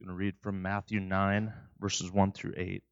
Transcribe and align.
I'm 0.00 0.06
going 0.06 0.16
to 0.16 0.24
read 0.24 0.34
from 0.42 0.62
Matthew 0.62 1.00
9, 1.00 1.52
verses 1.80 2.12
1 2.12 2.30
through 2.30 2.54
8. 2.56 2.84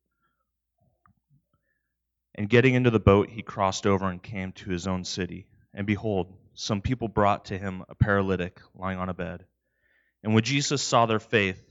And 2.34 2.48
getting 2.48 2.74
into 2.74 2.90
the 2.90 2.98
boat, 2.98 3.30
he 3.30 3.42
crossed 3.42 3.86
over 3.86 4.06
and 4.06 4.20
came 4.20 4.50
to 4.52 4.70
his 4.70 4.88
own 4.88 5.04
city. 5.04 5.46
And 5.72 5.86
behold, 5.86 6.36
some 6.54 6.80
people 6.82 7.06
brought 7.06 7.44
to 7.46 7.58
him 7.58 7.84
a 7.88 7.94
paralytic 7.94 8.60
lying 8.74 8.98
on 8.98 9.08
a 9.08 9.14
bed. 9.14 9.44
And 10.24 10.34
when 10.34 10.42
Jesus 10.42 10.82
saw 10.82 11.06
their 11.06 11.20
faith, 11.20 11.62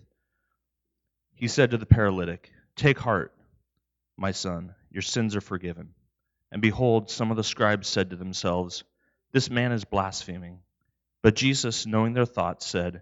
he 1.34 1.50
said 1.50 1.72
to 1.72 1.78
the 1.78 1.86
paralytic, 1.86 2.50
Take 2.78 2.98
heart, 2.98 3.34
my 4.16 4.32
son, 4.32 4.74
your 4.90 5.02
sins 5.02 5.36
are 5.36 5.42
forgiven. 5.42 5.90
And 6.50 6.62
behold, 6.62 7.10
some 7.10 7.30
of 7.30 7.36
the 7.36 7.44
scribes 7.44 7.90
said 7.90 8.12
to 8.12 8.16
themselves, 8.16 8.86
This 9.34 9.50
man 9.50 9.74
is 9.74 9.84
blaspheming. 9.84 10.60
But 11.22 11.36
Jesus, 11.36 11.86
knowing 11.86 12.14
their 12.14 12.26
thoughts, 12.26 12.66
said, 12.66 13.02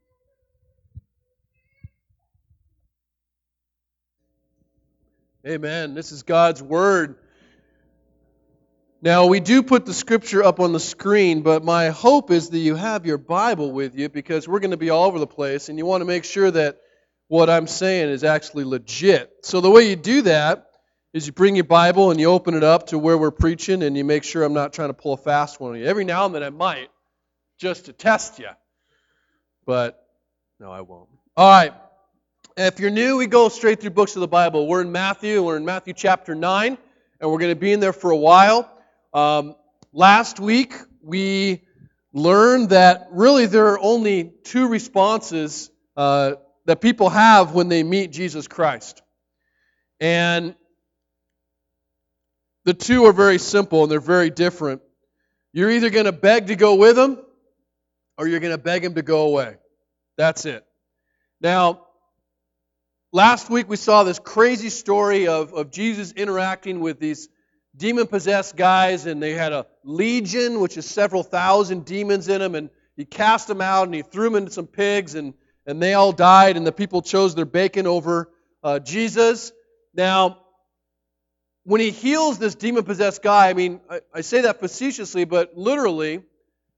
Amen. 5.47 5.95
This 5.95 6.11
is 6.11 6.21
God's 6.21 6.61
Word. 6.61 7.15
Now, 9.01 9.25
we 9.25 9.39
do 9.39 9.63
put 9.63 9.87
the 9.87 9.93
scripture 9.93 10.43
up 10.43 10.59
on 10.59 10.71
the 10.71 10.79
screen, 10.79 11.41
but 11.41 11.63
my 11.63 11.89
hope 11.89 12.29
is 12.29 12.49
that 12.51 12.59
you 12.59 12.75
have 12.75 13.07
your 13.07 13.17
Bible 13.17 13.71
with 13.71 13.95
you 13.95 14.07
because 14.07 14.47
we're 14.47 14.59
going 14.59 14.69
to 14.69 14.77
be 14.77 14.91
all 14.91 15.05
over 15.05 15.17
the 15.17 15.25
place, 15.25 15.69
and 15.69 15.79
you 15.79 15.85
want 15.87 16.01
to 16.01 16.05
make 16.05 16.25
sure 16.25 16.51
that 16.51 16.77
what 17.27 17.49
I'm 17.49 17.65
saying 17.65 18.09
is 18.09 18.23
actually 18.23 18.65
legit. 18.65 19.31
So, 19.41 19.61
the 19.61 19.71
way 19.71 19.89
you 19.89 19.95
do 19.95 20.21
that 20.23 20.67
is 21.11 21.25
you 21.25 21.33
bring 21.33 21.55
your 21.55 21.65
Bible 21.65 22.11
and 22.11 22.19
you 22.19 22.27
open 22.27 22.53
it 22.53 22.63
up 22.63 22.87
to 22.87 22.99
where 22.99 23.17
we're 23.17 23.31
preaching, 23.31 23.81
and 23.81 23.97
you 23.97 24.05
make 24.05 24.23
sure 24.23 24.43
I'm 24.43 24.53
not 24.53 24.73
trying 24.73 24.89
to 24.89 24.93
pull 24.93 25.13
a 25.13 25.17
fast 25.17 25.59
one 25.59 25.71
on 25.71 25.79
you. 25.79 25.85
Every 25.85 26.05
now 26.05 26.27
and 26.27 26.35
then 26.35 26.43
I 26.43 26.51
might, 26.51 26.89
just 27.57 27.85
to 27.85 27.93
test 27.93 28.37
you. 28.37 28.49
But 29.65 30.05
no, 30.59 30.71
I 30.71 30.81
won't. 30.81 31.09
All 31.35 31.49
right. 31.49 31.73
If 32.57 32.81
you're 32.81 32.89
new, 32.91 33.15
we 33.15 33.27
go 33.27 33.47
straight 33.47 33.79
through 33.79 33.91
books 33.91 34.17
of 34.17 34.19
the 34.19 34.27
Bible. 34.27 34.67
We're 34.67 34.81
in 34.81 34.91
Matthew, 34.91 35.41
we're 35.41 35.55
in 35.55 35.63
Matthew 35.63 35.93
chapter 35.93 36.35
9, 36.35 36.77
and 37.21 37.31
we're 37.31 37.37
going 37.37 37.53
to 37.53 37.59
be 37.59 37.71
in 37.71 37.79
there 37.79 37.93
for 37.93 38.11
a 38.11 38.17
while. 38.17 38.69
Um, 39.13 39.55
last 39.93 40.37
week, 40.37 40.73
we 41.01 41.61
learned 42.11 42.71
that 42.71 43.07
really 43.11 43.45
there 43.45 43.67
are 43.67 43.79
only 43.79 44.33
two 44.43 44.67
responses 44.67 45.71
uh, 45.95 46.33
that 46.65 46.81
people 46.81 47.07
have 47.07 47.53
when 47.53 47.69
they 47.69 47.83
meet 47.83 48.11
Jesus 48.11 48.49
Christ. 48.49 49.01
And 50.01 50.53
the 52.65 52.73
two 52.73 53.05
are 53.05 53.13
very 53.13 53.37
simple 53.37 53.83
and 53.83 53.91
they're 53.91 54.01
very 54.01 54.29
different. 54.29 54.81
You're 55.53 55.71
either 55.71 55.89
going 55.89 56.05
to 56.05 56.11
beg 56.11 56.47
to 56.47 56.57
go 56.57 56.75
with 56.75 56.99
him 56.99 57.17
or 58.17 58.27
you're 58.27 58.41
going 58.41 58.51
to 58.51 58.61
beg 58.61 58.83
him 58.83 58.95
to 58.95 59.03
go 59.03 59.27
away. 59.27 59.55
That's 60.17 60.45
it. 60.45 60.65
Now, 61.39 61.87
Last 63.13 63.49
week 63.49 63.67
we 63.67 63.75
saw 63.75 64.03
this 64.03 64.19
crazy 64.19 64.69
story 64.69 65.27
of, 65.27 65.53
of 65.53 65.69
Jesus 65.69 66.13
interacting 66.13 66.79
with 66.79 66.97
these 66.97 67.27
demon 67.75 68.07
possessed 68.07 68.55
guys, 68.55 69.05
and 69.05 69.21
they 69.21 69.33
had 69.33 69.51
a 69.51 69.67
legion, 69.83 70.61
which 70.61 70.77
is 70.77 70.85
several 70.85 71.21
thousand 71.21 71.83
demons 71.83 72.29
in 72.29 72.39
them, 72.39 72.55
and 72.55 72.69
he 72.95 73.03
cast 73.03 73.49
them 73.49 73.59
out 73.59 73.83
and 73.83 73.93
he 73.93 74.01
threw 74.01 74.29
them 74.29 74.35
into 74.37 74.51
some 74.51 74.65
pigs, 74.65 75.15
and, 75.15 75.33
and 75.65 75.83
they 75.83 75.93
all 75.93 76.13
died, 76.13 76.55
and 76.55 76.65
the 76.65 76.71
people 76.71 77.01
chose 77.01 77.35
their 77.35 77.43
bacon 77.43 77.85
over 77.85 78.29
uh, 78.63 78.79
Jesus. 78.79 79.51
Now, 79.93 80.37
when 81.65 81.81
he 81.81 81.89
heals 81.89 82.39
this 82.39 82.55
demon 82.55 82.85
possessed 82.85 83.21
guy, 83.21 83.49
I 83.49 83.53
mean, 83.53 83.81
I, 83.89 83.99
I 84.13 84.21
say 84.21 84.43
that 84.43 84.61
facetiously, 84.61 85.25
but 85.25 85.57
literally, 85.57 86.23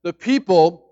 the 0.01 0.13
people 0.13 0.83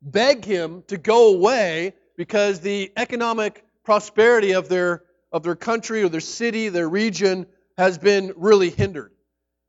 beg 0.00 0.44
him 0.44 0.84
to 0.86 0.98
go 0.98 1.34
away 1.34 1.94
because 2.16 2.60
the 2.60 2.92
economic 2.96 3.64
prosperity 3.84 4.52
of 4.52 4.68
their, 4.68 5.02
of 5.30 5.42
their 5.42 5.56
country 5.56 6.02
or 6.02 6.08
their 6.08 6.20
city, 6.20 6.68
their 6.68 6.88
region, 6.88 7.46
has 7.76 7.98
been 7.98 8.32
really 8.36 8.70
hindered. 8.70 9.12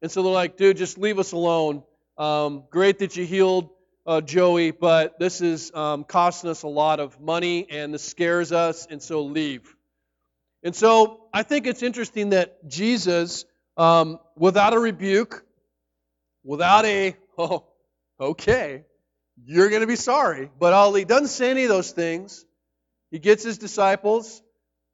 And 0.01 0.11
so 0.11 0.23
they're 0.23 0.31
like, 0.31 0.57
dude, 0.57 0.77
just 0.77 0.97
leave 0.97 1.19
us 1.19 1.31
alone. 1.31 1.83
Um, 2.17 2.63
great 2.69 2.99
that 2.99 3.15
you 3.15 3.25
healed 3.25 3.69
uh, 4.05 4.21
Joey, 4.21 4.71
but 4.71 5.17
this 5.19 5.41
is 5.41 5.73
um, 5.73 6.03
costing 6.03 6.49
us 6.49 6.63
a 6.63 6.67
lot 6.67 6.99
of 6.99 7.19
money 7.19 7.67
and 7.69 7.93
this 7.93 8.03
scares 8.03 8.51
us, 8.51 8.85
and 8.89 9.01
so 9.01 9.23
leave. 9.23 9.75
And 10.63 10.75
so 10.75 11.25
I 11.33 11.43
think 11.43 11.67
it's 11.67 11.83
interesting 11.83 12.31
that 12.31 12.67
Jesus, 12.67 13.45
um, 13.77 14.19
without 14.35 14.73
a 14.73 14.79
rebuke, 14.79 15.45
without 16.43 16.85
a, 16.85 17.15
oh, 17.37 17.65
okay, 18.19 18.83
you're 19.45 19.69
going 19.69 19.81
to 19.81 19.87
be 19.87 19.95
sorry, 19.95 20.49
but 20.59 20.73
all, 20.73 20.93
he 20.93 21.05
doesn't 21.05 21.27
say 21.27 21.49
any 21.49 21.63
of 21.63 21.69
those 21.69 21.91
things. 21.91 22.45
He 23.13 23.19
gets 23.19 23.43
his 23.43 23.59
disciples, 23.59 24.41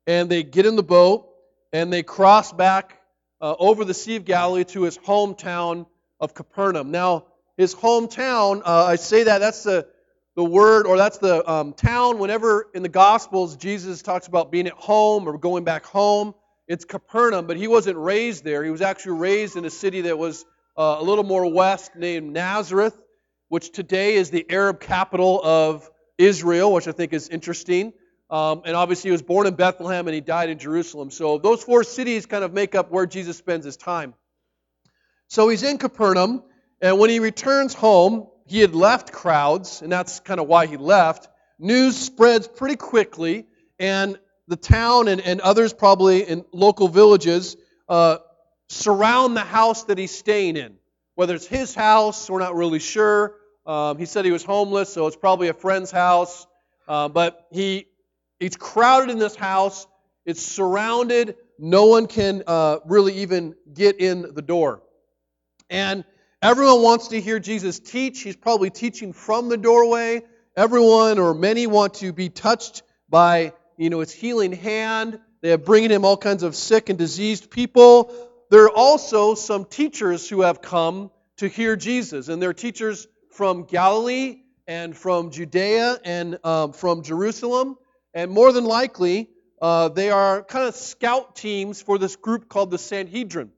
and 0.05 0.29
they 0.29 0.43
get 0.43 0.65
in 0.65 0.75
the 0.75 0.83
boat, 0.83 1.29
and 1.71 1.91
they 1.91 2.03
cross 2.03 2.51
back 2.51 2.99
uh, 3.39 3.55
over 3.57 3.85
the 3.85 3.93
Sea 3.93 4.17
of 4.17 4.25
Galilee 4.25 4.65
to 4.65 4.81
his 4.81 4.97
hometown 4.97 5.85
of 6.19 6.33
Capernaum. 6.33 6.91
Now, 6.91 7.27
his 7.55 7.73
hometown, 7.73 8.61
uh, 8.65 8.83
I 8.87 8.97
say 8.97 9.23
that, 9.23 9.37
that's 9.37 9.63
the, 9.63 9.87
the 10.35 10.43
word, 10.43 10.85
or 10.85 10.97
that's 10.97 11.19
the 11.19 11.49
um, 11.49 11.71
town, 11.71 12.19
whenever 12.19 12.67
in 12.73 12.83
the 12.83 12.89
Gospels 12.89 13.55
Jesus 13.55 14.01
talks 14.01 14.27
about 14.27 14.51
being 14.51 14.67
at 14.67 14.73
home 14.73 15.25
or 15.25 15.37
going 15.37 15.63
back 15.63 15.85
home, 15.85 16.35
it's 16.67 16.83
Capernaum, 16.83 17.47
but 17.47 17.55
he 17.55 17.69
wasn't 17.69 17.97
raised 17.97 18.43
there. 18.43 18.65
He 18.65 18.69
was 18.69 18.81
actually 18.81 19.17
raised 19.17 19.55
in 19.55 19.63
a 19.63 19.69
city 19.69 20.01
that 20.01 20.17
was 20.17 20.43
uh, 20.77 20.97
a 20.99 21.03
little 21.03 21.23
more 21.23 21.49
west 21.49 21.95
named 21.95 22.33
Nazareth, 22.33 23.01
which 23.47 23.71
today 23.71 24.15
is 24.15 24.29
the 24.29 24.45
Arab 24.49 24.81
capital 24.81 25.39
of 25.41 25.89
Israel, 26.17 26.73
which 26.73 26.89
I 26.89 26.91
think 26.91 27.13
is 27.13 27.29
interesting. 27.29 27.93
Um, 28.29 28.61
and 28.65 28.75
obviously, 28.75 29.09
he 29.09 29.11
was 29.11 29.21
born 29.21 29.47
in 29.47 29.55
Bethlehem 29.55 30.07
and 30.07 30.13
he 30.13 30.21
died 30.21 30.49
in 30.49 30.59
Jerusalem. 30.59 31.09
So 31.09 31.37
those 31.37 31.63
four 31.63 31.83
cities 31.83 32.25
kind 32.25 32.43
of 32.43 32.53
make 32.53 32.75
up 32.75 32.91
where 32.91 33.05
Jesus 33.05 33.37
spends 33.37 33.65
his 33.65 33.77
time. 33.77 34.13
So 35.27 35.49
he's 35.49 35.63
in 35.63 35.77
Capernaum, 35.77 36.43
and 36.81 36.97
when 36.97 37.09
he 37.09 37.19
returns 37.19 37.73
home, 37.73 38.27
he 38.47 38.59
had 38.59 38.73
left 38.73 39.11
crowds, 39.11 39.81
and 39.83 39.91
that's 39.91 40.19
kind 40.19 40.39
of 40.39 40.47
why 40.47 40.65
he 40.65 40.75
left. 40.75 41.27
News 41.59 41.95
spreads 41.95 42.47
pretty 42.47 42.75
quickly, 42.75 43.45
and 43.77 44.17
the 44.47 44.55
town 44.55 45.07
and, 45.07 45.21
and 45.21 45.39
others, 45.41 45.71
probably 45.71 46.23
in 46.23 46.45
local 46.51 46.87
villages, 46.87 47.57
uh, 47.87 48.17
surround 48.69 49.37
the 49.37 49.41
house 49.41 49.83
that 49.83 49.97
he's 49.97 50.11
staying 50.11 50.57
in. 50.57 50.77
Whether 51.13 51.35
it's 51.35 51.45
his 51.45 51.75
house, 51.75 52.29
we're 52.29 52.39
not 52.39 52.55
really 52.55 52.79
sure. 52.79 53.35
Um, 53.65 53.97
he 53.99 54.05
said 54.05 54.25
he 54.25 54.31
was 54.31 54.43
homeless, 54.43 54.91
so 54.91 55.05
it's 55.05 55.15
probably 55.15 55.49
a 55.49 55.53
friend's 55.53 55.91
house. 55.91 56.47
Uh, 56.87 57.07
but 57.07 57.45
he 57.51 57.85
it's 58.39 58.55
crowded 58.55 59.11
in 59.11 59.19
this 59.19 59.35
house. 59.35 59.87
It's 60.25 60.41
surrounded. 60.41 61.35
No 61.57 61.85
one 61.85 62.07
can 62.07 62.43
uh, 62.47 62.79
really 62.85 63.19
even 63.19 63.55
get 63.73 63.99
in 63.99 64.33
the 64.33 64.41
door. 64.41 64.81
And 65.69 66.03
everyone 66.41 66.81
wants 66.81 67.09
to 67.09 67.19
hear 67.19 67.39
Jesus 67.39 67.79
teach. 67.79 68.21
He's 68.21 68.35
probably 68.35 68.69
teaching 68.69 69.13
from 69.13 69.49
the 69.49 69.57
doorway. 69.57 70.23
Everyone 70.55 71.19
or 71.19 71.33
many 71.33 71.67
want 71.67 71.95
to 71.95 72.13
be 72.13 72.29
touched 72.29 72.83
by, 73.09 73.53
you 73.77 73.89
know, 73.89 73.99
his 73.99 74.11
healing 74.11 74.53
hand. 74.53 75.19
They 75.41 75.51
are 75.51 75.57
bringing 75.57 75.89
him 75.89 76.05
all 76.05 76.17
kinds 76.17 76.43
of 76.43 76.55
sick 76.55 76.89
and 76.89 76.97
diseased 76.97 77.49
people. 77.49 78.13
There 78.49 78.63
are 78.63 78.75
also 78.75 79.35
some 79.35 79.65
teachers 79.65 80.27
who 80.27 80.41
have 80.41 80.61
come 80.61 81.11
to 81.37 81.47
hear 81.47 81.75
Jesus, 81.75 82.27
and 82.27 82.41
they're 82.41 82.53
teachers 82.53 83.07
from 83.31 83.63
Galilee 83.63 84.41
and 84.67 84.95
from 84.95 85.31
Judea 85.31 85.99
and 86.03 86.37
um, 86.43 86.73
from 86.73 87.03
Jerusalem. 87.03 87.77
And 88.13 88.31
more 88.31 88.51
than 88.51 88.65
likely, 88.65 89.29
uh, 89.61 89.89
they 89.89 90.09
are 90.09 90.43
kind 90.43 90.67
of 90.67 90.75
scout 90.75 91.35
teams 91.35 91.81
for 91.81 91.97
this 91.97 92.15
group 92.15 92.49
called 92.49 92.71
the 92.71 92.77
Sanhedrin. 92.77 93.51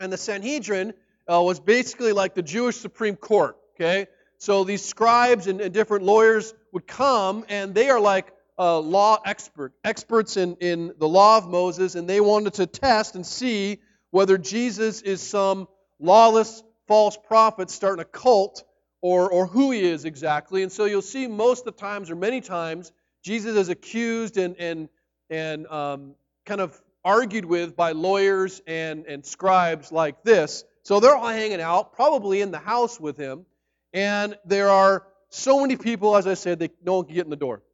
And 0.00 0.12
the 0.12 0.16
Sanhedrin 0.16 0.94
uh, 1.30 1.42
was 1.42 1.60
basically 1.60 2.12
like 2.12 2.34
the 2.34 2.42
Jewish 2.42 2.76
Supreme 2.76 3.16
Court. 3.16 3.56
Okay, 3.74 4.06
so 4.38 4.64
these 4.64 4.84
scribes 4.84 5.46
and, 5.46 5.60
and 5.60 5.72
different 5.72 6.04
lawyers 6.04 6.54
would 6.72 6.86
come, 6.86 7.44
and 7.48 7.74
they 7.74 7.90
are 7.90 8.00
like 8.00 8.32
uh, 8.58 8.78
law 8.78 9.18
expert 9.24 9.72
experts 9.84 10.36
in, 10.38 10.56
in 10.56 10.94
the 10.98 11.08
law 11.08 11.36
of 11.36 11.48
Moses, 11.48 11.94
and 11.94 12.08
they 12.08 12.20
wanted 12.20 12.54
to 12.54 12.66
test 12.66 13.14
and 13.14 13.26
see 13.26 13.78
whether 14.10 14.38
Jesus 14.38 15.02
is 15.02 15.20
some 15.20 15.68
lawless 15.98 16.62
false 16.88 17.18
prophet 17.18 17.70
starting 17.70 18.00
a 18.00 18.04
cult 18.04 18.64
or, 19.02 19.30
or 19.30 19.46
who 19.46 19.72
he 19.72 19.80
is 19.80 20.04
exactly. 20.04 20.62
And 20.62 20.72
so 20.72 20.86
you'll 20.86 21.02
see 21.02 21.26
most 21.26 21.66
of 21.66 21.74
the 21.74 21.80
times, 21.80 22.10
or 22.10 22.16
many 22.16 22.40
times, 22.40 22.92
Jesus 23.26 23.56
is 23.56 23.70
accused 23.70 24.36
and, 24.36 24.54
and, 24.60 24.88
and 25.30 25.66
um, 25.66 26.14
kind 26.44 26.60
of 26.60 26.80
argued 27.04 27.44
with 27.44 27.74
by 27.74 27.90
lawyers 27.90 28.62
and, 28.68 29.04
and 29.06 29.26
scribes 29.26 29.90
like 29.90 30.22
this. 30.22 30.62
So 30.84 31.00
they're 31.00 31.16
all 31.16 31.26
hanging 31.26 31.60
out, 31.60 31.92
probably 31.92 32.40
in 32.40 32.52
the 32.52 32.60
house 32.60 33.00
with 33.00 33.16
him. 33.16 33.44
And 33.92 34.38
there 34.44 34.68
are 34.68 35.08
so 35.28 35.60
many 35.60 35.76
people, 35.76 36.16
as 36.16 36.28
I 36.28 36.34
said, 36.34 36.60
that 36.60 36.70
no 36.84 36.98
one 36.98 37.06
can 37.06 37.16
get 37.16 37.24
in 37.24 37.30
the 37.30 37.34
door. 37.34 37.64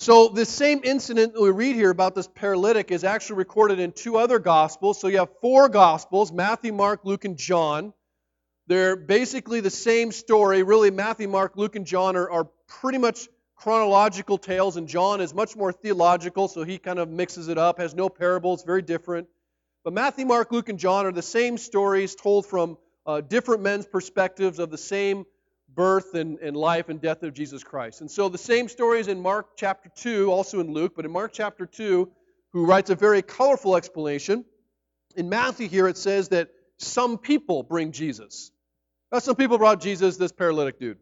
So, 0.00 0.26
this 0.26 0.48
same 0.48 0.80
incident 0.82 1.34
that 1.34 1.40
we 1.40 1.50
read 1.50 1.76
here 1.76 1.90
about 1.90 2.16
this 2.16 2.26
paralytic 2.26 2.90
is 2.90 3.04
actually 3.04 3.36
recorded 3.36 3.78
in 3.78 3.92
two 3.92 4.16
other 4.16 4.40
Gospels. 4.40 5.00
So, 5.00 5.06
you 5.06 5.18
have 5.18 5.30
four 5.40 5.68
Gospels 5.68 6.32
Matthew, 6.32 6.72
Mark, 6.72 7.04
Luke, 7.04 7.24
and 7.24 7.36
John. 7.36 7.94
They're 8.66 8.96
basically 8.96 9.60
the 9.60 9.70
same 9.70 10.10
story. 10.10 10.64
Really, 10.64 10.90
Matthew, 10.90 11.28
Mark, 11.28 11.56
Luke, 11.56 11.76
and 11.76 11.86
John 11.86 12.16
are, 12.16 12.28
are 12.28 12.48
pretty 12.66 12.98
much 12.98 13.28
chronological 13.56 14.38
tales, 14.38 14.76
and 14.76 14.88
John 14.88 15.20
is 15.20 15.32
much 15.32 15.56
more 15.56 15.72
theological, 15.72 16.48
so 16.48 16.64
he 16.64 16.78
kind 16.78 16.98
of 16.98 17.08
mixes 17.08 17.48
it 17.48 17.58
up, 17.58 17.78
has 17.78 17.94
no 17.94 18.08
parables, 18.08 18.64
very 18.64 18.82
different. 18.82 19.28
But 19.84 19.92
Matthew, 19.92 20.26
Mark, 20.26 20.50
Luke, 20.50 20.68
and 20.68 20.78
John 20.78 21.06
are 21.06 21.12
the 21.12 21.22
same 21.22 21.58
stories 21.58 22.14
told 22.14 22.46
from 22.46 22.78
uh, 23.06 23.20
different 23.20 23.62
men's 23.62 23.86
perspectives 23.86 24.58
of 24.58 24.70
the 24.70 24.78
same 24.78 25.24
birth 25.74 26.14
and, 26.14 26.38
and 26.38 26.56
life 26.56 26.88
and 26.88 27.00
death 27.00 27.22
of 27.22 27.34
Jesus 27.34 27.62
Christ. 27.64 28.00
And 28.00 28.10
so 28.10 28.28
the 28.28 28.38
same 28.38 28.68
stories 28.68 29.08
in 29.08 29.20
Mark 29.20 29.56
chapter 29.56 29.90
2, 29.96 30.30
also 30.30 30.60
in 30.60 30.72
Luke, 30.72 30.94
but 30.96 31.04
in 31.04 31.10
Mark 31.10 31.32
chapter 31.32 31.66
2, 31.66 32.10
who 32.52 32.66
writes 32.66 32.90
a 32.90 32.94
very 32.94 33.22
colorful 33.22 33.76
explanation. 33.76 34.44
In 35.16 35.28
Matthew 35.28 35.68
here, 35.68 35.88
it 35.88 35.98
says 35.98 36.28
that 36.30 36.48
some 36.78 37.18
people 37.18 37.62
bring 37.62 37.92
Jesus. 37.92 38.50
Now, 39.12 39.18
some 39.18 39.36
people 39.36 39.58
brought 39.58 39.80
Jesus, 39.80 40.16
this 40.16 40.32
paralytic 40.32 40.78
dude. 40.78 40.98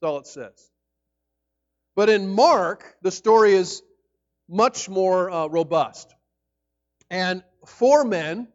That's 0.00 0.08
all 0.08 0.18
it 0.18 0.26
says. 0.26 0.71
But 1.94 2.08
in 2.08 2.28
Mark, 2.28 2.96
the 3.02 3.10
story 3.10 3.54
is 3.54 3.82
much 4.48 4.88
more 4.88 5.30
uh, 5.30 5.46
robust. 5.46 6.14
And 7.10 7.42
four 7.66 8.04
men 8.04 8.48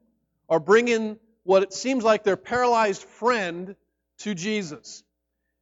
are 0.50 0.60
bringing 0.60 1.20
what 1.44 1.64
it 1.64 1.74
seems 1.74 2.04
like 2.04 2.24
their 2.24 2.38
paralyzed 2.38 3.04
friend 3.04 3.76
to 4.20 4.34
Jesus. 4.34 5.04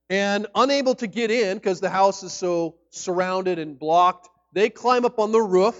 And 0.09 0.47
unable 0.55 0.95
to 0.95 1.07
get 1.07 1.31
in 1.31 1.57
because 1.57 1.79
the 1.79 1.89
house 1.89 2.23
is 2.23 2.31
so 2.31 2.75
surrounded 2.91 3.59
and 3.59 3.77
blocked, 3.77 4.29
they 4.53 4.69
climb 4.69 5.03
up 5.03 5.19
on 5.19 5.31
the 5.31 5.41
roof, 5.41 5.75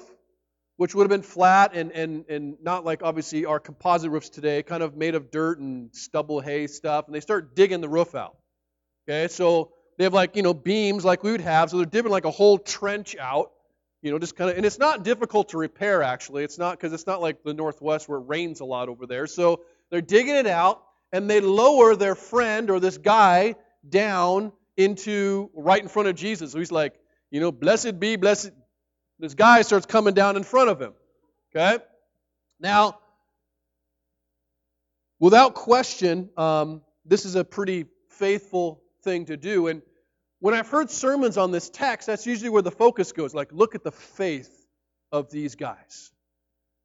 which 0.78 0.94
would 0.94 1.04
have 1.04 1.10
been 1.10 1.22
flat 1.22 1.74
and, 1.76 1.92
and, 1.92 2.26
and 2.28 2.58
not 2.62 2.84
like 2.84 3.04
obviously 3.04 3.46
our 3.46 3.60
composite 3.60 4.12
roofs 4.12 4.30
today, 4.30 4.64
kind 4.64 4.84
of 4.84 4.98
made 4.98 5.16
of 5.16 5.32
dirt 5.32 5.60
and 5.60 5.96
stubble 5.96 6.42
hay 6.42 6.68
stuff, 6.68 7.06
and 7.06 7.16
they 7.16 7.22
start 7.22 7.56
digging 7.56 7.82
the 7.82 7.88
roof 7.88 8.16
out. 8.16 8.36
Okay, 9.08 9.28
so 9.28 9.72
they 9.98 10.04
have 10.04 10.14
like, 10.14 10.36
you 10.36 10.44
know, 10.44 10.54
beams 10.54 11.06
like 11.06 11.24
we 11.24 11.32
would 11.32 11.42
have, 11.42 11.70
so 11.70 11.78
they're 11.78 11.86
digging 11.86 12.12
like 12.12 12.26
a 12.26 12.32
whole 12.32 12.58
trench 12.58 13.16
out, 13.18 13.52
you 14.02 14.12
know, 14.12 14.20
just 14.20 14.36
kind 14.36 14.50
of, 14.50 14.58
and 14.58 14.66
it's 14.66 14.80
not 14.80 15.04
difficult 15.04 15.50
to 15.50 15.58
repair 15.58 16.04
actually. 16.04 16.44
It's 16.44 16.58
not, 16.58 16.78
because 16.78 16.94
it's 16.94 17.08
not 17.08 17.22
like 17.22 17.44
the 17.44 17.54
Northwest 17.54 18.10
where 18.10 18.20
it 18.20 18.28
rains 18.28 18.60
a 18.60 18.66
lot 18.66 18.90
over 18.90 19.06
there. 19.06 19.28
So 19.28 19.62
they're 19.90 20.02
digging 20.02 20.36
it 20.36 20.48
out, 20.48 20.84
and 21.12 21.30
they 21.30 21.40
lower 21.40 21.96
their 21.96 22.16
friend 22.16 22.70
or 22.70 22.80
this 22.80 22.98
guy 22.98 23.56
down 23.88 24.52
into 24.76 25.50
right 25.54 25.82
in 25.82 25.88
front 25.88 26.10
of 26.10 26.16
Jesus. 26.16 26.52
So 26.52 26.60
he's 26.60 26.72
like, 26.72 26.96
you 27.32 27.40
know, 27.40 27.52
blessed 27.52 28.00
be, 28.00 28.16
blessed. 28.16 28.52
This 29.20 29.34
guy 29.34 29.62
starts 29.62 29.86
coming 29.86 30.14
down 30.14 30.36
in 30.36 30.44
front 30.44 30.70
of 30.70 30.82
him. 30.82 30.94
Okay? 31.56 31.82
Now, 32.60 33.00
without 35.20 35.54
question, 35.54 36.30
um, 36.36 36.82
this 37.06 37.24
is 37.24 37.36
a 37.36 37.46
pretty 37.46 37.86
faithful 38.10 38.82
thing 39.06 39.28
to 39.28 39.38
do. 39.38 39.68
And 39.68 39.82
when 40.40 40.54
I've 40.54 40.68
heard 40.68 40.92
sermons 40.92 41.38
on 41.38 41.52
this 41.52 41.70
text, 41.70 42.08
that's 42.08 42.28
usually 42.28 42.50
where 42.50 42.62
the 42.62 42.72
focus 42.72 43.14
goes. 43.14 43.34
Like, 43.34 43.54
look 43.54 43.76
at 43.76 43.84
the 43.86 43.92
faith 43.92 44.68
of 45.14 45.32
these 45.32 45.56
guys. 45.56 46.12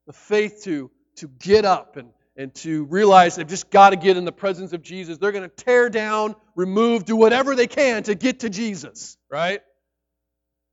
The 0.07 0.13
faith 0.13 0.63
to, 0.65 0.91
to 1.17 1.27
get 1.27 1.65
up 1.65 1.97
and, 1.97 2.11
and 2.37 2.55
to 2.57 2.85
realize 2.85 3.35
they've 3.35 3.47
just 3.47 3.71
got 3.71 3.91
to 3.91 3.97
get 3.97 4.17
in 4.17 4.25
the 4.25 4.33
presence 4.33 4.73
of 4.73 4.83
Jesus. 4.83 5.19
They're 5.19 5.33
going 5.33 5.51
to 5.51 5.65
tear 5.65 5.91
down, 5.91 6.37
remove, 6.55 7.05
do 7.05 7.17
whatever 7.17 7.57
they 7.57 7.67
can 7.67 8.05
to 8.05 8.15
get 8.15 8.41
to 8.41 8.51
Jesus, 8.51 9.19
right? 9.29 9.61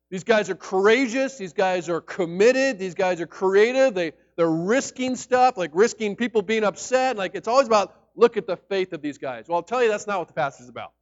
These 0.09 0.23
guys 0.23 0.49
are 0.49 0.55
courageous. 0.55 1.37
These 1.37 1.53
guys 1.53 1.89
are 1.89 1.99
committed. 1.99 2.79
These 2.79 2.95
guys 2.95 3.19
are 3.19 3.27
creative. 3.27 3.93
They, 3.93 4.13
they're 4.37 4.49
risking 4.49 5.15
stuff, 5.15 5.57
like 5.57 5.71
risking 5.73 6.15
people 6.15 6.41
being 6.41 6.63
upset. 6.63 7.17
Like, 7.17 7.35
it's 7.35 7.47
always 7.47 7.67
about 7.67 7.93
look 8.15 8.37
at 8.37 8.47
the 8.47 8.55
faith 8.55 8.93
of 8.93 9.01
these 9.01 9.17
guys. 9.17 9.45
Well, 9.47 9.57
I'll 9.57 9.63
tell 9.63 9.83
you 9.83 9.89
that's 9.89 10.07
not 10.07 10.19
what 10.19 10.27
the 10.27 10.33
passage 10.33 10.63
is 10.63 10.69
about. 10.69 10.93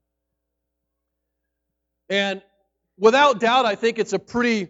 And 2.09 2.41
without 2.97 3.39
doubt, 3.39 3.65
I 3.65 3.75
think 3.75 3.99
it's 3.99 4.13
a 4.13 4.19
pretty, 4.19 4.69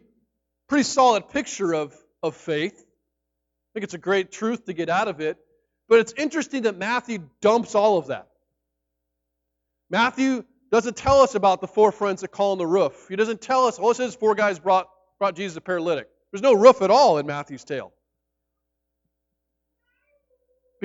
pretty 0.67 0.83
solid 0.83 1.29
picture 1.29 1.73
of, 1.73 1.95
of 2.23 2.35
faith. 2.35 2.73
I 2.77 3.69
think 3.73 3.83
it's 3.83 3.93
a 3.93 3.99
great 3.99 4.31
truth 4.31 4.65
to 4.65 4.73
get 4.73 4.89
out 4.89 5.07
of 5.07 5.19
it. 5.19 5.37
But 5.87 5.99
it's 5.99 6.13
interesting 6.13 6.63
that 6.63 6.77
Matthew 6.77 7.29
dumps 7.41 7.75
all 7.75 7.97
of 7.97 8.07
that. 8.07 8.27
Matthew 9.89 10.43
doesn't 10.71 10.97
tell 10.97 11.21
us 11.21 11.35
about 11.35 11.61
the 11.61 11.67
four 11.67 11.91
friends 11.91 12.21
that 12.21 12.29
call 12.29 12.53
on 12.53 12.57
the 12.57 12.65
roof. 12.65 13.07
He 13.07 13.15
doesn't 13.15 13.41
tell 13.41 13.67
us, 13.67 13.79
well, 13.79 13.91
it 13.91 13.97
says 13.97 14.15
four 14.15 14.33
guys 14.33 14.59
brought, 14.59 14.89
brought 15.19 15.35
Jesus 15.35 15.57
a 15.57 15.61
paralytic. 15.61 16.09
There's 16.31 16.41
no 16.41 16.53
roof 16.53 16.81
at 16.81 16.89
all 16.89 17.17
in 17.17 17.25
Matthew's 17.27 17.63
tale. 17.63 17.93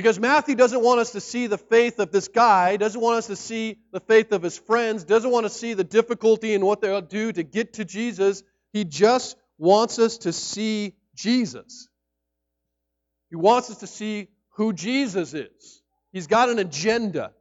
Because 0.01 0.19
Matthew 0.19 0.55
doesn't 0.55 0.83
want 0.83 0.99
us 0.99 1.13
to 1.13 1.21
see 1.21 1.47
the 1.47 1.59
faith 1.59 1.99
of 1.99 2.11
this 2.11 2.29
guy, 2.29 2.79
doesn't 2.79 3.03
want 3.03 3.19
us 3.19 3.27
to 3.27 3.37
see 3.37 3.77
the 3.93 4.01
faith 4.01 4.33
of 4.33 4.43
his 4.43 4.57
friends, 4.57 5.05
doesn't 5.05 5.31
want 5.31 5.45
to 5.45 5.51
see 5.51 5.75
the 5.75 5.85
difficulty 5.85 6.55
in 6.55 6.65
what 6.65 6.81
they'll 6.81 7.03
do 7.03 7.31
to 7.31 7.43
get 7.43 7.75
to 7.75 7.85
Jesus. 7.85 8.43
He 8.73 8.85
just 8.85 9.37
wants 9.59 9.99
us 9.99 10.17
to 10.19 10.33
see 10.33 10.95
Jesus. 11.15 11.87
He 13.29 13.37
wants 13.37 13.69
us 13.69 13.81
to 13.81 13.87
see 13.87 14.29
who 14.55 14.73
Jesus 14.73 15.35
is. 15.35 15.83
He's 16.13 16.29
got 16.29 16.49
an 16.49 16.59
agenda. 16.59 17.33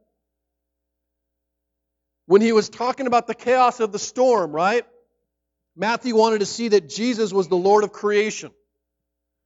When 2.26 2.42
he 2.42 2.52
was 2.52 2.68
talking 2.68 3.06
about 3.06 3.26
the 3.26 3.34
chaos 3.34 3.80
of 3.80 3.90
the 3.90 3.98
storm, 3.98 4.52
right? 4.52 4.84
Matthew 5.76 6.14
wanted 6.14 6.40
to 6.40 6.46
see 6.46 6.68
that 6.68 6.90
Jesus 6.90 7.32
was 7.32 7.48
the 7.48 7.56
Lord 7.56 7.84
of 7.84 7.92
creation. 7.92 8.50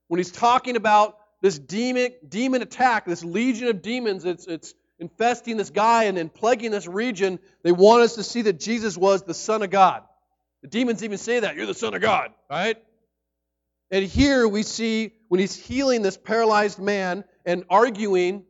When 0.08 0.18
he's 0.18 0.32
talking 0.32 0.74
about 0.74 1.16
this 1.40 1.58
demon, 1.58 2.12
demon 2.28 2.62
attack, 2.62 3.04
this 3.04 3.24
legion 3.24 3.68
of 3.68 3.82
demons, 3.82 4.24
it's, 4.24 4.46
it's 4.46 4.74
infesting 4.98 5.56
this 5.56 5.70
guy 5.70 6.04
and, 6.04 6.16
and 6.18 6.32
plaguing 6.32 6.70
this 6.70 6.86
region, 6.86 7.38
they 7.62 7.72
want 7.72 8.02
us 8.02 8.14
to 8.14 8.22
see 8.22 8.42
that 8.42 8.60
Jesus 8.60 8.96
was 8.96 9.22
the 9.22 9.34
Son 9.34 9.62
of 9.62 9.70
God. 9.70 10.02
The 10.62 10.68
demons 10.68 11.02
even 11.04 11.18
say 11.18 11.40
that. 11.40 11.56
You're 11.56 11.66
the 11.66 11.74
Son 11.74 11.94
of 11.94 12.00
God, 12.00 12.30
right? 12.50 12.76
And 13.90 14.04
here 14.04 14.48
we 14.48 14.62
see 14.62 15.12
when 15.28 15.40
he's 15.40 15.54
healing 15.54 16.02
this 16.02 16.16
paralyzed 16.16 16.78
man 16.78 17.24
and 17.44 17.64
arguing 17.68 18.44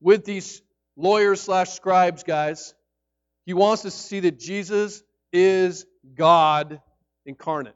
with 0.00 0.24
these 0.24 0.62
lawyers 0.96 1.40
slash 1.40 1.70
scribes 1.70 2.22
guys, 2.22 2.74
he 3.44 3.54
wants 3.54 3.84
us 3.84 3.94
to 3.94 4.02
see 4.02 4.20
that 4.20 4.38
Jesus 4.38 5.02
is 5.32 5.86
God 6.14 6.80
incarnate. 7.26 7.74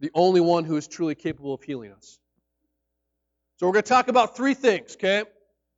The 0.00 0.10
only 0.14 0.40
one 0.40 0.64
who 0.64 0.76
is 0.76 0.86
truly 0.86 1.14
capable 1.14 1.54
of 1.54 1.62
healing 1.62 1.92
us. 1.92 2.18
So 3.56 3.66
we're 3.66 3.72
going 3.72 3.84
to 3.84 3.88
talk 3.88 4.08
about 4.08 4.36
three 4.36 4.54
things, 4.54 4.96
okay? 4.96 5.20
It 5.20 5.28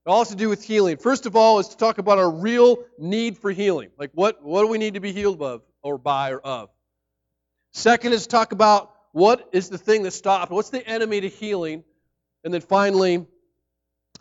all 0.06 0.20
has 0.20 0.30
to 0.30 0.36
do 0.36 0.48
with 0.48 0.64
healing. 0.64 0.96
First 0.96 1.26
of 1.26 1.36
all, 1.36 1.58
is 1.58 1.68
to 1.68 1.76
talk 1.76 1.98
about 1.98 2.18
our 2.18 2.30
real 2.30 2.78
need 2.98 3.38
for 3.38 3.50
healing. 3.50 3.90
Like 3.98 4.10
what, 4.14 4.42
what 4.42 4.62
do 4.62 4.68
we 4.68 4.78
need 4.78 4.94
to 4.94 5.00
be 5.00 5.12
healed 5.12 5.40
of 5.42 5.62
or 5.82 5.98
by 5.98 6.32
or 6.32 6.40
of? 6.40 6.70
Second 7.72 8.14
is 8.14 8.26
talk 8.26 8.52
about 8.52 8.92
what 9.12 9.48
is 9.52 9.68
the 9.68 9.78
thing 9.78 10.02
that 10.04 10.12
stopped? 10.12 10.50
What's 10.50 10.70
the 10.70 10.86
enemy 10.86 11.20
to 11.20 11.28
healing? 11.28 11.84
And 12.42 12.52
then 12.52 12.62
finally, 12.62 13.26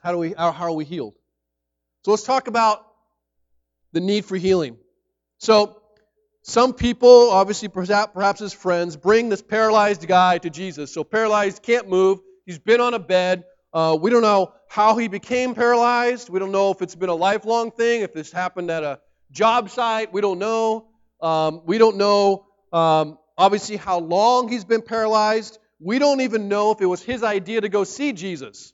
how 0.03 0.11
do 0.11 0.17
we 0.17 0.33
how, 0.33 0.51
how 0.51 0.65
are 0.65 0.71
we 0.71 0.85
healed? 0.85 1.15
So 2.03 2.11
let's 2.11 2.23
talk 2.23 2.47
about 2.47 2.85
the 3.93 3.99
need 3.99 4.25
for 4.25 4.37
healing. 4.37 4.77
So 5.39 5.81
some 6.43 6.73
people, 6.73 7.29
obviously 7.31 7.67
perhaps, 7.69 8.39
his 8.39 8.53
friends, 8.53 8.95
bring 8.95 9.29
this 9.29 9.41
paralyzed 9.41 10.07
guy 10.07 10.37
to 10.37 10.49
Jesus. 10.49 10.93
So 10.93 11.03
paralyzed, 11.03 11.63
can't 11.63 11.89
move. 11.89 12.19
He's 12.47 12.59
been 12.59 12.79
on 12.79 12.93
a 12.93 12.99
bed. 12.99 13.43
Uh, 13.73 13.97
we 13.99 14.09
don't 14.09 14.21
know 14.21 14.53
how 14.69 14.95
he 14.95 15.09
became 15.09 15.53
paralyzed. 15.53 16.29
We 16.29 16.39
don't 16.39 16.53
know 16.53 16.71
if 16.71 16.81
it's 16.81 16.95
been 16.95 17.09
a 17.09 17.15
lifelong 17.15 17.71
thing, 17.71 18.03
if 18.03 18.13
this 18.13 18.31
happened 18.31 18.71
at 18.71 18.83
a 18.83 19.01
job 19.31 19.69
site. 19.69 20.13
We 20.13 20.21
don't 20.21 20.39
know. 20.39 20.87
Um, 21.21 21.61
we 21.65 21.77
don't 21.77 21.97
know 21.97 22.45
um, 22.71 23.19
obviously 23.37 23.75
how 23.75 23.99
long 23.99 24.47
he's 24.47 24.63
been 24.63 24.81
paralyzed. 24.81 25.59
We 25.81 25.99
don't 25.99 26.21
even 26.21 26.47
know 26.47 26.71
if 26.71 26.79
it 26.79 26.85
was 26.85 27.03
his 27.03 27.21
idea 27.21 27.59
to 27.59 27.67
go 27.67 27.83
see 27.83 28.13
Jesus, 28.13 28.73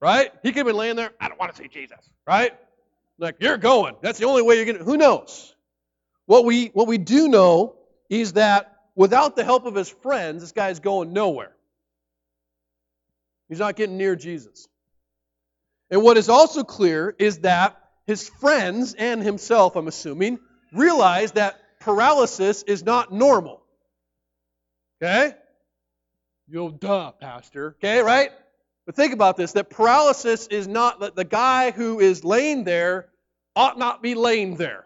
right? 0.00 0.32
He 0.42 0.48
could 0.48 0.60
have 0.60 0.66
been 0.66 0.76
laying 0.76 0.96
there, 0.96 1.10
I 1.20 1.28
don't 1.28 1.38
want 1.38 1.54
to 1.54 1.62
see 1.62 1.68
Jesus, 1.68 1.98
right? 2.26 2.52
Like, 3.18 3.36
you're 3.38 3.58
going. 3.58 3.96
That's 4.00 4.18
the 4.18 4.24
only 4.24 4.40
way 4.40 4.56
you're 4.56 4.64
going 4.64 4.78
to. 4.78 4.84
Who 4.84 4.96
knows? 4.96 5.54
What 6.24 6.46
we, 6.46 6.68
what 6.68 6.88
we 6.88 6.96
do 6.96 7.28
know 7.28 7.76
is 8.08 8.32
that 8.32 8.78
without 8.96 9.36
the 9.36 9.44
help 9.44 9.66
of 9.66 9.74
his 9.74 9.90
friends, 9.90 10.40
this 10.40 10.52
guy's 10.52 10.80
going 10.80 11.12
nowhere. 11.12 11.52
He's 13.50 13.58
not 13.58 13.76
getting 13.76 13.98
near 13.98 14.16
Jesus. 14.16 14.68
And 15.90 16.02
what 16.02 16.16
is 16.16 16.28
also 16.28 16.62
clear 16.62 17.14
is 17.18 17.40
that 17.40 17.76
his 18.06 18.28
friends 18.28 18.94
and 18.94 19.22
himself, 19.22 19.76
I'm 19.76 19.88
assuming, 19.88 20.38
realize 20.72 21.32
that 21.32 21.60
paralysis 21.80 22.62
is 22.62 22.84
not 22.84 23.12
normal. 23.12 23.60
Okay? 25.02 25.34
You'll 26.48 26.70
duh, 26.70 27.10
Pastor. 27.12 27.74
Okay, 27.78 28.00
right? 28.00 28.30
But 28.86 28.94
think 28.94 29.12
about 29.12 29.36
this 29.36 29.52
that 29.52 29.68
paralysis 29.68 30.46
is 30.46 30.68
not 30.68 31.00
that 31.00 31.16
the 31.16 31.24
guy 31.24 31.72
who 31.72 31.98
is 31.98 32.24
laying 32.24 32.64
there 32.64 33.08
ought 33.56 33.78
not 33.78 34.00
be 34.00 34.14
laying 34.14 34.56
there. 34.56 34.84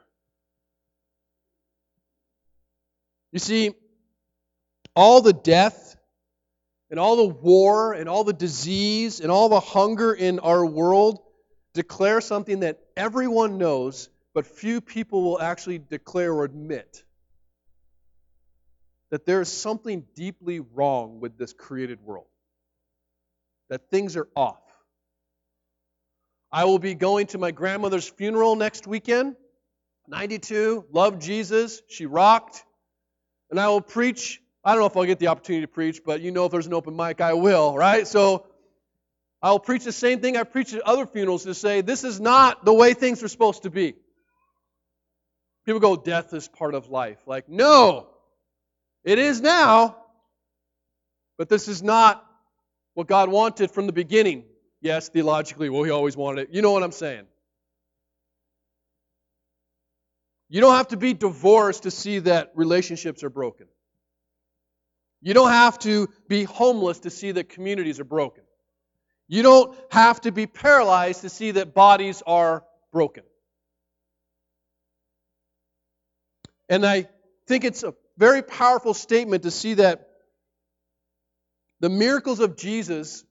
You 3.30 3.40
see, 3.40 3.74
all 4.94 5.20
the 5.20 5.32
death 5.32 5.83
and 6.94 7.00
all 7.00 7.16
the 7.16 7.34
war 7.34 7.92
and 7.92 8.08
all 8.08 8.22
the 8.22 8.32
disease 8.32 9.18
and 9.18 9.28
all 9.28 9.48
the 9.48 9.58
hunger 9.58 10.12
in 10.12 10.38
our 10.38 10.64
world 10.64 11.18
declare 11.72 12.20
something 12.20 12.60
that 12.60 12.78
everyone 12.96 13.58
knows, 13.58 14.08
but 14.32 14.46
few 14.46 14.80
people 14.80 15.24
will 15.24 15.40
actually 15.40 15.80
declare 15.80 16.32
or 16.32 16.44
admit 16.44 17.02
that 19.10 19.26
there 19.26 19.40
is 19.40 19.50
something 19.50 20.04
deeply 20.14 20.60
wrong 20.60 21.18
with 21.18 21.36
this 21.36 21.52
created 21.52 22.00
world, 22.00 22.28
that 23.70 23.90
things 23.90 24.16
are 24.16 24.28
off. 24.36 24.62
I 26.52 26.64
will 26.64 26.78
be 26.78 26.94
going 26.94 27.26
to 27.26 27.38
my 27.38 27.50
grandmother's 27.50 28.08
funeral 28.08 28.54
next 28.54 28.86
weekend. 28.86 29.34
92, 30.06 30.84
loved 30.92 31.20
Jesus, 31.20 31.82
she 31.88 32.06
rocked. 32.06 32.64
And 33.50 33.58
I 33.58 33.66
will 33.66 33.80
preach. 33.80 34.40
I 34.64 34.72
don't 34.72 34.80
know 34.80 34.86
if 34.86 34.96
I'll 34.96 35.04
get 35.04 35.18
the 35.18 35.26
opportunity 35.26 35.66
to 35.66 35.68
preach, 35.72 36.00
but 36.04 36.22
you 36.22 36.30
know 36.30 36.46
if 36.46 36.52
there's 36.52 36.66
an 36.66 36.72
open 36.72 36.96
mic, 36.96 37.20
I 37.20 37.34
will, 37.34 37.76
right? 37.76 38.06
So 38.06 38.46
I 39.42 39.50
will 39.50 39.58
preach 39.58 39.84
the 39.84 39.92
same 39.92 40.20
thing 40.20 40.38
I 40.38 40.44
preach 40.44 40.72
at 40.72 40.80
other 40.80 41.06
funerals 41.06 41.44
to 41.44 41.54
say, 41.54 41.82
this 41.82 42.02
is 42.02 42.18
not 42.18 42.64
the 42.64 42.72
way 42.72 42.94
things 42.94 43.22
are 43.22 43.28
supposed 43.28 43.64
to 43.64 43.70
be. 43.70 43.94
People 45.66 45.80
go, 45.80 45.96
death 45.96 46.32
is 46.32 46.48
part 46.48 46.74
of 46.74 46.88
life. 46.88 47.18
Like, 47.26 47.48
no, 47.48 48.06
it 49.02 49.18
is 49.18 49.42
now, 49.42 49.96
but 51.36 51.50
this 51.50 51.68
is 51.68 51.82
not 51.82 52.24
what 52.94 53.06
God 53.06 53.28
wanted 53.28 53.70
from 53.70 53.86
the 53.86 53.92
beginning. 53.92 54.44
Yes, 54.80 55.10
theologically, 55.10 55.68
well, 55.68 55.82
He 55.82 55.90
always 55.90 56.16
wanted 56.16 56.48
it. 56.48 56.54
You 56.54 56.62
know 56.62 56.72
what 56.72 56.82
I'm 56.82 56.92
saying? 56.92 57.26
You 60.48 60.62
don't 60.62 60.74
have 60.74 60.88
to 60.88 60.96
be 60.96 61.12
divorced 61.12 61.82
to 61.82 61.90
see 61.90 62.20
that 62.20 62.52
relationships 62.54 63.24
are 63.24 63.30
broken. 63.30 63.66
You 65.24 65.34
don't 65.34 65.50
have 65.50 65.78
to 65.80 66.08
be 66.28 66.44
homeless 66.44 67.00
to 67.00 67.10
see 67.10 67.32
that 67.32 67.48
communities 67.48 67.98
are 67.98 68.04
broken. 68.04 68.44
You 69.26 69.42
don't 69.42 69.76
have 69.90 70.20
to 70.20 70.30
be 70.30 70.46
paralyzed 70.46 71.22
to 71.22 71.30
see 71.30 71.52
that 71.52 71.74
bodies 71.74 72.22
are 72.26 72.62
broken. 72.92 73.24
And 76.68 76.86
I 76.86 77.08
think 77.48 77.64
it's 77.64 77.82
a 77.82 77.94
very 78.16 78.42
powerful 78.42 78.94
statement 78.94 79.42
to 79.42 79.50
see 79.50 79.74
that 79.74 80.08
the 81.80 81.88
miracles 81.88 82.38
of 82.38 82.56
Jesus 82.56 83.24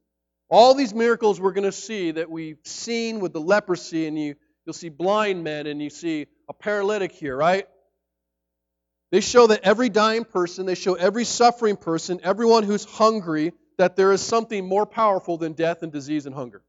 all 0.50 0.76
these 0.76 0.94
miracles 0.94 1.42
we're 1.42 1.52
going 1.52 1.64
to 1.64 1.72
see 1.72 2.12
that 2.12 2.30
we've 2.30 2.60
seen 2.64 3.20
with 3.20 3.34
the 3.34 3.42
leprosy, 3.42 4.06
and 4.06 4.20
you, 4.20 4.36
you'll 4.66 4.74
see 4.74 4.90
blind 4.90 5.44
men, 5.44 5.66
and 5.66 5.82
you 5.82 5.90
see 5.90 6.28
a 6.48 6.54
paralytic 6.54 7.12
here, 7.12 7.36
right? 7.36 7.68
They 9.14 9.22
show 9.22 9.46
that 9.46 9.60
every 9.62 9.90
dying 9.90 10.26
person, 10.26 10.66
they 10.66 10.74
show 10.74 10.96
every 10.96 11.24
suffering 11.24 11.78
person, 11.78 12.20
everyone 12.24 12.64
who's 12.64 12.84
hungry, 12.84 13.54
that 13.78 13.96
there 13.96 14.12
is 14.12 14.22
something 14.22 14.68
more 14.68 14.88
powerful 14.88 15.38
than 15.38 15.54
death 15.54 15.84
and 15.84 15.92
disease 15.92 16.26
and 16.26 16.34
hunger. 16.34 16.64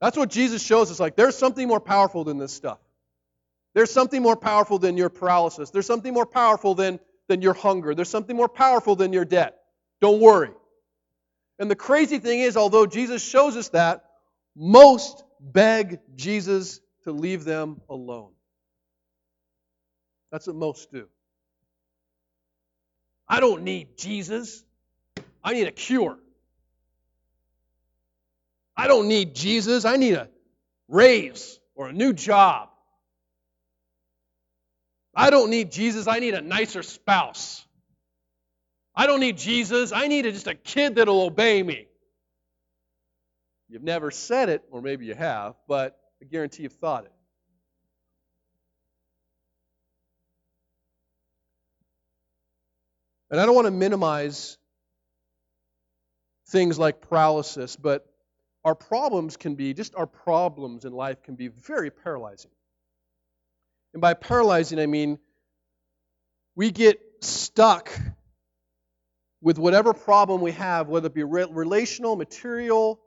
That's 0.00 0.16
what 0.16 0.30
Jesus 0.30 0.60
shows 0.60 0.90
us. 0.90 0.98
Like, 0.98 1.14
there's 1.14 1.38
something 1.38 1.68
more 1.68 1.78
powerful 1.78 2.24
than 2.24 2.38
this 2.38 2.52
stuff. 2.52 2.80
There's 3.72 3.92
something 3.92 4.20
more 4.20 4.34
powerful 4.34 4.80
than 4.80 4.96
your 4.96 5.10
paralysis. 5.10 5.70
There's 5.70 5.86
something 5.86 6.12
more 6.12 6.26
powerful 6.26 6.74
than, 6.74 6.98
than 7.28 7.40
your 7.40 7.54
hunger. 7.54 7.94
There's 7.94 8.08
something 8.08 8.34
more 8.34 8.48
powerful 8.48 8.96
than 8.96 9.12
your 9.12 9.24
debt. 9.24 9.60
Don't 10.00 10.20
worry. 10.20 10.50
And 11.60 11.70
the 11.70 11.76
crazy 11.76 12.18
thing 12.18 12.40
is, 12.40 12.56
although 12.56 12.86
Jesus 12.86 13.24
shows 13.24 13.56
us 13.56 13.68
that, 13.68 14.06
most 14.56 15.22
beg 15.38 16.00
Jesus 16.16 16.80
to 17.04 17.12
leave 17.12 17.44
them 17.44 17.80
alone. 17.88 18.32
That's 20.30 20.46
what 20.46 20.56
most 20.56 20.92
do. 20.92 21.08
I 23.28 23.40
don't 23.40 23.62
need 23.62 23.96
Jesus. 23.96 24.64
I 25.42 25.52
need 25.52 25.66
a 25.66 25.72
cure. 25.72 26.18
I 28.76 28.88
don't 28.88 29.08
need 29.08 29.34
Jesus. 29.34 29.84
I 29.84 29.96
need 29.96 30.14
a 30.14 30.28
raise 30.88 31.58
or 31.74 31.88
a 31.88 31.92
new 31.92 32.12
job. 32.12 32.70
I 35.14 35.30
don't 35.30 35.50
need 35.50 35.70
Jesus. 35.70 36.06
I 36.06 36.18
need 36.18 36.34
a 36.34 36.40
nicer 36.40 36.82
spouse. 36.82 37.64
I 38.94 39.06
don't 39.06 39.20
need 39.20 39.38
Jesus. 39.38 39.92
I 39.92 40.08
need 40.08 40.26
a, 40.26 40.32
just 40.32 40.46
a 40.46 40.54
kid 40.54 40.96
that'll 40.96 41.22
obey 41.22 41.62
me. 41.62 41.86
You've 43.68 43.82
never 43.82 44.10
said 44.10 44.48
it, 44.48 44.62
or 44.70 44.82
maybe 44.82 45.06
you 45.06 45.14
have, 45.14 45.54
but 45.68 45.96
I 46.20 46.24
guarantee 46.24 46.64
you've 46.64 46.72
thought 46.72 47.04
it. 47.04 47.12
And 53.30 53.40
I 53.40 53.46
don't 53.46 53.54
want 53.54 53.66
to 53.66 53.72
minimize 53.72 54.58
things 56.48 56.78
like 56.78 57.00
paralysis, 57.00 57.76
but 57.76 58.06
our 58.64 58.74
problems 58.74 59.36
can 59.36 59.54
be, 59.54 59.72
just 59.72 59.94
our 59.94 60.06
problems 60.06 60.84
in 60.84 60.92
life 60.92 61.22
can 61.22 61.36
be 61.36 61.48
very 61.48 61.90
paralyzing. 61.90 62.50
And 63.94 64.00
by 64.00 64.14
paralyzing, 64.14 64.78
I 64.78 64.86
mean 64.86 65.18
we 66.56 66.70
get 66.70 67.00
stuck 67.20 67.90
with 69.40 69.58
whatever 69.58 69.94
problem 69.94 70.40
we 70.40 70.52
have, 70.52 70.88
whether 70.88 71.06
it 71.06 71.14
be 71.14 71.22
relational, 71.22 72.16
material, 72.16 73.00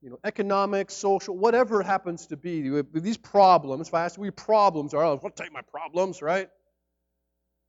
you 0.00 0.08
know, 0.08 0.18
economic, 0.24 0.90
social, 0.90 1.36
whatever 1.36 1.82
it 1.82 1.84
happens 1.84 2.26
to 2.28 2.36
be, 2.36 2.82
these 2.94 3.18
problems, 3.18 3.88
if 3.88 3.94
I 3.94 4.04
ask 4.04 4.18
we 4.18 4.30
problems 4.30 4.94
are, 4.94 5.04
I'll 5.04 5.18
take 5.18 5.52
my 5.52 5.60
problems, 5.62 6.22
right? 6.22 6.48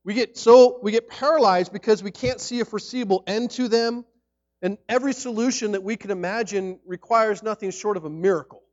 We 0.04 0.14
get 0.14 0.38
so 0.38 0.80
we 0.82 0.92
get 0.92 1.10
paralyzed 1.10 1.72
because 1.72 2.02
we 2.02 2.12
can't 2.12 2.40
see 2.40 2.60
a 2.60 2.66
foreseeable 2.66 3.24
end 3.28 3.52
to 3.52 3.68
them, 3.68 4.06
and 4.62 4.78
every 4.90 5.14
solution 5.14 5.74
that 5.74 5.84
we 5.84 5.96
can 5.96 6.12
imagine 6.12 6.80
requires 6.86 7.44
nothing 7.44 7.72
short 7.72 7.98
of 7.98 8.06
a 8.06 8.10
miracle. 8.10 8.64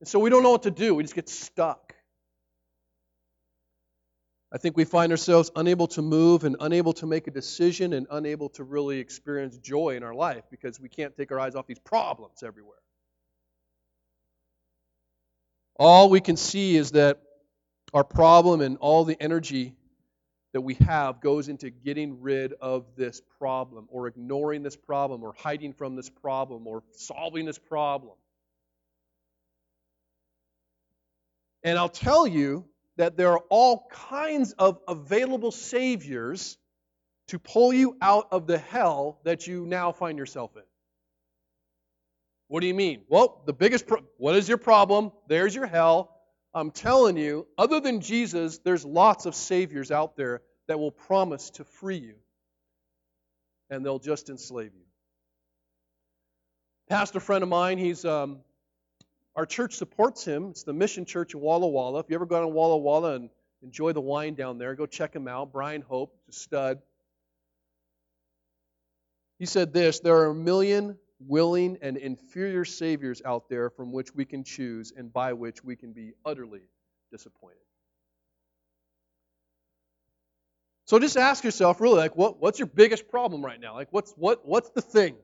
And 0.00 0.08
so 0.08 0.18
we 0.18 0.30
don't 0.30 0.42
know 0.42 0.50
what 0.50 0.64
to 0.64 0.70
do. 0.70 0.94
We 0.94 1.02
just 1.02 1.14
get 1.14 1.28
stuck. 1.28 1.94
I 4.52 4.58
think 4.58 4.76
we 4.76 4.84
find 4.84 5.10
ourselves 5.10 5.50
unable 5.56 5.88
to 5.88 6.02
move 6.02 6.44
and 6.44 6.56
unable 6.60 6.92
to 6.94 7.06
make 7.06 7.26
a 7.26 7.32
decision 7.32 7.92
and 7.92 8.06
unable 8.08 8.50
to 8.50 8.62
really 8.62 9.00
experience 9.00 9.58
joy 9.58 9.96
in 9.96 10.04
our 10.04 10.14
life 10.14 10.44
because 10.48 10.78
we 10.78 10.88
can't 10.88 11.16
take 11.16 11.32
our 11.32 11.40
eyes 11.40 11.56
off 11.56 11.66
these 11.66 11.80
problems 11.80 12.44
everywhere. 12.44 12.78
All 15.76 16.08
we 16.08 16.20
can 16.20 16.36
see 16.36 16.76
is 16.76 16.92
that 16.92 17.23
our 17.94 18.04
problem 18.04 18.60
and 18.60 18.76
all 18.78 19.04
the 19.04 19.16
energy 19.22 19.72
that 20.52 20.60
we 20.60 20.74
have 20.74 21.20
goes 21.20 21.48
into 21.48 21.70
getting 21.70 22.20
rid 22.20 22.52
of 22.60 22.84
this 22.96 23.22
problem 23.38 23.86
or 23.88 24.08
ignoring 24.08 24.62
this 24.62 24.76
problem 24.76 25.22
or 25.22 25.32
hiding 25.38 25.72
from 25.72 25.96
this 25.96 26.10
problem 26.10 26.66
or 26.66 26.82
solving 26.92 27.46
this 27.46 27.58
problem. 27.58 28.14
And 31.62 31.78
I'll 31.78 31.88
tell 31.88 32.26
you 32.26 32.66
that 32.96 33.16
there 33.16 33.32
are 33.32 33.42
all 33.48 33.88
kinds 33.90 34.52
of 34.52 34.78
available 34.86 35.50
saviors 35.50 36.58
to 37.28 37.38
pull 37.38 37.72
you 37.72 37.96
out 38.02 38.28
of 38.32 38.46
the 38.46 38.58
hell 38.58 39.20
that 39.24 39.46
you 39.46 39.66
now 39.66 39.92
find 39.92 40.18
yourself 40.18 40.56
in. 40.56 40.62
What 42.48 42.60
do 42.60 42.66
you 42.66 42.74
mean? 42.74 43.02
Well, 43.08 43.42
the 43.46 43.52
biggest 43.52 43.86
pro- 43.86 44.04
what 44.18 44.34
is 44.34 44.48
your 44.48 44.58
problem? 44.58 45.10
There's 45.26 45.54
your 45.54 45.66
hell. 45.66 46.13
I'm 46.54 46.70
telling 46.70 47.16
you, 47.16 47.46
other 47.58 47.80
than 47.80 48.00
Jesus, 48.00 48.58
there's 48.58 48.84
lots 48.84 49.26
of 49.26 49.34
saviors 49.34 49.90
out 49.90 50.16
there 50.16 50.42
that 50.68 50.78
will 50.78 50.92
promise 50.92 51.50
to 51.50 51.64
free 51.64 51.98
you. 51.98 52.14
And 53.70 53.84
they'll 53.84 53.98
just 53.98 54.30
enslave 54.30 54.70
you. 54.74 54.84
Pastor 56.88 57.18
friend 57.18 57.42
of 57.42 57.48
mine, 57.48 57.78
he's 57.78 58.04
um, 58.04 58.40
our 59.34 59.46
church 59.46 59.74
supports 59.74 60.24
him. 60.24 60.50
It's 60.50 60.62
the 60.62 60.72
Mission 60.72 61.04
Church 61.04 61.34
in 61.34 61.40
Walla 61.40 61.66
Walla. 61.66 61.98
If 61.98 62.06
you 62.08 62.14
ever 62.14 62.26
gone 62.26 62.42
to 62.42 62.48
Walla 62.48 62.76
Walla 62.76 63.14
and 63.14 63.30
enjoy 63.62 63.92
the 63.92 64.00
wine 64.00 64.34
down 64.34 64.58
there, 64.58 64.74
go 64.74 64.86
check 64.86 65.14
him 65.14 65.26
out. 65.26 65.50
Brian 65.50 65.82
Hope, 65.82 66.14
a 66.28 66.32
stud. 66.32 66.78
He 69.38 69.46
said 69.46 69.72
this 69.72 70.00
There 70.00 70.16
are 70.18 70.26
a 70.26 70.34
million 70.34 70.98
willing 71.28 71.78
and 71.82 71.96
inferior 71.96 72.64
saviors 72.64 73.22
out 73.24 73.48
there 73.48 73.70
from 73.70 73.92
which 73.92 74.14
we 74.14 74.24
can 74.24 74.44
choose 74.44 74.92
and 74.96 75.12
by 75.12 75.32
which 75.34 75.64
we 75.64 75.76
can 75.76 75.92
be 75.92 76.12
utterly 76.24 76.62
disappointed. 77.12 77.58
So 80.86 80.98
just 80.98 81.16
ask 81.16 81.44
yourself, 81.44 81.80
really, 81.80 81.96
like, 81.98 82.16
what, 82.16 82.40
what's 82.40 82.58
your 82.58 82.66
biggest 82.68 83.08
problem 83.08 83.44
right 83.44 83.60
now? 83.60 83.74
Like, 83.74 83.88
what's 83.92 84.12
what 84.12 84.46
what's 84.46 84.70
the 84.70 84.82
thing? 84.82 85.16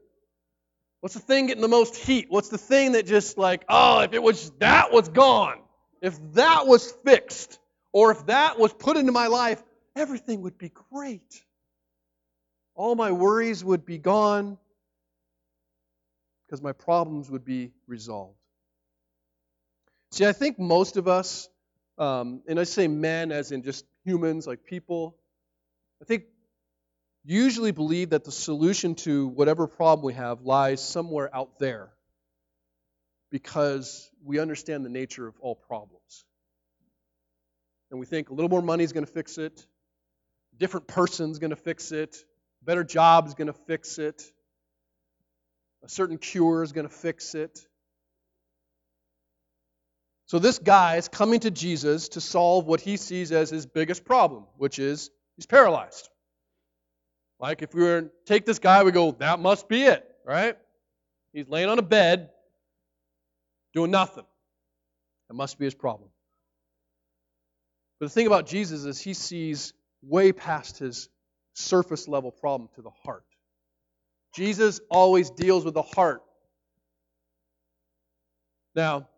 What's 1.00 1.14
the 1.14 1.20
thing 1.20 1.46
getting 1.48 1.62
the 1.62 1.68
most 1.68 1.96
heat? 1.96 2.26
What's 2.30 2.48
the 2.50 2.58
thing 2.58 2.92
that 2.92 3.06
just 3.06 3.38
like, 3.38 3.64
oh, 3.68 4.00
if 4.02 4.12
it 4.14 4.22
was 4.22 4.50
that 4.60 4.92
was 4.92 5.08
gone, 5.10 5.60
if 6.02 6.18
that 6.34 6.66
was 6.66 6.92
fixed, 7.04 7.58
or 7.92 8.12
if 8.12 8.26
that 8.26 8.58
was 8.58 8.72
put 8.72 8.96
into 8.96 9.12
my 9.12 9.28
life, 9.28 9.62
everything 9.96 10.42
would 10.42 10.58
be 10.58 10.70
great. 10.92 11.42
all 12.74 12.94
my 12.94 13.12
worries 13.12 13.62
would 13.64 13.84
be 13.84 13.98
gone 13.98 14.58
because 16.50 16.62
my 16.62 16.72
problems 16.72 17.30
would 17.30 17.44
be 17.44 17.70
resolved. 17.86 18.34
See, 20.10 20.26
I 20.26 20.32
think 20.32 20.58
most 20.58 20.96
of 20.96 21.06
us, 21.06 21.48
um, 21.96 22.42
and 22.48 22.58
I 22.58 22.64
say 22.64 22.88
men 22.88 23.30
as 23.30 23.52
in 23.52 23.62
just 23.62 23.84
humans, 24.04 24.48
like 24.48 24.64
people, 24.64 25.16
I 26.02 26.06
think 26.06 26.24
usually 27.24 27.70
believe 27.70 28.10
that 28.10 28.24
the 28.24 28.32
solution 28.32 28.96
to 28.96 29.28
whatever 29.28 29.68
problem 29.68 30.04
we 30.04 30.14
have 30.14 30.42
lies 30.42 30.82
somewhere 30.82 31.30
out 31.32 31.60
there 31.60 31.90
because 33.30 34.10
we 34.24 34.40
understand 34.40 34.84
the 34.84 34.88
nature 34.88 35.28
of 35.28 35.38
all 35.38 35.54
problems. 35.54 36.24
And 37.92 38.00
we 38.00 38.06
think 38.06 38.30
a 38.30 38.34
little 38.34 38.48
more 38.48 38.62
money 38.62 38.82
is 38.82 38.92
going 38.92 39.06
to 39.06 39.12
fix 39.12 39.38
it, 39.38 39.64
different 40.58 40.88
person's 40.88 41.38
going 41.38 41.50
to 41.50 41.56
fix 41.56 41.92
it, 41.92 42.16
better 42.60 42.82
job 42.82 43.28
is 43.28 43.34
going 43.34 43.46
to 43.46 43.52
fix 43.52 44.00
it, 44.00 44.20
a 45.82 45.88
certain 45.88 46.18
cure 46.18 46.62
is 46.62 46.72
going 46.72 46.86
to 46.86 46.92
fix 46.94 47.34
it. 47.34 47.66
So 50.26 50.38
this 50.38 50.58
guy 50.58 50.96
is 50.96 51.08
coming 51.08 51.40
to 51.40 51.50
Jesus 51.50 52.10
to 52.10 52.20
solve 52.20 52.66
what 52.66 52.80
he 52.80 52.96
sees 52.96 53.32
as 53.32 53.50
his 53.50 53.66
biggest 53.66 54.04
problem, 54.04 54.44
which 54.58 54.78
is 54.78 55.10
he's 55.36 55.46
paralyzed. 55.46 56.08
Like 57.40 57.62
if 57.62 57.74
we 57.74 57.82
were 57.82 58.02
to 58.02 58.10
take 58.26 58.46
this 58.46 58.58
guy, 58.58 58.84
we 58.84 58.92
go, 58.92 59.12
that 59.12 59.40
must 59.40 59.68
be 59.68 59.82
it, 59.82 60.06
right? 60.24 60.56
He's 61.32 61.48
laying 61.48 61.68
on 61.68 61.78
a 61.78 61.82
bed, 61.82 62.30
doing 63.74 63.90
nothing. 63.90 64.24
That 65.28 65.34
must 65.34 65.58
be 65.58 65.64
his 65.64 65.74
problem. 65.74 66.10
But 67.98 68.06
the 68.06 68.10
thing 68.10 68.26
about 68.26 68.46
Jesus 68.46 68.84
is 68.84 69.00
he 69.00 69.14
sees 69.14 69.72
way 70.02 70.32
past 70.32 70.78
his 70.78 71.08
surface 71.54 72.08
level 72.08 72.30
problem 72.30 72.68
to 72.76 72.82
the 72.82 72.90
heart. 73.04 73.24
Jesus 74.34 74.80
always 74.90 75.30
deals 75.30 75.64
with 75.64 75.74
the 75.74 75.82
heart. 75.82 76.22
Now, 78.74 79.08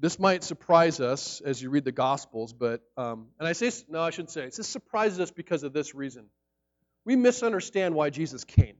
this 0.00 0.18
might 0.18 0.44
surprise 0.44 1.00
us 1.00 1.40
as 1.40 1.62
you 1.62 1.70
read 1.70 1.84
the 1.84 1.92
Gospels, 1.92 2.52
but, 2.52 2.82
um, 2.96 3.28
and 3.38 3.48
I 3.48 3.52
say, 3.52 3.70
no, 3.88 4.02
I 4.02 4.10
shouldn't 4.10 4.30
say, 4.30 4.44
this 4.44 4.68
surprises 4.68 5.18
us 5.18 5.30
because 5.30 5.62
of 5.62 5.72
this 5.72 5.94
reason. 5.94 6.26
We 7.04 7.16
misunderstand 7.16 7.94
why 7.94 8.10
Jesus 8.10 8.44
came. 8.44 8.76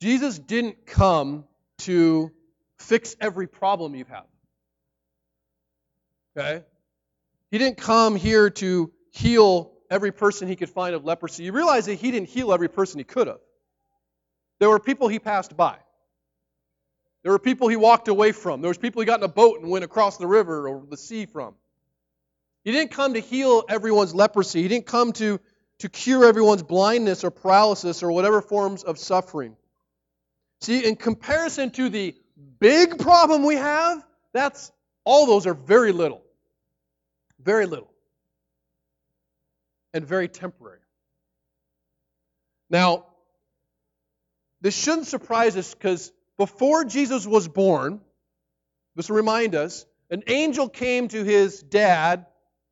Jesus 0.00 0.38
didn't 0.38 0.86
come 0.86 1.44
to 1.78 2.30
fix 2.78 3.16
every 3.20 3.46
problem 3.46 3.94
you 3.94 4.04
have. 4.08 4.26
Okay? 6.36 6.64
He 7.50 7.58
didn't 7.58 7.78
come 7.78 8.16
here 8.16 8.50
to 8.50 8.92
heal 9.12 9.73
every 9.90 10.12
person 10.12 10.48
he 10.48 10.56
could 10.56 10.70
find 10.70 10.94
of 10.94 11.04
leprosy. 11.04 11.44
You 11.44 11.52
realize 11.52 11.86
that 11.86 11.94
he 11.94 12.10
didn't 12.10 12.28
heal 12.28 12.52
every 12.52 12.68
person 12.68 12.98
he 12.98 13.04
could 13.04 13.26
have. 13.26 13.40
There 14.60 14.68
were 14.68 14.78
people 14.78 15.08
he 15.08 15.18
passed 15.18 15.56
by. 15.56 15.76
There 17.22 17.32
were 17.32 17.38
people 17.38 17.68
he 17.68 17.76
walked 17.76 18.08
away 18.08 18.32
from. 18.32 18.60
There 18.60 18.68
was 18.68 18.78
people 18.78 19.00
he 19.00 19.06
got 19.06 19.20
in 19.20 19.24
a 19.24 19.28
boat 19.28 19.60
and 19.60 19.70
went 19.70 19.84
across 19.84 20.18
the 20.18 20.26
river 20.26 20.68
or 20.68 20.84
the 20.88 20.96
sea 20.96 21.26
from. 21.26 21.54
He 22.64 22.72
didn't 22.72 22.90
come 22.90 23.14
to 23.14 23.20
heal 23.20 23.64
everyone's 23.68 24.14
leprosy. 24.14 24.62
He 24.62 24.68
didn't 24.68 24.86
come 24.86 25.12
to, 25.14 25.40
to 25.78 25.88
cure 25.88 26.26
everyone's 26.26 26.62
blindness 26.62 27.24
or 27.24 27.30
paralysis 27.30 28.02
or 28.02 28.12
whatever 28.12 28.42
forms 28.42 28.82
of 28.82 28.98
suffering. 28.98 29.56
See, 30.60 30.84
in 30.86 30.96
comparison 30.96 31.70
to 31.72 31.88
the 31.88 32.14
big 32.58 32.98
problem 32.98 33.44
we 33.44 33.56
have, 33.56 34.04
that's 34.32 34.70
all 35.04 35.26
those 35.26 35.46
are 35.46 35.54
very 35.54 35.92
little. 35.92 36.22
Very 37.38 37.66
little. 37.66 37.90
And 39.94 40.04
very 40.04 40.28
temporary. 40.28 40.80
Now, 42.68 43.06
this 44.60 44.76
shouldn't 44.76 45.06
surprise 45.06 45.56
us 45.56 45.72
because 45.72 46.12
before 46.36 46.84
Jesus 46.84 47.26
was 47.26 47.46
born, 47.48 48.00
this 48.96 49.08
will 49.08 49.16
remind 49.16 49.54
us, 49.54 49.86
an 50.10 50.24
angel 50.26 50.68
came 50.68 51.08
to 51.08 51.22
his 51.24 51.62
dad, 51.62 52.26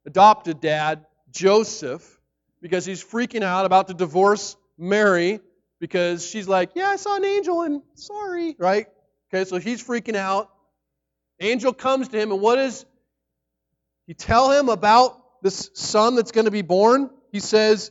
adopted 0.04 0.60
dad, 0.60 1.06
Joseph, 1.30 2.20
because 2.60 2.84
he's 2.84 3.02
freaking 3.02 3.42
out 3.42 3.66
about 3.66 3.88
to 3.88 3.94
divorce 3.94 4.56
Mary 4.76 5.40
because 5.80 6.26
she's 6.26 6.48
like, 6.48 6.70
Yeah, 6.74 6.88
I 6.88 6.96
saw 6.96 7.16
an 7.16 7.24
angel 7.24 7.62
and 7.62 7.82
sorry, 7.94 8.56
right? 8.58 8.86
Okay, 9.32 9.48
so 9.48 9.58
he's 9.58 9.82
freaking 9.82 10.16
out. 10.16 10.50
Angel 11.40 11.72
comes 11.72 12.08
to 12.08 12.20
him, 12.20 12.32
and 12.32 12.40
what 12.40 12.56
does 12.56 12.84
he 14.06 14.14
tell 14.14 14.50
him 14.50 14.68
about 14.68 15.21
this 15.42 15.70
son 15.74 16.14
that's 16.14 16.32
going 16.32 16.46
to 16.46 16.50
be 16.50 16.62
born? 16.62 17.10
He 17.32 17.40
says, 17.40 17.90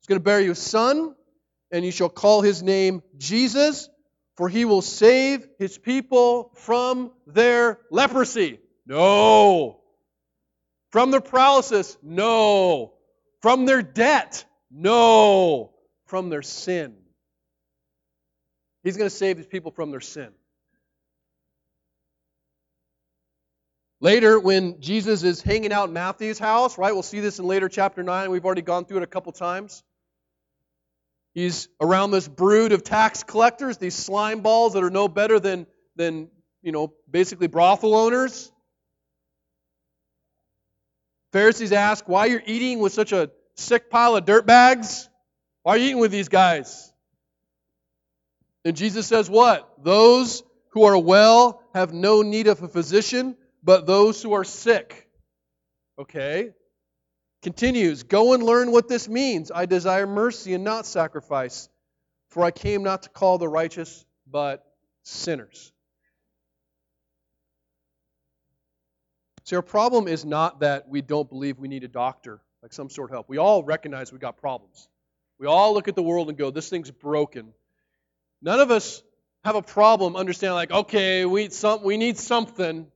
He's 0.00 0.06
going 0.06 0.20
to 0.20 0.24
bear 0.24 0.40
you 0.40 0.52
a 0.52 0.54
son, 0.54 1.14
and 1.70 1.84
you 1.84 1.90
shall 1.90 2.08
call 2.08 2.42
his 2.42 2.62
name 2.62 3.02
Jesus, 3.16 3.88
for 4.36 4.48
he 4.48 4.64
will 4.64 4.82
save 4.82 5.46
his 5.58 5.78
people 5.78 6.52
from 6.54 7.10
their 7.26 7.78
leprosy. 7.90 8.60
No. 8.86 9.80
From 10.90 11.10
their 11.10 11.20
paralysis? 11.20 11.96
No. 12.02 12.92
From 13.40 13.64
their 13.64 13.82
debt? 13.82 14.44
No. 14.70 15.72
From 16.06 16.28
their 16.28 16.42
sin. 16.42 16.94
He's 18.82 18.98
going 18.98 19.08
to 19.08 19.16
save 19.16 19.38
his 19.38 19.46
people 19.46 19.70
from 19.70 19.90
their 19.90 20.02
sin. 20.02 20.28
Later, 24.04 24.38
when 24.38 24.82
Jesus 24.82 25.22
is 25.22 25.40
hanging 25.40 25.72
out 25.72 25.88
in 25.88 25.94
Matthew's 25.94 26.38
house, 26.38 26.76
right? 26.76 26.92
We'll 26.92 27.02
see 27.02 27.20
this 27.20 27.38
in 27.38 27.46
later 27.46 27.70
chapter 27.70 28.02
9. 28.02 28.30
We've 28.30 28.44
already 28.44 28.60
gone 28.60 28.84
through 28.84 28.98
it 28.98 29.02
a 29.02 29.06
couple 29.06 29.32
times. 29.32 29.82
He's 31.32 31.68
around 31.80 32.10
this 32.10 32.28
brood 32.28 32.72
of 32.72 32.84
tax 32.84 33.22
collectors, 33.22 33.78
these 33.78 33.94
slime 33.94 34.42
balls 34.42 34.74
that 34.74 34.84
are 34.84 34.90
no 34.90 35.08
better 35.08 35.40
than, 35.40 35.66
than 35.96 36.28
you 36.60 36.70
know, 36.70 36.92
basically 37.10 37.46
brothel 37.46 37.94
owners. 37.94 38.52
Pharisees 41.32 41.72
ask, 41.72 42.06
why 42.06 42.26
are 42.26 42.28
you're 42.28 42.42
eating 42.44 42.80
with 42.80 42.92
such 42.92 43.12
a 43.12 43.30
sick 43.54 43.88
pile 43.88 44.16
of 44.16 44.26
dirt 44.26 44.44
bags? 44.44 45.08
Why 45.62 45.72
are 45.72 45.78
you 45.78 45.86
eating 45.86 45.98
with 45.98 46.10
these 46.10 46.28
guys? 46.28 46.92
And 48.66 48.76
Jesus 48.76 49.06
says, 49.06 49.30
What? 49.30 49.82
Those 49.82 50.42
who 50.72 50.84
are 50.84 50.98
well 50.98 51.62
have 51.72 51.94
no 51.94 52.20
need 52.20 52.48
of 52.48 52.62
a 52.62 52.68
physician, 52.68 53.38
but 53.64 53.86
those 53.86 54.22
who 54.22 54.34
are 54.34 54.44
sick. 54.44 55.08
Okay? 55.98 56.50
Continues, 57.42 58.02
Go 58.04 58.34
and 58.34 58.42
learn 58.42 58.70
what 58.70 58.88
this 58.88 59.08
means. 59.08 59.50
I 59.50 59.66
desire 59.66 60.06
mercy 60.06 60.54
and 60.54 60.64
not 60.64 60.86
sacrifice, 60.86 61.68
for 62.30 62.44
I 62.44 62.50
came 62.50 62.82
not 62.82 63.04
to 63.04 63.08
call 63.08 63.38
the 63.38 63.48
righteous, 63.48 64.04
but 64.30 64.64
sinners. 65.02 65.72
See, 69.44 69.56
our 69.56 69.62
problem 69.62 70.08
is 70.08 70.24
not 70.24 70.60
that 70.60 70.88
we 70.88 71.02
don't 71.02 71.28
believe 71.28 71.58
we 71.58 71.68
need 71.68 71.84
a 71.84 71.88
doctor, 71.88 72.40
like 72.62 72.72
some 72.72 72.88
sort 72.88 73.10
of 73.10 73.14
help. 73.14 73.28
We 73.28 73.36
all 73.36 73.62
recognize 73.62 74.10
we 74.10 74.18
got 74.18 74.38
problems. 74.38 74.88
We 75.38 75.46
all 75.46 75.74
look 75.74 75.86
at 75.88 75.96
the 75.96 76.02
world 76.02 76.30
and 76.30 76.38
go, 76.38 76.50
this 76.50 76.70
thing's 76.70 76.90
broken. 76.90 77.52
None 78.40 78.60
of 78.60 78.70
us 78.70 79.02
have 79.44 79.56
a 79.56 79.62
problem 79.62 80.16
understanding, 80.16 80.54
like, 80.54 80.70
okay, 80.70 81.26
we, 81.26 81.50
some, 81.50 81.82
we 81.82 81.98
need 81.98 82.16
something. 82.16 82.86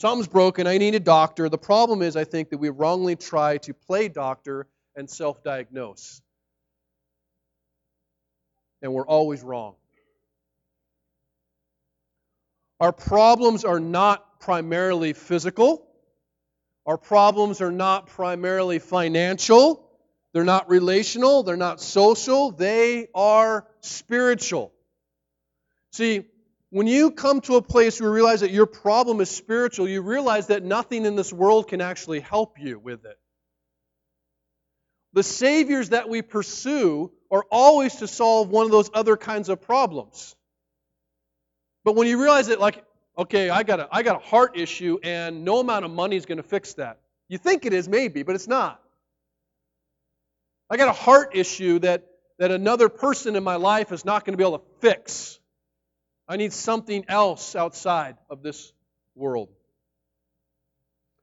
Something's 0.00 0.28
broken. 0.28 0.66
I 0.66 0.78
need 0.78 0.94
a 0.94 1.00
doctor. 1.00 1.48
The 1.48 1.58
problem 1.58 2.02
is, 2.02 2.16
I 2.16 2.24
think, 2.24 2.50
that 2.50 2.58
we 2.58 2.68
wrongly 2.68 3.16
try 3.16 3.58
to 3.58 3.74
play 3.74 4.08
doctor 4.08 4.68
and 4.94 5.10
self 5.10 5.42
diagnose. 5.42 6.22
And 8.80 8.92
we're 8.92 9.06
always 9.06 9.42
wrong. 9.42 9.74
Our 12.80 12.92
problems 12.92 13.64
are 13.64 13.80
not 13.80 14.38
primarily 14.38 15.14
physical. 15.14 15.84
Our 16.86 16.96
problems 16.96 17.60
are 17.60 17.72
not 17.72 18.06
primarily 18.06 18.78
financial. 18.78 19.84
They're 20.32 20.44
not 20.44 20.70
relational. 20.70 21.42
They're 21.42 21.56
not 21.56 21.80
social. 21.80 22.52
They 22.52 23.08
are 23.16 23.66
spiritual. 23.80 24.72
See, 25.92 26.26
when 26.70 26.86
you 26.86 27.10
come 27.10 27.40
to 27.42 27.56
a 27.56 27.62
place 27.62 28.00
where 28.00 28.10
you 28.10 28.14
realize 28.14 28.40
that 28.40 28.50
your 28.50 28.66
problem 28.66 29.20
is 29.20 29.30
spiritual, 29.30 29.88
you 29.88 30.02
realize 30.02 30.48
that 30.48 30.62
nothing 30.62 31.06
in 31.06 31.16
this 31.16 31.32
world 31.32 31.68
can 31.68 31.80
actually 31.80 32.20
help 32.20 32.58
you 32.60 32.78
with 32.78 33.04
it. 33.06 33.18
The 35.14 35.22
saviors 35.22 35.90
that 35.90 36.08
we 36.08 36.20
pursue 36.20 37.10
are 37.30 37.44
always 37.50 37.96
to 37.96 38.06
solve 38.06 38.50
one 38.50 38.66
of 38.66 38.70
those 38.70 38.90
other 38.92 39.16
kinds 39.16 39.48
of 39.48 39.62
problems. 39.62 40.36
But 41.84 41.96
when 41.96 42.06
you 42.06 42.20
realize 42.20 42.48
that, 42.48 42.60
like, 42.60 42.84
okay, 43.16 43.48
I 43.48 43.62
got 43.62 43.80
a, 43.80 43.88
I 43.90 44.02
got 44.02 44.16
a 44.16 44.24
heart 44.26 44.58
issue 44.58 44.98
and 45.02 45.44
no 45.44 45.60
amount 45.60 45.86
of 45.86 45.90
money 45.90 46.16
is 46.16 46.26
going 46.26 46.36
to 46.36 46.42
fix 46.42 46.74
that. 46.74 46.98
You 47.28 47.38
think 47.38 47.64
it 47.64 47.72
is, 47.72 47.88
maybe, 47.88 48.22
but 48.22 48.34
it's 48.34 48.48
not. 48.48 48.82
I 50.70 50.76
got 50.76 50.88
a 50.88 50.92
heart 50.92 51.30
issue 51.34 51.78
that, 51.78 52.06
that 52.38 52.50
another 52.50 52.90
person 52.90 53.36
in 53.36 53.42
my 53.42 53.56
life 53.56 53.90
is 53.90 54.04
not 54.04 54.26
going 54.26 54.34
to 54.34 54.36
be 54.36 54.46
able 54.46 54.58
to 54.58 54.64
fix. 54.80 55.37
I 56.28 56.36
need 56.36 56.52
something 56.52 57.06
else 57.08 57.56
outside 57.56 58.16
of 58.28 58.42
this 58.42 58.72
world. 59.14 59.48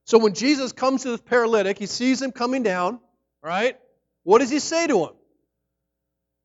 So 0.06 0.18
when 0.18 0.34
Jesus 0.34 0.72
comes 0.72 1.04
to 1.04 1.12
this 1.12 1.22
paralytic, 1.22 1.78
he 1.78 1.86
sees 1.86 2.22
him 2.22 2.32
coming 2.32 2.63
down, 2.63 3.00
right? 3.41 3.78
What 4.24 4.39
does 4.39 4.50
he 4.50 4.60
say 4.60 4.88
to 4.88 5.06
him? 5.06 5.13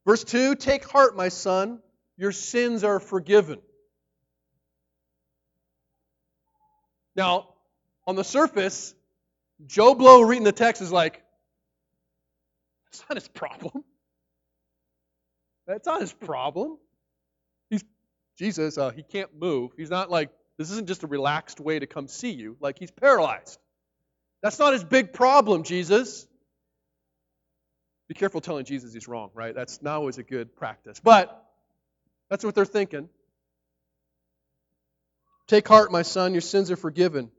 Verse 0.07 0.25
2 0.25 0.57
Take 0.57 0.85
heart, 0.85 1.17
my 1.17 1.29
son, 1.29 1.81
your 2.17 2.33
sins 2.33 2.85
are 2.85 3.01
forgiven. 3.01 3.61
Now, 7.17 7.49
on 8.07 8.17
the 8.17 8.25
surface, 8.25 8.95
Joe 9.67 9.95
Blow 9.95 10.23
reading 10.23 10.45
the 10.45 10.53
text 10.53 10.81
is 10.81 10.93
like, 10.93 11.23
that's 12.87 13.05
not 13.09 13.17
his 13.17 13.29
problem. 13.29 13.85
That's 15.67 15.87
not 15.87 16.01
his 16.01 16.13
problem. 16.13 16.79
Jesus, 18.41 18.79
uh, 18.79 18.89
he 18.89 19.03
can't 19.03 19.39
move. 19.39 19.73
He's 19.77 19.91
not 19.91 20.11
like, 20.11 20.31
this 20.57 20.71
isn't 20.71 20.89
just 20.89 21.03
a 21.03 21.07
relaxed 21.07 21.61
way 21.61 21.79
to 21.79 21.87
come 21.87 22.09
see 22.09 22.31
you. 22.31 22.57
Like, 22.59 22.79
he's 22.79 22.91
paralyzed. 22.91 23.59
That's 24.43 24.59
not 24.59 24.73
his 24.73 24.83
big 24.83 25.13
problem, 25.13 25.63
Jesus. 25.63 26.27
Be 28.09 28.15
careful 28.15 28.41
telling 28.41 28.65
Jesus 28.65 28.95
he's 28.95 29.07
wrong, 29.07 29.29
right? 29.35 29.55
That's 29.55 29.83
not 29.83 29.97
always 29.97 30.17
a 30.17 30.23
good 30.23 30.57
practice. 30.57 30.99
But 31.05 31.47
that's 32.31 32.43
what 32.43 32.55
they're 32.55 32.65
thinking. 32.65 33.11
Take 35.47 35.69
heart, 35.69 35.93
my 35.93 36.01
son, 36.01 36.33
your 36.33 36.41
sins 36.41 36.71
are 36.71 36.77
forgiven. 36.77 37.31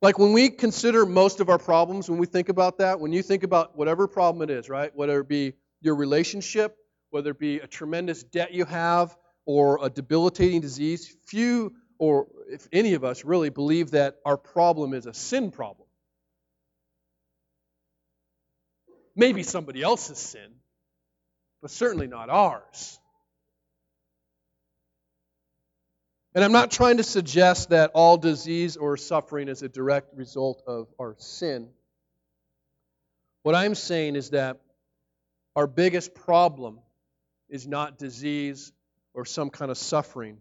Like 0.00 0.18
when 0.18 0.32
we 0.32 0.48
consider 0.48 1.04
most 1.04 1.40
of 1.40 1.50
our 1.50 1.58
problems, 1.58 2.08
when 2.08 2.18
we 2.18 2.26
think 2.26 2.48
about 2.48 2.78
that, 2.78 3.00
when 3.00 3.12
you 3.12 3.22
think 3.22 3.42
about 3.42 3.76
whatever 3.76 4.08
problem 4.08 4.48
it 4.48 4.50
is, 4.50 4.70
right? 4.70 4.96
Whether 4.96 5.20
it 5.20 5.28
be 5.28 5.52
your 5.82 5.94
relationship, 5.94 6.74
whether 7.10 7.32
it 7.32 7.38
be 7.38 7.58
a 7.58 7.66
tremendous 7.66 8.22
debt 8.22 8.54
you 8.54 8.64
have, 8.64 9.14
or 9.46 9.78
a 9.82 9.88
debilitating 9.88 10.60
disease, 10.60 11.08
few 11.26 11.72
or 11.98 12.26
if 12.48 12.68
any 12.72 12.94
of 12.94 13.04
us 13.04 13.24
really 13.24 13.48
believe 13.48 13.92
that 13.92 14.16
our 14.24 14.36
problem 14.36 14.92
is 14.92 15.06
a 15.06 15.14
sin 15.14 15.50
problem. 15.50 15.88
Maybe 19.14 19.42
somebody 19.42 19.82
else's 19.82 20.18
sin, 20.18 20.56
but 21.62 21.70
certainly 21.70 22.06
not 22.06 22.28
ours. 22.28 22.98
And 26.34 26.44
I'm 26.44 26.52
not 26.52 26.70
trying 26.70 26.98
to 26.98 27.02
suggest 27.02 27.70
that 27.70 27.92
all 27.94 28.18
disease 28.18 28.76
or 28.76 28.98
suffering 28.98 29.48
is 29.48 29.62
a 29.62 29.70
direct 29.70 30.14
result 30.14 30.62
of 30.66 30.88
our 31.00 31.14
sin. 31.18 31.70
What 33.42 33.54
I'm 33.54 33.74
saying 33.74 34.16
is 34.16 34.30
that 34.30 34.60
our 35.54 35.66
biggest 35.66 36.14
problem 36.14 36.80
is 37.48 37.66
not 37.66 37.96
disease 37.96 38.70
or 39.16 39.24
some 39.24 39.48
kind 39.50 39.70
of 39.70 39.78
suffering, 39.78 40.36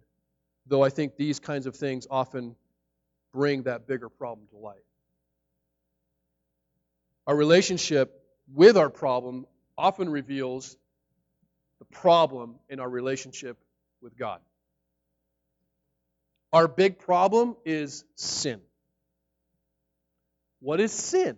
though 0.67 0.83
I 0.83 0.89
think 0.89 1.15
these 1.15 1.39
kinds 1.39 1.65
of 1.65 1.75
things 1.75 2.05
often 2.11 2.55
bring 3.33 3.63
that 3.63 3.87
bigger 3.87 4.09
problem 4.09 4.47
to 4.51 4.57
light. 4.57 4.83
Our 7.25 7.35
relationship 7.35 8.21
with 8.53 8.77
our 8.77 8.89
problem 8.89 9.47
often 9.77 10.09
reveals 10.09 10.77
the 11.79 11.85
problem 11.85 12.55
in 12.69 12.79
our 12.79 12.89
relationship 12.89 13.57
with 14.01 14.17
God. 14.17 14.41
Our 16.51 16.67
big 16.67 16.99
problem 16.99 17.55
is 17.65 18.03
sin. 18.15 18.59
What 20.59 20.79
is 20.79 20.91
sin? 20.91 21.37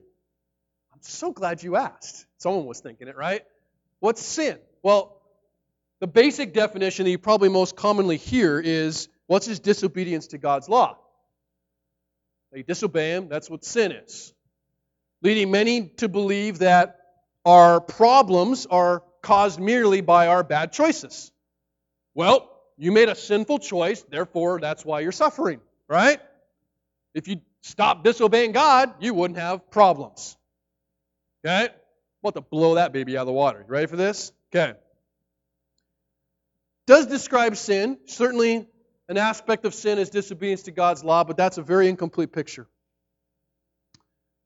I'm 0.94 1.02
so 1.02 1.32
glad 1.32 1.62
you 1.62 1.76
asked. 1.76 2.26
Someone 2.38 2.66
was 2.66 2.80
thinking 2.80 3.08
it, 3.08 3.16
right? 3.16 3.44
What's 4.00 4.24
sin? 4.24 4.58
Well, 4.82 5.17
the 6.00 6.08
basic 6.08 6.54
definition 6.54 7.06
that 7.06 7.12
you 7.12 7.18
probably 7.18 7.50
most 7.50 7.76
commonly 7.76 8.18
hear 8.18 8.60
is 8.60 9.10
what's 9.26 9.46
his 9.46 9.60
disobedience 9.60 10.28
to 10.28 10.38
God's 10.38 10.70
law? 10.70 10.98
They 12.52 12.64
disobey 12.64 13.12
him, 13.12 13.28
that's 13.28 13.50
what 13.50 13.66
sin 13.66 13.92
is. 13.92 14.34
Leading 15.22 15.52
many 15.52 15.88
to 15.98 16.08
believe 16.08 16.60
that 16.60 17.00
our 17.46 17.82
problems 17.82 18.66
are 18.68 19.04
caused 19.22 19.60
merely 19.60 20.02
by 20.02 20.28
our 20.28 20.44
bad 20.44 20.72
choices. 20.72 21.32
Well, 22.14 22.52
you 22.78 22.92
made 22.92 23.10
a 23.10 23.16
sinful 23.16 23.60
choice, 23.60 24.04
therefore 24.04 24.60
that's 24.60 24.86
why 24.86 25.00
you're 25.00 25.12
suffering, 25.12 25.60
right? 25.88 26.20
If 27.14 27.28
you 27.28 27.42
stop 27.62 28.04
disobeying 28.04 28.52
God, 28.52 28.94
you 29.00 29.14
wouldn't 29.14 29.40
have 29.40 29.72
problems. 29.72 30.38
Okay? 31.44 31.66
I'm 31.66 31.70
about 32.22 32.36
to 32.36 32.42
blow 32.42 32.76
that 32.76 32.94
baby 32.94 33.18
out 33.18 33.22
of 33.22 33.28
the 33.28 33.34
water. 33.34 33.60
You 33.60 33.66
ready 33.68 33.88
for 33.88 33.96
this? 33.96 34.32
Okay. 34.54 34.78
Does 36.88 37.06
describe 37.06 37.58
sin. 37.58 37.98
Certainly, 38.06 38.66
an 39.10 39.18
aspect 39.18 39.66
of 39.66 39.74
sin 39.74 40.00
is 40.00 40.10
disobedience 40.10 40.64
to 40.64 40.72
God's 40.72 41.04
law, 41.04 41.24
but 41.26 41.38
that's 41.38 41.58
a 41.58 41.62
very 41.62 41.90
incomplete 41.90 42.32
picture. 42.32 42.68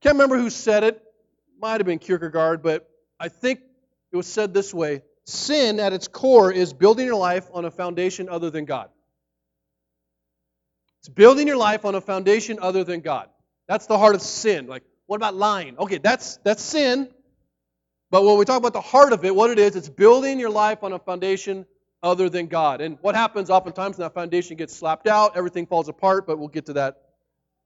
Can't 0.01 0.15
remember 0.15 0.37
who 0.37 0.49
said 0.49 0.83
it. 0.83 1.01
Might 1.59 1.79
have 1.79 1.85
been 1.85 1.99
Kierkegaard, 1.99 2.63
but 2.63 2.89
I 3.19 3.29
think 3.29 3.59
it 4.11 4.17
was 4.17 4.25
said 4.25 4.53
this 4.53 4.73
way 4.73 5.03
Sin, 5.25 5.79
at 5.79 5.93
its 5.93 6.07
core, 6.07 6.51
is 6.51 6.73
building 6.73 7.05
your 7.05 7.15
life 7.15 7.47
on 7.53 7.65
a 7.65 7.71
foundation 7.71 8.27
other 8.27 8.49
than 8.49 8.65
God. 8.65 8.89
It's 10.99 11.09
building 11.09 11.47
your 11.47 11.57
life 11.57 11.85
on 11.85 11.93
a 11.93 12.01
foundation 12.01 12.57
other 12.59 12.83
than 12.83 13.01
God. 13.01 13.29
That's 13.67 13.85
the 13.85 13.97
heart 13.97 14.15
of 14.15 14.21
sin. 14.21 14.67
Like, 14.67 14.83
what 15.05 15.17
about 15.17 15.35
lying? 15.35 15.77
Okay, 15.77 15.99
that's 15.99 16.37
that's 16.37 16.63
sin. 16.63 17.07
But 18.09 18.25
when 18.25 18.37
we 18.37 18.45
talk 18.45 18.57
about 18.57 18.73
the 18.73 18.81
heart 18.81 19.13
of 19.13 19.23
it, 19.23 19.33
what 19.33 19.51
it 19.51 19.59
is, 19.59 19.75
it's 19.75 19.89
building 19.89 20.39
your 20.39 20.49
life 20.49 20.83
on 20.83 20.91
a 20.91 20.99
foundation 20.99 21.65
other 22.03 22.29
than 22.29 22.47
God. 22.47 22.81
And 22.81 22.97
what 23.01 23.15
happens 23.15 23.49
oftentimes 23.49 23.97
that 23.97 24.13
foundation 24.13 24.57
gets 24.57 24.75
slapped 24.75 25.07
out, 25.07 25.37
everything 25.37 25.67
falls 25.67 25.89
apart, 25.89 26.25
but 26.25 26.39
we'll 26.39 26.47
get 26.47 26.67
to 26.67 26.73
that 26.73 27.01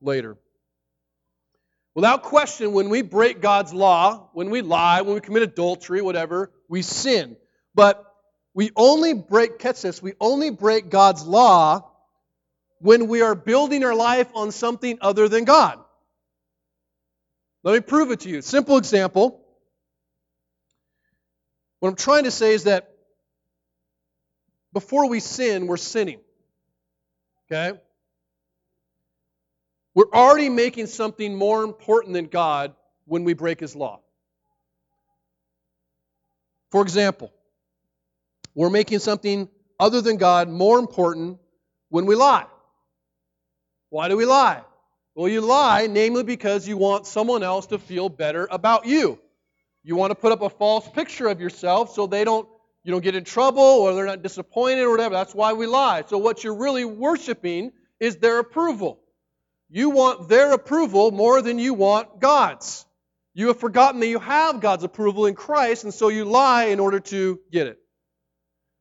later. 0.01 0.37
Without 1.93 2.23
question, 2.23 2.73
when 2.73 2.89
we 2.89 3.01
break 3.01 3.41
God's 3.41 3.73
law, 3.73 4.29
when 4.33 4.49
we 4.49 4.61
lie, 4.61 5.01
when 5.01 5.15
we 5.15 5.21
commit 5.21 5.43
adultery, 5.43 6.01
whatever, 6.01 6.51
we 6.67 6.81
sin. 6.81 7.37
But 7.73 8.03
we 8.53 8.71
only 8.75 9.13
break, 9.13 9.59
catch 9.59 9.81
this, 9.81 10.01
we 10.01 10.13
only 10.19 10.49
break 10.49 10.89
God's 10.89 11.25
law 11.25 11.91
when 12.79 13.07
we 13.07 13.21
are 13.21 13.35
building 13.35 13.83
our 13.85 13.95
life 13.95 14.27
on 14.35 14.51
something 14.51 14.97
other 15.01 15.29
than 15.29 15.45
God. 15.45 15.79
Let 17.63 17.73
me 17.73 17.79
prove 17.79 18.11
it 18.11 18.21
to 18.21 18.29
you. 18.29 18.41
Simple 18.41 18.77
example. 18.77 19.41
What 21.79 21.89
I'm 21.89 21.95
trying 21.95 22.25
to 22.25 22.31
say 22.31 22.53
is 22.53 22.65
that 22.65 22.94
before 24.75 25.07
we 25.07 25.21
sin, 25.21 25.67
we're 25.67 25.77
sinning. 25.77 26.19
Okay? 27.49 27.79
We're 29.93 30.11
already 30.13 30.49
making 30.49 30.87
something 30.87 31.33
more 31.33 31.63
important 31.63 32.13
than 32.13 32.25
God 32.25 32.75
when 33.05 33.23
we 33.23 33.33
break 33.33 33.61
His 33.61 33.73
law. 33.73 34.01
For 36.71 36.81
example, 36.81 37.31
we're 38.53 38.69
making 38.69 38.99
something 38.99 39.47
other 39.79 40.01
than 40.01 40.17
God 40.17 40.49
more 40.49 40.77
important 40.77 41.39
when 41.87 42.05
we 42.05 42.15
lie. 42.15 42.45
Why 43.89 44.09
do 44.09 44.17
we 44.17 44.25
lie? 44.25 44.61
Well, 45.15 45.29
you 45.29 45.39
lie, 45.39 45.87
namely 45.87 46.23
because 46.23 46.67
you 46.67 46.75
want 46.75 47.07
someone 47.07 47.43
else 47.43 47.67
to 47.67 47.79
feel 47.79 48.09
better 48.09 48.45
about 48.51 48.85
you. 48.85 49.21
You 49.85 49.95
want 49.95 50.11
to 50.11 50.15
put 50.15 50.33
up 50.33 50.41
a 50.41 50.49
false 50.49 50.89
picture 50.89 51.29
of 51.29 51.39
yourself 51.39 51.93
so 51.93 52.07
they 52.07 52.25
don't 52.25 52.49
you 52.85 52.91
don't 52.91 53.03
get 53.03 53.15
in 53.15 53.23
trouble 53.23 53.63
or 53.63 53.95
they're 53.95 54.05
not 54.05 54.21
disappointed 54.21 54.83
or 54.83 54.91
whatever. 54.91 55.15
That's 55.15 55.33
why 55.33 55.53
we 55.53 55.65
lie. 55.65 56.03
So 56.07 56.19
what 56.19 56.43
you're 56.43 56.55
really 56.55 56.85
worshiping 56.85 57.71
is 57.99 58.17
their 58.17 58.37
approval. 58.37 58.99
You 59.71 59.89
want 59.89 60.29
their 60.29 60.53
approval 60.53 61.09
more 61.09 61.41
than 61.41 61.57
you 61.57 61.73
want 61.73 62.19
God's. 62.19 62.85
You 63.33 63.47
have 63.47 63.59
forgotten 63.59 63.99
that 64.01 64.07
you 64.07 64.19
have 64.19 64.61
God's 64.61 64.83
approval 64.83 65.25
in 65.25 65.33
Christ, 65.33 65.83
and 65.83 65.91
so 65.91 66.09
you 66.09 66.25
lie 66.25 66.65
in 66.65 66.79
order 66.79 66.99
to 66.99 67.39
get 67.51 67.65
it. 67.65 67.79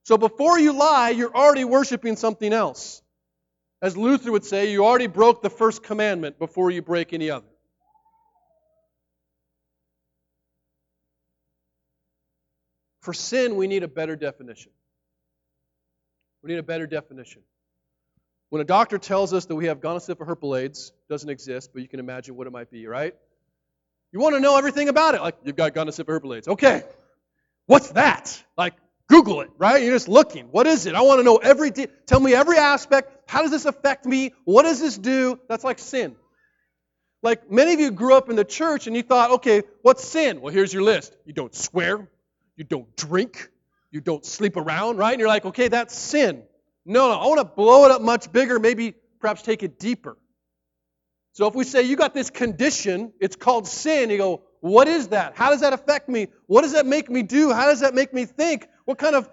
So 0.02 0.18
before 0.18 0.58
you 0.58 0.74
lie, 0.74 1.08
you're 1.08 1.34
already 1.34 1.64
worshiping 1.64 2.16
something 2.16 2.52
else. 2.52 3.00
As 3.80 3.96
Luther 3.96 4.30
would 4.30 4.44
say, 4.44 4.70
you 4.70 4.84
already 4.84 5.06
broke 5.06 5.40
the 5.40 5.48
first 5.48 5.82
commandment 5.82 6.38
before 6.38 6.70
you 6.70 6.82
break 6.82 7.14
any 7.14 7.30
other. 7.30 7.46
For 13.04 13.12
sin, 13.12 13.56
we 13.56 13.66
need 13.66 13.82
a 13.82 13.88
better 13.88 14.16
definition. 14.16 14.72
We 16.42 16.48
need 16.48 16.58
a 16.58 16.62
better 16.62 16.86
definition. 16.86 17.42
When 18.48 18.62
a 18.62 18.64
doctor 18.64 18.96
tells 18.96 19.34
us 19.34 19.44
that 19.44 19.54
we 19.56 19.66
have 19.66 19.80
gonosyphilis 19.80 20.26
herpes, 20.26 20.92
doesn't 21.10 21.28
exist, 21.28 21.70
but 21.74 21.82
you 21.82 21.88
can 21.88 22.00
imagine 22.00 22.34
what 22.34 22.46
it 22.46 22.50
might 22.50 22.70
be, 22.70 22.86
right? 22.86 23.14
You 24.10 24.20
want 24.20 24.36
to 24.36 24.40
know 24.40 24.56
everything 24.56 24.88
about 24.88 25.14
it. 25.14 25.20
Like, 25.20 25.36
you've 25.44 25.54
got 25.54 25.74
gonosyphilis 25.74 26.06
herpes. 26.06 26.48
Okay. 26.48 26.82
What's 27.66 27.90
that? 27.90 28.42
Like, 28.56 28.72
Google 29.06 29.42
it, 29.42 29.50
right? 29.58 29.82
You're 29.82 29.92
just 29.92 30.08
looking. 30.08 30.46
What 30.46 30.66
is 30.66 30.86
it? 30.86 30.94
I 30.94 31.02
want 31.02 31.20
to 31.20 31.24
know 31.24 31.36
every 31.36 31.70
de- 31.72 31.88
tell 32.06 32.20
me 32.20 32.34
every 32.34 32.56
aspect. 32.56 33.28
How 33.28 33.42
does 33.42 33.50
this 33.50 33.66
affect 33.66 34.06
me? 34.06 34.32
What 34.46 34.62
does 34.62 34.80
this 34.80 34.96
do? 34.96 35.38
That's 35.46 35.62
like 35.62 35.78
sin. 35.78 36.16
Like 37.22 37.50
many 37.50 37.74
of 37.74 37.80
you 37.80 37.90
grew 37.90 38.14
up 38.14 38.30
in 38.30 38.36
the 38.36 38.46
church 38.46 38.86
and 38.86 38.96
you 38.96 39.02
thought, 39.02 39.30
okay, 39.32 39.62
what's 39.82 40.08
sin? 40.08 40.40
Well, 40.40 40.54
here's 40.54 40.72
your 40.72 40.82
list. 40.82 41.14
You 41.26 41.34
don't 41.34 41.54
swear, 41.54 42.08
you 42.56 42.64
don't 42.64 42.94
drink, 42.96 43.50
you 43.90 44.00
don't 44.00 44.24
sleep 44.24 44.56
around, 44.56 44.98
right? 44.98 45.12
And 45.12 45.20
you're 45.20 45.28
like, 45.28 45.44
okay, 45.44 45.68
that's 45.68 45.94
sin. 45.94 46.42
No, 46.84 47.08
no, 47.08 47.18
I 47.18 47.26
want 47.26 47.38
to 47.38 47.44
blow 47.44 47.86
it 47.86 47.90
up 47.90 48.02
much 48.02 48.30
bigger, 48.30 48.58
maybe 48.58 48.94
perhaps 49.20 49.42
take 49.42 49.62
it 49.62 49.78
deeper. 49.78 50.16
So 51.32 51.46
if 51.48 51.54
we 51.54 51.64
say 51.64 51.82
you 51.82 51.96
got 51.96 52.14
this 52.14 52.30
condition, 52.30 53.12
it's 53.20 53.36
called 53.36 53.66
sin, 53.66 54.10
you 54.10 54.18
go, 54.18 54.42
What 54.60 54.86
is 54.86 55.08
that? 55.08 55.36
How 55.36 55.50
does 55.50 55.60
that 55.60 55.72
affect 55.72 56.08
me? 56.08 56.28
What 56.46 56.62
does 56.62 56.72
that 56.72 56.86
make 56.86 57.10
me 57.10 57.22
do? 57.22 57.52
How 57.52 57.66
does 57.66 57.80
that 57.80 57.94
make 57.94 58.14
me 58.14 58.24
think? 58.24 58.68
What 58.84 58.98
kind 58.98 59.16
of 59.16 59.28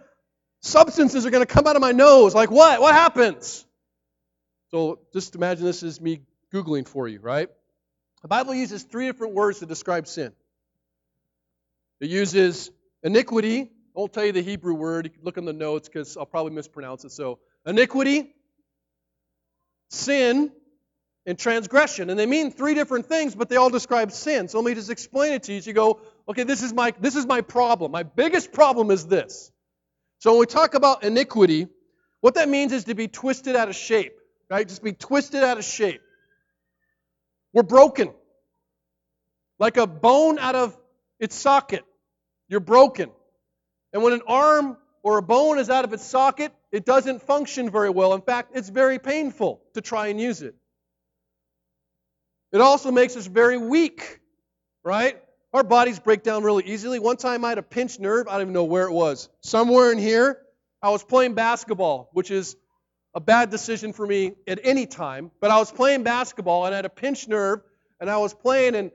substances 0.61 1.25
are 1.25 1.29
going 1.29 1.45
to 1.45 1.53
come 1.53 1.67
out 1.67 1.75
of 1.75 1.81
my 1.81 1.91
nose? 1.91 2.33
Like 2.33 2.49
what? 2.49 2.81
What 2.81 2.95
happens? 2.95 3.65
So 4.71 4.99
just 5.13 5.35
imagine 5.35 5.65
this 5.65 5.83
is 5.83 5.99
me 5.99 6.21
Googling 6.53 6.87
for 6.87 7.07
you, 7.07 7.19
right? 7.19 7.49
The 8.21 8.27
Bible 8.27 8.53
uses 8.53 8.83
three 8.83 9.07
different 9.07 9.33
words 9.33 9.59
to 9.59 9.65
describe 9.65 10.07
sin. 10.07 10.31
It 11.99 12.09
uses 12.09 12.71
iniquity. 13.03 13.61
I 13.61 13.99
won't 13.99 14.13
tell 14.13 14.25
you 14.25 14.31
the 14.31 14.41
Hebrew 14.41 14.73
word. 14.73 15.11
Look 15.21 15.37
in 15.37 15.45
the 15.45 15.53
notes 15.53 15.89
because 15.89 16.17
I'll 16.17 16.25
probably 16.25 16.53
mispronounce 16.53 17.03
it. 17.03 17.11
So, 17.11 17.39
iniquity, 17.65 18.33
sin, 19.89 20.51
and 21.25 21.37
transgression. 21.37 22.09
And 22.09 22.19
they 22.19 22.25
mean 22.25 22.51
three 22.51 22.73
different 22.73 23.05
things, 23.05 23.35
but 23.35 23.49
they 23.49 23.55
all 23.55 23.69
describe 23.69 24.11
sin. 24.11 24.47
So 24.47 24.59
let 24.59 24.65
me 24.65 24.75
just 24.75 24.89
explain 24.89 25.33
it 25.33 25.43
to 25.43 25.53
you. 25.53 25.61
So 25.61 25.69
you 25.69 25.73
go, 25.73 26.01
okay, 26.27 26.43
this 26.43 26.63
is 26.63 26.73
my 26.73 26.93
this 26.99 27.15
is 27.15 27.25
my 27.25 27.41
problem. 27.41 27.91
My 27.91 28.03
biggest 28.03 28.51
problem 28.51 28.91
is 28.91 29.05
this. 29.05 29.51
So 30.19 30.31
when 30.31 30.39
we 30.39 30.45
talk 30.45 30.73
about 30.73 31.03
iniquity, 31.03 31.67
what 32.21 32.35
that 32.35 32.49
means 32.49 32.71
is 32.73 32.85
to 32.85 32.95
be 32.95 33.07
twisted 33.07 33.55
out 33.55 33.69
of 33.69 33.75
shape, 33.75 34.13
right? 34.49 34.67
Just 34.67 34.83
be 34.83 34.93
twisted 34.93 35.43
out 35.43 35.57
of 35.57 35.63
shape. 35.63 36.01
We're 37.53 37.63
broken. 37.63 38.11
Like 39.59 39.77
a 39.77 39.85
bone 39.85 40.39
out 40.39 40.55
of 40.55 40.77
its 41.19 41.35
socket. 41.35 41.83
You're 42.51 42.59
broken. 42.59 43.09
And 43.93 44.03
when 44.03 44.11
an 44.11 44.23
arm 44.27 44.77
or 45.03 45.17
a 45.17 45.21
bone 45.21 45.57
is 45.57 45.69
out 45.69 45.85
of 45.85 45.93
its 45.93 46.05
socket, 46.05 46.51
it 46.73 46.85
doesn't 46.85 47.21
function 47.21 47.69
very 47.69 47.89
well. 47.89 48.13
In 48.13 48.21
fact, 48.21 48.51
it's 48.55 48.67
very 48.67 48.99
painful 48.99 49.61
to 49.73 49.79
try 49.81 50.07
and 50.07 50.19
use 50.19 50.41
it. 50.41 50.53
It 52.51 52.59
also 52.59 52.91
makes 52.91 53.15
us 53.15 53.25
very 53.25 53.57
weak, 53.57 54.19
right? 54.83 55.17
Our 55.53 55.63
bodies 55.63 55.99
break 55.99 56.23
down 56.23 56.43
really 56.43 56.65
easily. 56.65 56.99
One 56.99 57.15
time 57.15 57.45
I 57.45 57.49
had 57.49 57.57
a 57.57 57.63
pinched 57.63 58.01
nerve. 58.01 58.27
I 58.27 58.33
don't 58.33 58.41
even 58.41 58.53
know 58.53 58.65
where 58.65 58.85
it 58.85 58.91
was. 58.91 59.29
Somewhere 59.39 59.89
in 59.93 59.97
here, 59.97 60.37
I 60.83 60.89
was 60.89 61.05
playing 61.05 61.35
basketball, 61.35 62.09
which 62.11 62.31
is 62.31 62.57
a 63.15 63.21
bad 63.21 63.49
decision 63.49 63.93
for 63.93 64.05
me 64.05 64.33
at 64.45 64.59
any 64.61 64.85
time. 64.87 65.31
But 65.39 65.51
I 65.51 65.57
was 65.57 65.71
playing 65.71 66.03
basketball 66.03 66.65
and 66.65 66.75
I 66.75 66.77
had 66.77 66.85
a 66.85 66.89
pinched 66.89 67.29
nerve, 67.29 67.61
and 68.01 68.09
I 68.09 68.17
was 68.17 68.33
playing, 68.33 68.75
and 68.75 68.91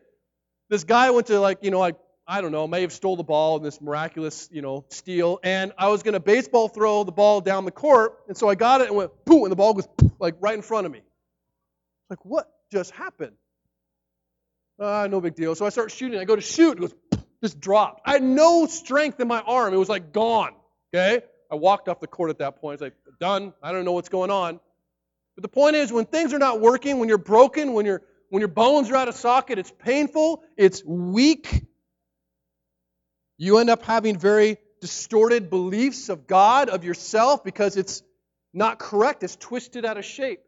this 0.69 0.85
guy 0.85 1.11
went 1.11 1.29
to 1.29 1.41
like, 1.41 1.59
you 1.63 1.71
know, 1.71 1.81
like 1.81 1.97
I 2.29 2.41
don't 2.41 2.53
know, 2.53 2.67
may 2.67 2.83
have 2.83 2.93
stole 2.93 3.17
the 3.17 3.23
ball 3.23 3.57
in 3.57 3.63
this 3.63 3.81
miraculous, 3.81 4.49
you 4.51 4.61
know, 4.61 4.85
steal, 4.89 5.39
and 5.45 5.73
I 5.79 5.89
was 5.89 6.03
going 6.03 6.15
to 6.15 6.21
baseball 6.21 6.69
throw 6.69 7.05
the 7.05 7.13
ball 7.13 7.41
down 7.41 7.65
the 7.65 7.71
court, 7.71 8.19
and 8.27 8.37
so 8.37 8.49
I 8.49 8.57
got 8.57 8.81
it 8.81 8.89
and 8.89 8.97
went 8.97 9.13
boom, 9.25 9.45
and 9.45 9.53
the 9.53 9.57
ball 9.57 9.75
was 9.75 9.89
like 10.19 10.35
right 10.41 10.55
in 10.55 10.63
front 10.63 10.87
of 10.87 10.93
me. 10.93 11.03
Like 12.11 12.25
what 12.25 12.51
just 12.73 12.91
happened? 12.93 13.37
Ah, 14.81 15.07
no 15.07 15.21
big 15.21 15.35
deal. 15.35 15.55
So 15.55 15.65
I 15.65 15.71
start 15.71 15.91
shooting. 15.91 16.19
I 16.19 16.25
go 16.25 16.37
to 16.37 16.43
shoot. 16.43 16.79
It 16.79 16.81
goes, 16.81 16.95
just 17.43 17.61
dropped. 17.61 18.03
I 18.05 18.13
had 18.13 18.23
no 18.23 18.67
strength 18.67 19.21
in 19.21 19.29
my 19.29 19.41
arm. 19.41 19.73
It 19.73 19.79
was 19.79 19.89
like 19.89 20.13
gone. 20.13 20.55
Okay? 20.95 21.23
I 21.51 21.55
walked 21.55 21.89
off 21.89 22.01
the 22.01 22.07
court 22.07 22.31
at 22.31 22.39
that 22.39 22.61
point. 22.61 22.75
It's 22.75 22.83
like, 22.83 22.95
done. 23.21 23.55
I 23.63 23.73
don't 23.73 23.85
know 23.85 23.93
what's 23.93 24.09
going 24.09 24.31
on. 24.31 24.61
But 25.35 25.43
the 25.43 25.49
point 25.49 25.77
is, 25.77 25.93
when 25.93 26.07
things 26.07 26.33
are 26.33 26.39
not 26.39 26.61
working, 26.61 26.99
when 26.99 27.09
you're 27.09 27.19
broken, 27.19 27.73
when, 27.73 27.87
you 27.87 28.01
when 28.31 28.41
your 28.41 28.49
bones 28.49 28.91
are 28.91 28.97
out 28.97 29.09
of 29.09 29.15
socket, 29.15 29.59
it's 29.59 29.71
painful, 29.71 30.43
it's 30.57 30.85
weak. 30.85 31.66
You 33.39 33.59
end 33.59 33.71
up 33.71 33.83
having 33.83 34.19
very 34.19 34.59
distorted 34.81 35.51
beliefs 35.51 36.09
of 36.09 36.27
God, 36.27 36.69
of 36.69 36.85
yourself, 36.85 37.45
because 37.45 37.77
it's 37.77 38.03
not 38.53 38.79
correct. 38.79 39.23
It's 39.23 39.37
twisted 39.37 39.85
out 39.85 39.99
of 39.99 40.05
shape. 40.05 40.41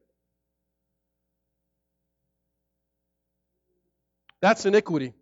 That's 4.40 4.64
iniquity. 4.66 5.14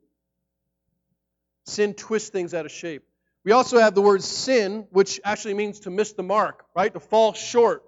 Sin 1.65 1.95
twists 1.95 2.31
things 2.31 2.55
out 2.55 2.67
of 2.67 2.73
shape. 2.73 3.03
We 3.45 3.53
also 3.53 3.79
have 3.79 3.95
the 3.95 4.03
word 4.03 4.23
sin, 4.23 4.87
which 4.91 5.21
actually 5.25 5.55
means 5.55 5.81
to 5.81 5.91
miss 5.91 6.13
the 6.13 6.23
mark, 6.23 6.65
right? 6.75 6.93
To 6.93 7.01
fall 7.01 7.33
short. 7.33 7.83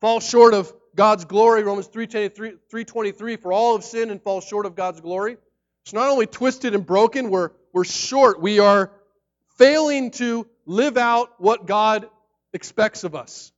Fall 0.00 0.20
short 0.20 0.54
of 0.54 0.72
God's 0.94 1.24
glory. 1.26 1.62
Romans 1.62 1.88
3.23, 1.88 3.40
for 3.40 3.52
all 3.52 3.76
have 3.76 3.84
sinned 3.84 4.10
and 4.10 4.20
fall 4.20 4.40
short 4.40 4.66
of 4.66 4.74
God's 4.74 5.00
glory. 5.00 5.36
It's 5.84 5.92
not 5.92 6.08
only 6.08 6.26
twisted 6.26 6.74
and 6.74 6.84
broken, 6.84 7.30
we're, 7.30 7.50
we're 7.76 7.84
short. 7.84 8.40
We 8.40 8.58
are 8.58 8.90
failing 9.58 10.10
to 10.12 10.46
live 10.64 10.96
out 10.96 11.34
what 11.36 11.66
God 11.66 12.08
expects 12.54 13.04
of 13.04 13.14
us. 13.14 13.52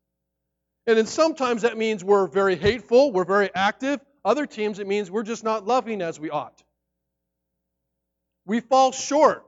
And 0.89 0.99
then 0.99 1.07
sometimes 1.07 1.63
that 1.63 1.79
means 1.79 2.03
we're 2.03 2.27
very 2.27 2.57
hateful, 2.57 3.13
we're 3.13 3.25
very 3.25 3.49
active, 3.55 4.01
other 4.25 4.45
teams, 4.45 4.81
it 4.81 4.89
means 4.89 5.09
we're 5.09 5.23
just 5.23 5.45
not 5.45 5.69
loving 5.69 6.03
as 6.03 6.19
we 6.19 6.31
ought. 6.31 6.65
We 8.45 8.59
fall 8.59 8.91
short, 8.91 9.45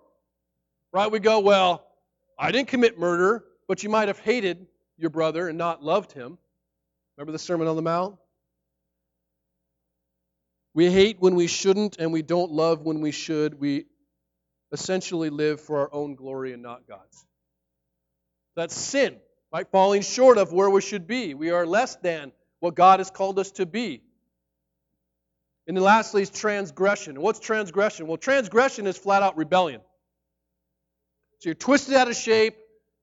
right? 0.93 1.11
We 1.11 1.19
go, 1.19 1.41
well, 1.41 1.85
I 2.39 2.53
didn't 2.53 2.69
commit 2.69 2.97
murder, 2.97 3.43
but 3.67 3.83
you 3.83 3.89
might 3.89 4.07
have 4.07 4.21
hated 4.21 4.69
your 4.97 5.11
brother 5.11 5.49
and 5.49 5.59
not 5.59 5.83
loved 5.83 6.13
him. 6.13 6.39
Remember 7.17 7.33
the 7.33 7.41
Sermon 7.41 7.67
on 7.67 7.75
the 7.75 7.83
Mount? 7.83 8.19
We 10.75 10.93
hate 10.93 11.17
when 11.19 11.35
we 11.35 11.49
shouldn't, 11.49 11.99
and 11.99 12.13
we 12.13 12.23
don't 12.23 12.53
love 12.53 12.83
when 12.83 13.01
we 13.01 13.11
should. 13.11 13.59
We 13.59 13.87
essentially 14.73 15.31
live 15.31 15.61
for 15.61 15.81
our 15.81 15.93
own 15.93 16.15
glory 16.15 16.53
and 16.53 16.63
not 16.63 16.87
God's. 16.87 17.27
That's 18.57 18.75
sin, 18.75 19.17
right? 19.53 19.67
Falling 19.71 20.03
short 20.03 20.39
of 20.39 20.53
where 20.53 20.71
we 20.71 20.81
should 20.81 21.07
be. 21.07 21.35
We 21.35 21.51
are 21.51 21.67
less 21.67 21.97
than 21.97 22.33
what 22.61 22.75
God 22.75 23.01
has 23.01 23.11
called 23.11 23.39
us 23.39 23.51
to 23.53 23.67
be. 23.67 24.03
And 25.67 25.77
then 25.77 25.85
lastly 25.85 26.23
is 26.23 26.31
transgression. 26.31 27.21
What's 27.21 27.41
transgression? 27.41 28.07
Well, 28.07 28.17
transgression 28.17 28.87
is 28.87 28.97
flat 28.97 29.23
out 29.23 29.37
rebellion. 29.37 29.81
So 31.39 31.49
you're 31.49 31.55
twisted 31.55 31.95
out 31.95 32.09
of 32.09 32.17
shape, 32.17 32.57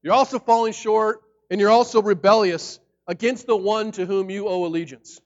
you're 0.03 0.13
also 0.13 0.37
falling 0.37 0.73
short, 0.73 1.21
and 1.49 1.59
you're 1.59 1.71
also 1.71 2.01
rebellious 2.01 2.79
against 3.07 3.47
the 3.47 3.55
one 3.55 3.91
to 3.93 4.05
whom 4.05 4.29
you 4.29 4.47
owe 4.47 4.65
allegiance. 4.65 5.19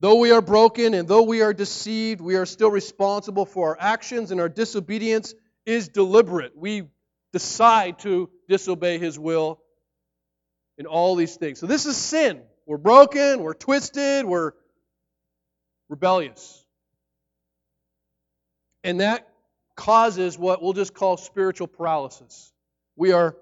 Though 0.00 0.16
we 0.16 0.32
are 0.32 0.42
broken 0.42 0.94
and 0.94 1.08
though 1.08 1.22
we 1.22 1.42
are 1.42 1.54
deceived, 1.54 2.20
we 2.20 2.36
are 2.36 2.46
still 2.46 2.70
responsible 2.70 3.46
for 3.46 3.70
our 3.70 3.76
actions, 3.80 4.30
and 4.30 4.40
our 4.40 4.48
disobedience 4.48 5.34
is 5.64 5.88
deliberate. 5.88 6.56
We 6.56 6.84
decide 7.32 8.00
to 8.00 8.30
disobey 8.48 8.98
His 8.98 9.18
will 9.18 9.60
in 10.78 10.86
all 10.86 11.16
these 11.16 11.36
things. 11.36 11.58
So 11.58 11.66
this 11.66 11.86
is 11.86 11.96
sin. 11.96 12.42
We're 12.66 12.78
broken, 12.78 13.42
we're 13.42 13.54
twisted, 13.54 14.24
we're 14.24 14.52
rebellious. 15.88 16.64
And 18.82 19.00
that 19.00 19.28
causes 19.76 20.38
what 20.38 20.62
we'll 20.62 20.72
just 20.72 20.94
call 20.94 21.16
spiritual 21.16 21.66
paralysis. 21.66 22.52
We 22.96 23.12
are 23.12 23.36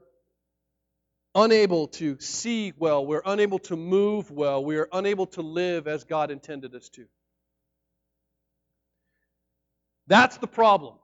unable 1.35 1.89
to 1.89 2.19
see 2.21 2.73
well, 2.77 3.05
we're 3.07 3.23
unable 3.25 3.59
to 3.61 3.77
move 3.77 4.31
well, 4.31 4.65
we 4.65 4.77
are 4.77 4.89
unable 4.93 5.27
to 5.27 5.43
live 5.43 5.87
as 5.87 6.05
God 6.05 6.31
intended 6.31 6.75
us 6.75 6.89
to. 6.91 7.07
That's 10.07 10.37
the 10.39 10.47
problem. 10.47 10.95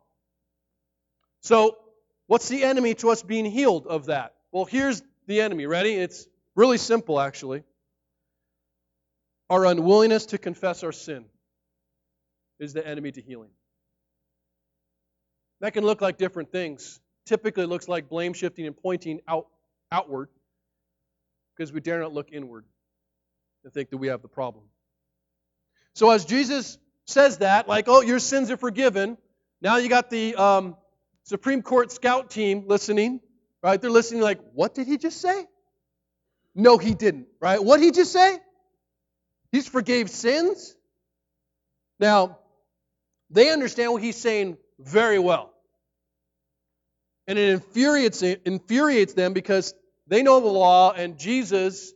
So, 1.43 1.79
what's 2.27 2.49
the 2.49 2.65
enemy 2.65 2.95
to 2.97 3.11
us 3.11 3.23
being 3.23 3.45
healed 3.45 3.87
of 3.87 4.07
that? 4.07 4.35
Well, 4.53 4.65
here's 4.65 5.03
the 5.27 5.41
enemy. 5.41 5.67
Ready? 5.67 5.95
It's 5.95 6.27
really 6.55 6.79
simple, 6.79 7.21
actually. 7.21 7.63
Our 9.49 9.65
unwillingness 9.65 10.27
to 10.27 10.39
confess 10.39 10.83
our 10.83 10.93
sin 10.93 11.25
is 12.59 12.73
the 12.73 12.87
enemy 12.87 13.13
to 13.13 13.21
healing. 13.23 13.51
That 15.61 15.73
can 15.73 15.85
look 15.85 16.01
like 16.01 16.19
different 16.19 16.53
things. 16.53 17.01
Typically, 17.27 17.65
it 17.65 17.69
looks 17.69 17.89
like 17.89 18.09
blame 18.09 18.33
shifting 18.33 18.67
and 18.67 18.77
pointing 18.77 19.21
out, 19.27 19.47
outward 19.91 20.29
because 21.57 21.73
we 21.73 21.81
dare 21.81 22.01
not 22.01 22.13
look 22.13 22.31
inward 22.33 22.65
and 23.65 23.73
think 23.73 23.91
that 23.91 23.99
we 23.99 24.09
have 24.09 24.23
the 24.23 24.29
problem. 24.29 24.65
So, 25.95 26.11
as 26.11 26.25
Jesus 26.25 26.79
says 27.07 27.39
that, 27.39 27.69
like, 27.69 27.87
oh, 27.89 28.03
your 28.03 28.19
sins 28.19 28.51
are 28.51 28.57
forgiven, 28.57 29.19
now 29.61 29.77
you 29.77 29.89
got 29.89 30.11
the 30.11 30.37
um, 30.37 30.77
Supreme 31.25 31.63
Court 31.63 31.91
scout 31.91 32.31
team 32.31 32.65
listening, 32.67 33.21
right? 33.63 33.81
They're 33.81 33.91
listening, 33.91 34.23
like, 34.23 34.39
what 34.55 34.75
did 34.75 34.87
he 34.87 34.97
just 34.97 35.21
say? 35.21 35.47
No, 36.55 36.79
he 36.79 36.95
didn't, 36.95 37.27
right? 37.41 37.63
What 37.63 37.79
did 37.79 37.87
he 37.87 37.91
just 37.91 38.13
say? 38.13 38.39
He's 39.51 39.67
forgave 39.67 40.11
sins? 40.11 40.77
Now, 41.99 42.39
they 43.31 43.51
understand 43.51 43.93
what 43.93 44.03
he's 44.03 44.17
saying 44.17 44.57
very 44.79 45.19
well. 45.19 45.53
And 47.29 47.39
it 47.39 47.51
infuriates, 47.51 48.23
infuriates 48.23 49.13
them 49.13 49.35
because 49.35 49.75
they 50.09 50.25
know 50.25 50.41
the 50.41 50.49
law, 50.49 50.93
and 50.93 51.17
Jesus 51.19 51.93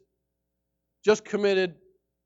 just 1.05 1.25
committed, 1.25 1.75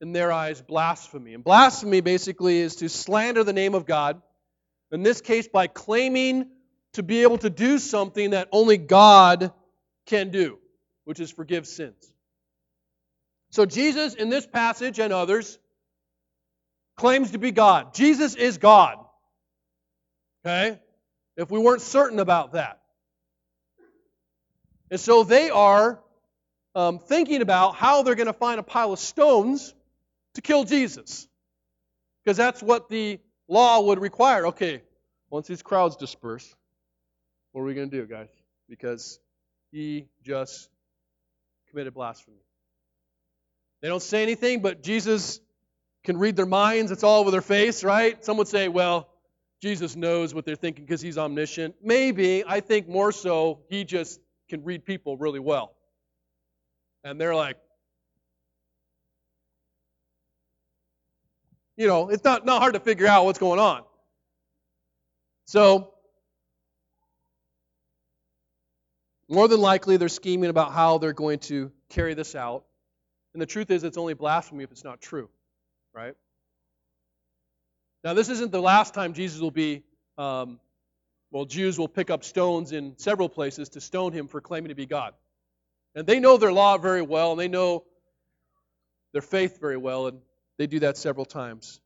in 0.00 0.12
their 0.12 0.30
eyes, 0.30 0.60
blasphemy. 0.60 1.34
And 1.34 1.42
blasphemy 1.42 2.00
basically 2.00 2.58
is 2.58 2.76
to 2.76 2.88
slander 2.88 3.44
the 3.44 3.52
name 3.52 3.74
of 3.74 3.86
God, 3.86 4.20
in 4.92 5.02
this 5.02 5.20
case, 5.20 5.48
by 5.48 5.66
claiming 5.66 6.50
to 6.92 7.02
be 7.02 7.22
able 7.22 7.38
to 7.38 7.50
do 7.50 7.78
something 7.78 8.30
that 8.30 8.48
only 8.52 8.76
God 8.76 9.52
can 10.06 10.30
do, 10.30 10.58
which 11.04 11.20
is 11.20 11.30
forgive 11.30 11.66
sins. 11.66 12.12
So, 13.50 13.64
Jesus, 13.64 14.14
in 14.14 14.28
this 14.28 14.46
passage 14.46 14.98
and 14.98 15.12
others, 15.12 15.58
claims 16.96 17.30
to 17.30 17.38
be 17.38 17.52
God. 17.52 17.94
Jesus 17.94 18.34
is 18.34 18.58
God. 18.58 18.98
Okay? 20.44 20.78
If 21.36 21.50
we 21.50 21.58
weren't 21.58 21.82
certain 21.82 22.18
about 22.18 22.52
that. 22.52 22.80
And 24.90 25.00
so 25.00 25.24
they 25.24 25.50
are 25.50 26.00
um, 26.74 26.98
thinking 26.98 27.42
about 27.42 27.74
how 27.74 28.02
they're 28.02 28.14
going 28.14 28.26
to 28.26 28.32
find 28.32 28.60
a 28.60 28.62
pile 28.62 28.92
of 28.92 28.98
stones 28.98 29.74
to 30.34 30.42
kill 30.42 30.64
Jesus. 30.64 31.26
Because 32.24 32.36
that's 32.36 32.62
what 32.62 32.88
the 32.88 33.18
law 33.48 33.80
would 33.80 33.98
require. 33.98 34.48
Okay, 34.48 34.82
once 35.30 35.46
these 35.46 35.62
crowds 35.62 35.96
disperse, 35.96 36.54
what 37.52 37.62
are 37.62 37.64
we 37.64 37.74
going 37.74 37.90
to 37.90 37.96
do, 37.96 38.06
guys? 38.06 38.28
Because 38.68 39.18
he 39.72 40.06
just 40.24 40.68
committed 41.70 41.94
blasphemy. 41.94 42.36
They 43.80 43.88
don't 43.88 44.02
say 44.02 44.22
anything, 44.22 44.62
but 44.62 44.82
Jesus 44.82 45.40
can 46.04 46.18
read 46.18 46.36
their 46.36 46.46
minds. 46.46 46.90
It's 46.92 47.02
all 47.02 47.20
over 47.20 47.30
their 47.30 47.42
face, 47.42 47.84
right? 47.84 48.24
Some 48.24 48.36
would 48.38 48.48
say, 48.48 48.68
well, 48.68 49.08
Jesus 49.62 49.96
knows 49.96 50.34
what 50.34 50.44
they're 50.44 50.56
thinking 50.56 50.84
because 50.84 51.00
he's 51.00 51.18
omniscient. 51.18 51.74
Maybe, 51.82 52.44
I 52.46 52.60
think 52.60 52.88
more 52.88 53.12
so, 53.12 53.60
he 53.68 53.84
just 53.84 54.20
can 54.48 54.64
read 54.64 54.84
people 54.84 55.16
really 55.16 55.40
well. 55.40 55.74
And 57.04 57.20
they're 57.20 57.34
like, 57.34 57.56
you 61.76 61.86
know, 61.86 62.08
it's 62.08 62.24
not, 62.24 62.46
not 62.46 62.60
hard 62.60 62.74
to 62.74 62.80
figure 62.80 63.06
out 63.06 63.24
what's 63.24 63.38
going 63.38 63.60
on. 63.60 63.82
So, 65.46 65.92
more 69.28 69.48
than 69.48 69.60
likely, 69.60 69.96
they're 69.96 70.08
scheming 70.08 70.50
about 70.50 70.72
how 70.72 70.98
they're 70.98 71.12
going 71.12 71.40
to 71.40 71.70
carry 71.88 72.14
this 72.14 72.34
out. 72.34 72.64
And 73.32 73.42
the 73.42 73.46
truth 73.46 73.70
is, 73.70 73.84
it's 73.84 73.98
only 73.98 74.14
blasphemy 74.14 74.64
if 74.64 74.70
it's 74.70 74.84
not 74.84 75.00
true, 75.00 75.28
right? 75.94 76.14
Now, 78.02 78.14
this 78.14 78.28
isn't 78.28 78.52
the 78.52 78.62
last 78.62 78.94
time 78.94 79.12
Jesus 79.12 79.40
will 79.40 79.50
be, 79.50 79.82
um, 80.16 80.58
well, 81.36 81.44
Jews 81.44 81.78
will 81.78 81.86
pick 81.86 82.08
up 82.08 82.24
stones 82.24 82.72
in 82.72 82.96
several 82.96 83.28
places 83.28 83.68
to 83.70 83.80
stone 83.82 84.14
him 84.14 84.26
for 84.26 84.40
claiming 84.40 84.70
to 84.70 84.74
be 84.74 84.86
God. 84.86 85.12
And 85.94 86.06
they 86.06 86.18
know 86.18 86.38
their 86.38 86.50
law 86.50 86.78
very 86.78 87.02
well, 87.02 87.32
and 87.32 87.38
they 87.38 87.46
know 87.46 87.84
their 89.12 89.20
faith 89.20 89.60
very 89.60 89.76
well, 89.76 90.06
and 90.06 90.20
they 90.56 90.66
do 90.66 90.78
that 90.78 90.96
several 90.96 91.26
times. 91.26 91.78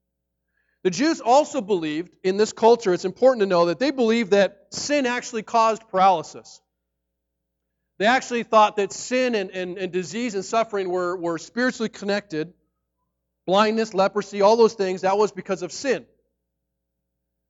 The 0.85 0.91
Jews 0.91 1.21
also 1.21 1.61
believed 1.61 2.15
in 2.23 2.37
this 2.37 2.53
culture, 2.53 2.95
it's 2.95 3.05
important 3.05 3.41
to 3.41 3.47
know 3.47 3.67
that 3.67 3.81
they 3.81 3.91
believed 3.91 4.31
that 4.31 4.67
sin 4.71 5.05
actually 5.05 5.43
caused 5.43 5.89
paralysis. 5.89 6.61
They 7.99 8.07
actually 8.07 8.45
thought 8.45 8.77
that 8.77 8.93
sin 8.93 9.35
and, 9.35 9.51
and, 9.51 9.79
and 9.79 9.91
disease 9.91 10.37
and 10.37 10.45
suffering 10.45 10.91
were, 10.91 11.17
were 11.17 11.39
spiritually 11.39 11.89
connected. 11.89 12.53
Blindness, 13.47 13.95
leprosy, 13.95 14.43
all 14.43 14.57
those 14.57 14.75
things, 14.75 15.01
that 15.01 15.19
was 15.19 15.33
because 15.33 15.63
of 15.63 15.73
sin. 15.73 16.07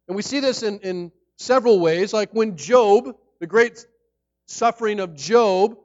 And 0.08 0.16
we 0.16 0.22
see 0.22 0.40
this 0.40 0.62
in, 0.62 0.78
in 0.78 1.12
several 1.40 1.80
ways, 1.80 2.12
like 2.12 2.30
when 2.32 2.56
Job, 2.56 3.16
the 3.40 3.46
great 3.46 3.86
suffering 4.46 5.00
of 5.00 5.14
Job, 5.14 5.76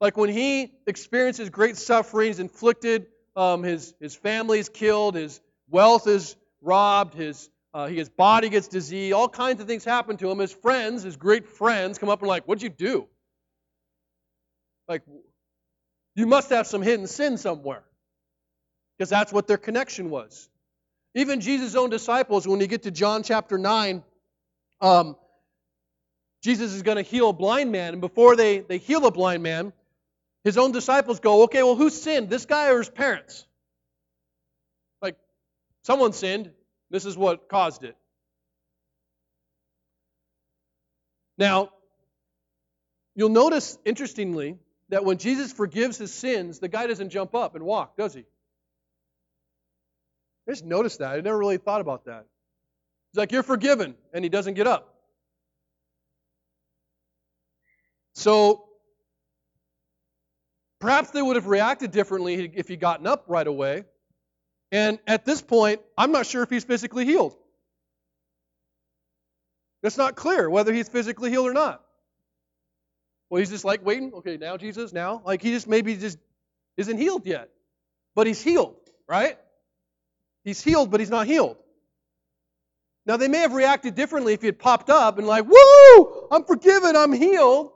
like 0.00 0.16
when 0.16 0.30
he 0.30 0.72
experiences 0.86 1.50
great 1.50 1.76
sufferings 1.76 2.38
inflicted, 2.38 3.06
um, 3.34 3.62
his, 3.64 3.94
his 4.00 4.14
family 4.14 4.60
is 4.60 4.68
killed, 4.68 5.16
his 5.16 5.40
wealth 5.68 6.06
is 6.06 6.36
robbed, 6.62 7.14
his, 7.14 7.50
uh, 7.74 7.88
his 7.88 8.08
body 8.08 8.48
gets 8.48 8.68
diseased, 8.68 9.12
all 9.12 9.28
kinds 9.28 9.60
of 9.60 9.66
things 9.66 9.84
happen 9.84 10.16
to 10.16 10.30
him. 10.30 10.38
His 10.38 10.52
friends, 10.52 11.02
his 11.02 11.16
great 11.16 11.46
friends, 11.48 11.98
come 11.98 12.08
up 12.08 12.20
and 12.20 12.28
like, 12.28 12.44
What'd 12.44 12.62
you 12.62 12.68
do? 12.68 13.08
Like, 14.88 15.02
you 16.14 16.26
must 16.26 16.50
have 16.50 16.66
some 16.66 16.82
hidden 16.82 17.06
sin 17.06 17.36
somewhere. 17.36 17.82
Because 18.96 19.10
that's 19.10 19.32
what 19.32 19.46
their 19.46 19.56
connection 19.56 20.10
was. 20.10 20.48
Even 21.14 21.40
Jesus' 21.40 21.74
own 21.74 21.90
disciples, 21.90 22.46
when 22.46 22.60
you 22.60 22.66
get 22.66 22.82
to 22.84 22.90
John 22.90 23.22
chapter 23.22 23.56
9, 23.56 24.04
um, 24.80 25.16
Jesus 26.42 26.72
is 26.72 26.82
going 26.82 26.96
to 26.96 27.02
heal 27.02 27.30
a 27.30 27.32
blind 27.32 27.70
man. 27.70 27.92
And 27.92 28.00
before 28.00 28.36
they, 28.36 28.60
they 28.60 28.78
heal 28.78 29.04
a 29.06 29.10
blind 29.10 29.42
man, 29.42 29.72
his 30.44 30.56
own 30.56 30.72
disciples 30.72 31.20
go, 31.20 31.42
okay, 31.44 31.62
well, 31.62 31.76
who 31.76 31.90
sinned, 31.90 32.30
this 32.30 32.46
guy 32.46 32.70
or 32.70 32.78
his 32.78 32.88
parents? 32.88 33.46
Like, 35.02 35.16
someone 35.82 36.12
sinned. 36.12 36.50
This 36.90 37.04
is 37.04 37.16
what 37.16 37.48
caused 37.48 37.84
it. 37.84 37.96
Now, 41.36 41.70
you'll 43.14 43.28
notice, 43.28 43.78
interestingly, 43.84 44.58
that 44.88 45.04
when 45.04 45.18
Jesus 45.18 45.52
forgives 45.52 45.98
his 45.98 46.12
sins, 46.12 46.58
the 46.58 46.68
guy 46.68 46.86
doesn't 46.86 47.10
jump 47.10 47.34
up 47.34 47.54
and 47.54 47.64
walk, 47.64 47.96
does 47.96 48.12
he? 48.14 48.24
I 50.48 50.52
just 50.52 50.64
noticed 50.64 50.98
that. 50.98 51.12
I 51.12 51.20
never 51.20 51.38
really 51.38 51.58
thought 51.58 51.80
about 51.80 52.06
that. 52.06 52.26
He's 53.12 53.18
like, 53.18 53.32
You're 53.32 53.42
forgiven, 53.42 53.94
and 54.12 54.24
he 54.24 54.28
doesn't 54.28 54.54
get 54.54 54.66
up. 54.66 54.94
So, 58.14 58.64
perhaps 60.80 61.10
they 61.10 61.22
would 61.22 61.36
have 61.36 61.46
reacted 61.46 61.90
differently 61.90 62.52
if 62.54 62.68
he'd 62.68 62.80
gotten 62.80 63.06
up 63.06 63.24
right 63.28 63.46
away. 63.46 63.84
And 64.72 64.98
at 65.06 65.24
this 65.24 65.42
point, 65.42 65.80
I'm 65.96 66.12
not 66.12 66.26
sure 66.26 66.42
if 66.42 66.50
he's 66.50 66.64
physically 66.64 67.04
healed. 67.04 67.36
It's 69.82 69.96
not 69.96 70.14
clear 70.14 70.48
whether 70.48 70.72
he's 70.72 70.88
physically 70.88 71.30
healed 71.30 71.48
or 71.48 71.54
not. 71.54 71.82
Well, 73.30 73.38
he's 73.38 73.50
just 73.50 73.64
like 73.64 73.84
waiting. 73.84 74.12
Okay, 74.14 74.36
now 74.36 74.56
Jesus, 74.56 74.92
now. 74.92 75.22
Like 75.24 75.42
he 75.42 75.50
just 75.50 75.66
maybe 75.66 75.96
just 75.96 76.18
isn't 76.76 76.98
healed 76.98 77.26
yet. 77.26 77.48
But 78.14 78.26
he's 78.26 78.42
healed, 78.42 78.76
right? 79.08 79.38
He's 80.44 80.62
healed, 80.62 80.90
but 80.90 81.00
he's 81.00 81.10
not 81.10 81.26
healed. 81.26 81.56
Now, 83.06 83.16
they 83.16 83.28
may 83.28 83.38
have 83.38 83.54
reacted 83.54 83.94
differently 83.94 84.34
if 84.34 84.40
he 84.40 84.46
had 84.46 84.58
popped 84.58 84.90
up 84.90 85.18
and, 85.18 85.26
like, 85.26 85.46
woo, 85.46 86.28
I'm 86.30 86.44
forgiven, 86.44 86.96
I'm 86.96 87.12
healed. 87.12 87.72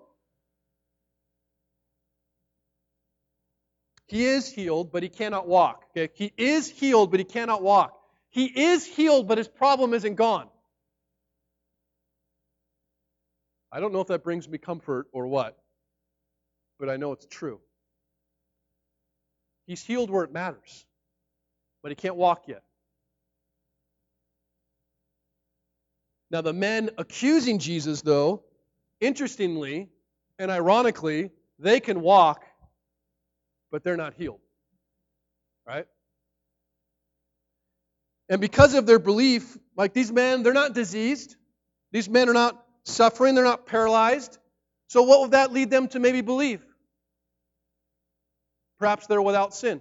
He 4.06 4.26
is 4.26 4.48
healed, 4.48 4.92
but 4.92 5.02
he 5.02 5.08
cannot 5.08 5.48
walk. 5.48 5.84
Okay? 5.96 6.12
He 6.14 6.32
is 6.36 6.68
healed, 6.68 7.10
but 7.10 7.20
he 7.20 7.24
cannot 7.24 7.62
walk. 7.62 7.98
He 8.30 8.44
is 8.46 8.84
healed, 8.84 9.26
but 9.26 9.38
his 9.38 9.48
problem 9.48 9.94
isn't 9.94 10.16
gone. 10.16 10.48
I 13.72 13.80
don't 13.80 13.92
know 13.92 14.00
if 14.00 14.08
that 14.08 14.22
brings 14.22 14.48
me 14.48 14.58
comfort 14.58 15.08
or 15.12 15.26
what, 15.26 15.58
but 16.78 16.88
I 16.88 16.96
know 16.96 17.12
it's 17.12 17.26
true. 17.26 17.60
He's 19.66 19.82
healed 19.82 20.10
where 20.10 20.22
it 20.22 20.32
matters, 20.32 20.84
but 21.82 21.90
he 21.90 21.96
can't 21.96 22.16
walk 22.16 22.44
yet. 22.46 22.62
Now, 26.34 26.40
the 26.40 26.52
men 26.52 26.90
accusing 26.98 27.60
Jesus, 27.60 28.02
though, 28.02 28.42
interestingly 29.00 29.88
and 30.36 30.50
ironically, 30.50 31.30
they 31.60 31.78
can 31.78 32.00
walk, 32.00 32.44
but 33.70 33.84
they're 33.84 33.96
not 33.96 34.14
healed. 34.14 34.40
Right? 35.64 35.86
And 38.28 38.40
because 38.40 38.74
of 38.74 38.84
their 38.84 38.98
belief, 38.98 39.56
like 39.76 39.94
these 39.94 40.10
men, 40.10 40.42
they're 40.42 40.52
not 40.52 40.74
diseased. 40.74 41.36
These 41.92 42.08
men 42.08 42.28
are 42.28 42.34
not 42.34 42.60
suffering, 42.82 43.36
they're 43.36 43.44
not 43.44 43.64
paralyzed. 43.64 44.36
So, 44.88 45.04
what 45.04 45.20
would 45.20 45.30
that 45.30 45.52
lead 45.52 45.70
them 45.70 45.86
to 45.86 46.00
maybe 46.00 46.20
believe? 46.20 46.66
Perhaps 48.80 49.06
they're 49.06 49.22
without 49.22 49.54
sin. 49.54 49.80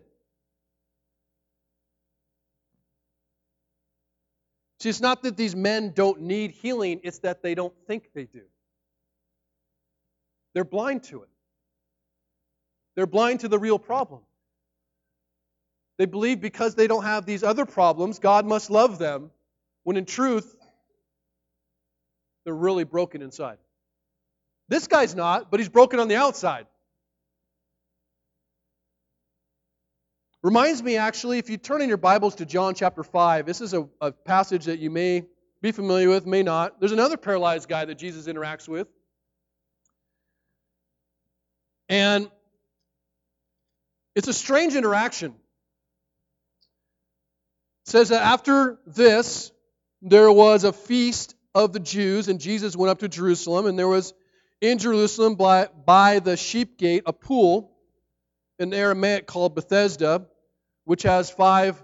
See, 4.83 4.89
it's 4.89 4.99
not 4.99 5.23
that 5.23 5.37
these 5.37 5.55
men 5.55 5.93
don't 5.95 6.19
need 6.23 6.51
healing, 6.51 6.99
it's 7.03 7.19
that 7.19 7.41
they 7.41 7.55
don't 7.55 7.73
think 7.87 8.09
they 8.13 8.25
do. 8.25 8.41
They're 10.53 10.65
blind 10.65 11.03
to 11.03 11.23
it. 11.23 11.29
They're 12.97 13.07
blind 13.07 13.39
to 13.39 13.47
the 13.47 13.57
real 13.57 13.79
problem. 13.79 14.19
They 15.97 16.05
believe 16.05 16.41
because 16.41 16.75
they 16.75 16.87
don't 16.87 17.05
have 17.05 17.25
these 17.25 17.43
other 17.43 17.65
problems, 17.65 18.19
God 18.19 18.45
must 18.45 18.69
love 18.69 18.99
them, 18.99 19.31
when 19.85 19.95
in 19.95 20.03
truth, 20.03 20.53
they're 22.43 22.53
really 22.53 22.83
broken 22.83 23.21
inside. 23.21 23.59
This 24.67 24.87
guy's 24.87 25.15
not, 25.15 25.49
but 25.49 25.61
he's 25.61 25.69
broken 25.69 26.01
on 26.01 26.09
the 26.09 26.17
outside. 26.17 26.67
Reminds 30.43 30.83
me, 30.83 30.97
actually, 30.97 31.39
if 31.39 31.49
you 31.49 31.55
turn 31.55 31.81
in 31.81 31.87
your 31.87 31.97
Bibles 31.97 32.35
to 32.35 32.45
John 32.45 32.75
chapter 32.75 33.01
5, 33.01 33.45
this 33.45 33.61
is 33.61 33.73
a, 33.73 33.87
a, 34.01 34.11
passage 34.11 34.65
that 34.65 34.79
you 34.79 34.89
may 34.89 35.23
be 35.61 35.71
familiar 35.71 36.09
with, 36.09 36.25
may 36.25 36.43
not. 36.43 36.81
There's 36.81 36.91
another 36.91 37.15
paralyzed 37.15 37.69
guy 37.69 37.85
that 37.85 37.95
Jesus 37.95 38.27
interacts 38.27 38.67
with. 38.67 38.89
And 41.87 42.29
it's 44.15 44.27
a 44.27 44.33
strange 44.33 44.75
interaction. 44.75 45.31
It 47.85 47.89
says 47.89 48.09
that 48.09 48.21
after 48.21 48.79
this, 48.85 49.49
there 50.01 50.29
was 50.29 50.65
a 50.65 50.73
feast 50.73 51.35
of 51.55 51.71
the 51.71 51.79
Jews, 51.79 52.27
and 52.27 52.41
Jesus 52.41 52.75
went 52.75 52.91
up 52.91 52.99
to 52.99 53.07
Jerusalem, 53.07 53.65
and 53.65 53.79
there 53.79 53.87
was 53.87 54.13
in 54.59 54.77
Jerusalem 54.77 55.35
by, 55.35 55.69
by 55.85 56.19
the 56.19 56.35
sheep 56.35 56.77
gate 56.77 57.03
a 57.05 57.13
pool 57.13 57.71
in 58.59 58.73
Aramaic 58.73 59.25
called 59.25 59.55
Bethesda, 59.55 60.27
which 60.85 61.03
has 61.03 61.29
five 61.29 61.81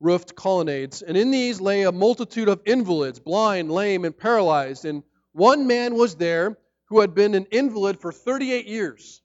roofed 0.00 0.34
colonnades, 0.36 1.02
and 1.02 1.16
in 1.16 1.30
these 1.30 1.60
lay 1.60 1.82
a 1.82 1.92
multitude 1.92 2.48
of 2.48 2.60
invalids, 2.66 3.18
blind, 3.18 3.70
lame, 3.70 4.04
and 4.04 4.16
paralyzed. 4.16 4.84
And 4.84 5.02
one 5.32 5.66
man 5.66 5.94
was 5.94 6.16
there 6.16 6.58
who 6.86 7.00
had 7.00 7.14
been 7.14 7.34
an 7.34 7.46
invalid 7.50 7.98
for 7.98 8.12
38 8.12 8.66
years. 8.66 9.22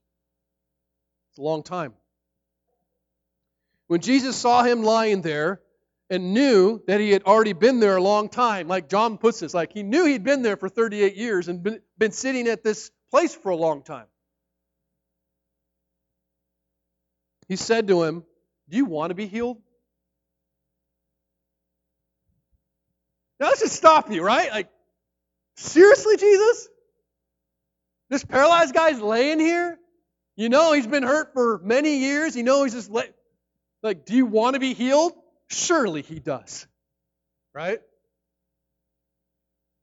It's 1.30 1.38
a 1.38 1.42
long 1.42 1.64
time. 1.64 1.94
When 3.88 4.02
Jesus 4.02 4.38
saw 4.38 4.64
him 4.64 4.84
lying 4.84 5.22
there 5.22 5.62
and 6.10 6.34
knew 6.34 6.82
that 6.88 7.02
he 7.02 7.12
had 7.12 7.24
already 7.24 7.54
been 7.54 7.80
there 7.80 7.98
a 7.98 8.02
long 8.02 8.30
time, 8.30 8.68
like 8.68 8.90
John 8.90 9.18
puts 9.18 9.42
this, 9.42 9.54
like 9.54 9.74
he 9.74 9.84
knew 9.84 10.06
he'd 10.06 10.24
been 10.24 10.42
there 10.42 10.58
for 10.58 10.70
38 10.70 11.16
years 11.16 11.48
and 11.50 11.62
been, 11.62 11.82
been 11.98 12.12
sitting 12.12 12.48
at 12.48 12.64
this 12.64 12.92
place 13.10 13.36
for 13.36 13.50
a 13.50 13.56
long 13.56 13.84
time. 13.84 14.06
He 17.50 17.58
said 17.58 17.90
to 17.90 18.04
him, 18.04 18.24
Do 18.72 18.78
you 18.78 18.86
want 18.86 19.12
to 19.12 19.16
be 19.16 19.28
healed? 19.28 19.58
Now 23.40 23.48
let's 23.48 23.60
just 23.60 23.76
stop 23.76 24.10
you, 24.10 24.24
right? 24.24 24.50
Like, 24.50 24.70
seriously, 25.58 26.16
Jesus? 26.16 26.70
This 28.10 28.24
paralyzed 28.24 28.74
guy's 28.74 29.02
laying 29.02 29.40
here? 29.40 29.78
You 30.38 30.48
know 30.48 30.72
he's 30.72 30.88
been 30.88 31.04
hurt 31.04 31.34
for 31.34 31.60
many 31.64 31.98
years. 31.98 32.36
You 32.36 32.44
know 32.44 32.64
he's 32.64 32.74
just 32.74 32.90
like, 32.90 33.14
do 34.06 34.16
you 34.16 34.26
want 34.26 34.54
to 34.54 34.62
be 34.62 34.74
healed? 34.74 35.14
Surely 35.50 36.02
he 36.02 36.20
does. 36.20 36.66
Right? 37.54 37.82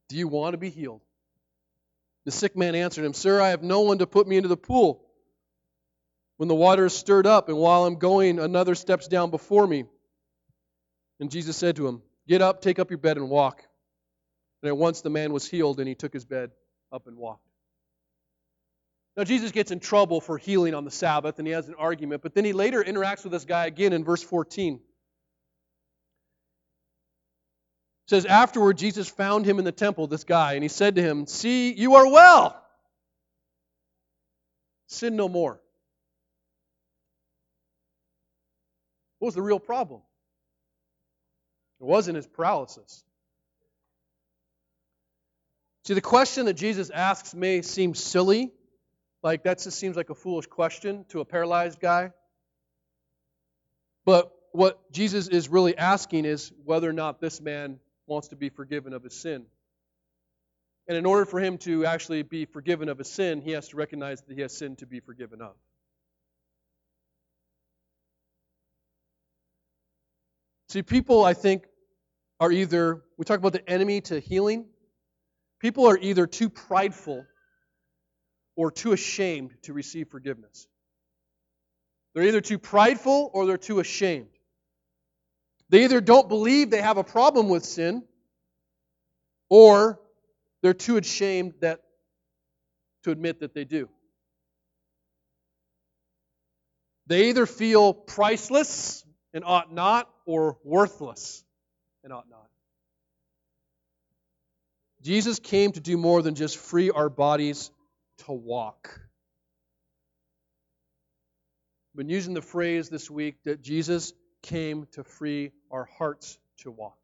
Do 0.08 0.16
you 0.16 0.28
want 0.28 0.54
to 0.54 0.58
be 0.58 0.70
healed? 0.70 1.02
The 2.24 2.32
sick 2.32 2.56
man 2.56 2.74
answered 2.74 3.04
him, 3.04 3.12
Sir, 3.12 3.40
I 3.40 3.50
have 3.50 3.62
no 3.62 3.80
one 3.80 3.98
to 3.98 4.06
put 4.06 4.26
me 4.26 4.38
into 4.38 4.48
the 4.48 4.56
pool 4.56 5.04
when 6.38 6.48
the 6.48 6.54
water 6.54 6.86
is 6.86 6.94
stirred 6.94 7.26
up, 7.26 7.48
and 7.48 7.58
while 7.58 7.84
I'm 7.84 7.96
going, 7.96 8.38
another 8.38 8.74
steps 8.74 9.08
down 9.08 9.30
before 9.30 9.66
me. 9.66 9.84
And 11.20 11.30
Jesus 11.30 11.56
said 11.56 11.76
to 11.76 11.86
him, 11.86 12.00
Get 12.28 12.42
up, 12.42 12.62
take 12.62 12.78
up 12.78 12.90
your 12.90 12.98
bed, 12.98 13.16
and 13.16 13.28
walk. 13.28 13.62
And 14.62 14.68
at 14.68 14.76
once 14.76 15.00
the 15.00 15.10
man 15.10 15.32
was 15.32 15.48
healed, 15.48 15.80
and 15.80 15.88
he 15.88 15.96
took 15.96 16.12
his 16.12 16.24
bed 16.24 16.50
up 16.92 17.08
and 17.08 17.16
walked. 17.16 17.44
Now, 19.16 19.24
Jesus 19.24 19.50
gets 19.50 19.72
in 19.72 19.80
trouble 19.80 20.20
for 20.20 20.38
healing 20.38 20.74
on 20.74 20.84
the 20.84 20.92
Sabbath, 20.92 21.40
and 21.40 21.48
he 21.48 21.52
has 21.52 21.66
an 21.66 21.74
argument, 21.74 22.22
but 22.22 22.34
then 22.34 22.44
he 22.44 22.52
later 22.52 22.84
interacts 22.84 23.24
with 23.24 23.32
this 23.32 23.44
guy 23.44 23.66
again 23.66 23.92
in 23.92 24.04
verse 24.04 24.22
14. 24.22 24.74
It 24.74 24.80
says, 28.06 28.26
Afterward, 28.26 28.78
Jesus 28.78 29.08
found 29.08 29.44
him 29.44 29.58
in 29.58 29.64
the 29.64 29.72
temple, 29.72 30.06
this 30.06 30.22
guy, 30.22 30.52
and 30.52 30.62
he 30.62 30.68
said 30.68 30.94
to 30.94 31.02
him, 31.02 31.26
See, 31.26 31.72
you 31.72 31.96
are 31.96 32.08
well. 32.08 32.64
Sin 34.86 35.16
no 35.16 35.28
more. 35.28 35.60
What 39.18 39.26
was 39.26 39.34
the 39.34 39.42
real 39.42 39.58
problem? 39.58 40.00
It 41.80 41.86
wasn't 41.86 42.16
his 42.16 42.26
paralysis. 42.26 43.04
See, 45.84 45.94
the 45.94 46.00
question 46.00 46.46
that 46.46 46.54
Jesus 46.54 46.90
asks 46.90 47.34
may 47.34 47.62
seem 47.62 47.94
silly, 47.94 48.52
like 49.22 49.44
that 49.44 49.62
just 49.62 49.78
seems 49.78 49.96
like 49.96 50.10
a 50.10 50.14
foolish 50.14 50.46
question 50.46 51.04
to 51.08 51.20
a 51.20 51.24
paralyzed 51.24 51.80
guy. 51.80 52.12
But 54.04 54.32
what 54.52 54.92
Jesus 54.92 55.28
is 55.28 55.48
really 55.48 55.76
asking 55.76 56.24
is 56.24 56.52
whether 56.64 56.88
or 56.88 56.92
not 56.92 57.20
this 57.20 57.40
man 57.40 57.78
wants 58.06 58.28
to 58.28 58.36
be 58.36 58.48
forgiven 58.48 58.92
of 58.92 59.02
his 59.02 59.14
sin. 59.14 59.46
And 60.88 60.96
in 60.96 61.04
order 61.04 61.26
for 61.26 61.38
him 61.38 61.58
to 61.58 61.84
actually 61.84 62.22
be 62.22 62.46
forgiven 62.46 62.88
of 62.88 62.98
his 62.98 63.08
sin, 63.08 63.42
he 63.42 63.52
has 63.52 63.68
to 63.68 63.76
recognize 63.76 64.22
that 64.22 64.34
he 64.34 64.40
has 64.40 64.56
sin 64.56 64.76
to 64.76 64.86
be 64.86 65.00
forgiven 65.00 65.42
of. 65.42 65.54
See, 70.68 70.82
people, 70.82 71.24
I 71.24 71.32
think, 71.32 71.64
are 72.40 72.52
either, 72.52 73.02
we 73.16 73.24
talk 73.24 73.38
about 73.38 73.52
the 73.52 73.68
enemy 73.68 74.02
to 74.02 74.20
healing, 74.20 74.66
people 75.60 75.86
are 75.86 75.98
either 75.98 76.26
too 76.26 76.50
prideful 76.50 77.24
or 78.54 78.70
too 78.70 78.92
ashamed 78.92 79.54
to 79.62 79.72
receive 79.72 80.08
forgiveness. 80.08 80.68
They're 82.14 82.24
either 82.24 82.40
too 82.40 82.58
prideful 82.58 83.30
or 83.32 83.46
they're 83.46 83.56
too 83.56 83.80
ashamed. 83.80 84.28
They 85.70 85.84
either 85.84 86.00
don't 86.00 86.28
believe 86.28 86.70
they 86.70 86.82
have 86.82 86.98
a 86.98 87.04
problem 87.04 87.48
with 87.48 87.64
sin 87.64 88.04
or 89.48 90.00
they're 90.62 90.74
too 90.74 90.96
ashamed 90.96 91.54
that 91.60 91.80
to 93.04 93.10
admit 93.10 93.40
that 93.40 93.54
they 93.54 93.64
do. 93.64 93.88
They 97.06 97.28
either 97.28 97.46
feel 97.46 97.94
priceless 97.94 99.04
and 99.32 99.44
ought 99.44 99.72
not 99.72 100.10
or 100.28 100.58
worthless 100.62 101.42
and 102.04 102.12
ought 102.12 102.28
not. 102.28 102.50
Jesus 105.00 105.38
came 105.38 105.72
to 105.72 105.80
do 105.80 105.96
more 105.96 106.20
than 106.20 106.34
just 106.34 106.58
free 106.58 106.90
our 106.90 107.08
bodies 107.08 107.70
to 108.26 108.32
walk. 108.32 108.90
I've 111.94 111.96
been 111.96 112.10
using 112.10 112.34
the 112.34 112.42
phrase 112.42 112.90
this 112.90 113.10
week 113.10 113.36
that 113.44 113.62
Jesus 113.62 114.12
came 114.42 114.86
to 114.92 115.02
free 115.02 115.50
our 115.70 115.88
hearts 115.96 116.38
to 116.58 116.70
walk. 116.70 116.98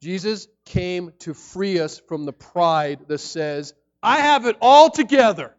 Jesus 0.00 0.46
came 0.64 1.12
to 1.20 1.34
free 1.34 1.80
us 1.80 1.98
from 1.98 2.24
the 2.24 2.32
pride 2.32 3.00
that 3.08 3.18
says, 3.18 3.74
I 4.00 4.20
have 4.20 4.46
it 4.46 4.56
all 4.60 4.90
together. 4.90 5.52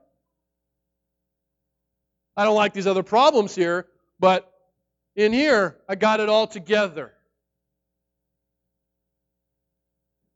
I 2.37 2.45
don't 2.45 2.55
like 2.55 2.71
these 2.73 2.87
other 2.87 3.03
problems 3.03 3.53
here, 3.53 3.85
but 4.17 4.49
in 5.15 5.33
here, 5.33 5.77
I 5.87 5.95
got 5.95 6.19
it 6.19 6.29
all 6.29 6.47
together. 6.47 7.11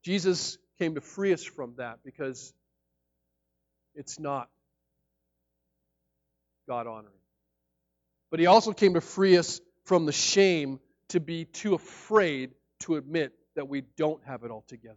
Jesus 0.04 0.58
came 0.78 0.96
to 0.96 1.02
free 1.02 1.34
us 1.34 1.44
from 1.44 1.74
that 1.78 2.00
because 2.04 2.54
it's 3.96 4.20
not 4.20 4.50
God 6.68 6.88
honoring. 6.88 7.14
But 8.32 8.40
he 8.40 8.46
also 8.46 8.72
came 8.72 8.94
to 8.94 9.02
free 9.02 9.38
us 9.38 9.60
from 9.86 10.06
the 10.06 10.12
shame 10.12 10.80
to 11.10 11.20
be 11.20 11.46
too 11.46 11.74
afraid 11.74 12.52
to 12.82 12.96
admit 12.96 13.34
that 13.56 13.68
we 13.68 13.82
don't 13.98 14.24
have 14.26 14.44
it 14.44 14.52
all 14.52 14.64
together. 14.68 14.96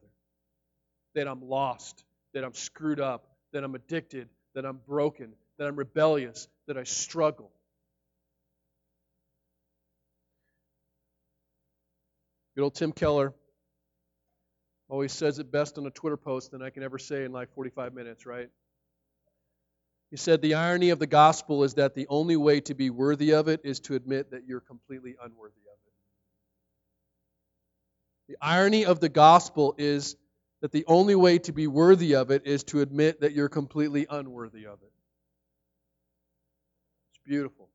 That 1.14 1.26
I'm 1.26 1.48
lost, 1.48 2.04
that 2.34 2.44
I'm 2.44 2.54
screwed 2.54 3.00
up, 3.00 3.26
that 3.52 3.64
I'm 3.64 3.74
addicted, 3.74 4.28
that 4.54 4.64
I'm 4.64 4.78
broken, 4.86 5.32
that 5.58 5.66
I'm 5.66 5.76
rebellious, 5.76 6.46
that 6.66 6.76
I 6.76 6.84
struggle. 6.84 7.50
Good 12.54 12.62
old 12.62 12.74
Tim 12.74 12.92
Keller 12.92 13.32
always 14.88 15.12
says 15.12 15.38
it 15.38 15.50
best 15.50 15.78
on 15.78 15.86
a 15.86 15.90
Twitter 15.90 16.18
post 16.18 16.50
than 16.50 16.60
I 16.60 16.68
can 16.68 16.82
ever 16.82 16.98
say 16.98 17.24
in 17.24 17.32
like 17.32 17.54
45 17.54 17.94
minutes, 17.94 18.26
right? 18.26 18.50
He 20.10 20.18
said, 20.18 20.42
The 20.42 20.54
irony 20.54 20.90
of 20.90 20.98
the 20.98 21.06
gospel 21.06 21.64
is 21.64 21.74
that 21.74 21.94
the 21.94 22.06
only 22.08 22.36
way 22.36 22.60
to 22.60 22.74
be 22.74 22.90
worthy 22.90 23.32
of 23.32 23.48
it 23.48 23.62
is 23.64 23.80
to 23.80 23.94
admit 23.94 24.30
that 24.32 24.46
you're 24.46 24.60
completely 24.60 25.16
unworthy 25.22 25.62
of 25.66 25.78
it. 25.86 25.92
The 28.28 28.36
irony 28.42 28.84
of 28.84 29.00
the 29.00 29.08
gospel 29.08 29.74
is 29.78 30.16
that 30.60 30.72
the 30.72 30.84
only 30.86 31.14
way 31.14 31.38
to 31.38 31.52
be 31.52 31.66
worthy 31.66 32.14
of 32.14 32.30
it 32.30 32.46
is 32.46 32.62
to 32.64 32.82
admit 32.82 33.22
that 33.22 33.32
you're 33.32 33.48
completely 33.48 34.06
unworthy 34.10 34.66
of 34.66 34.74
it. 34.82 34.92
It's 37.12 37.20
beautiful. 37.26 37.70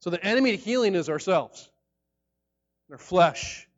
So 0.00 0.10
the 0.10 0.22
enemy 0.22 0.50
to 0.50 0.56
healing 0.58 0.94
is 0.94 1.08
ourselves, 1.08 1.70
our 2.90 2.98
flesh, 2.98 3.68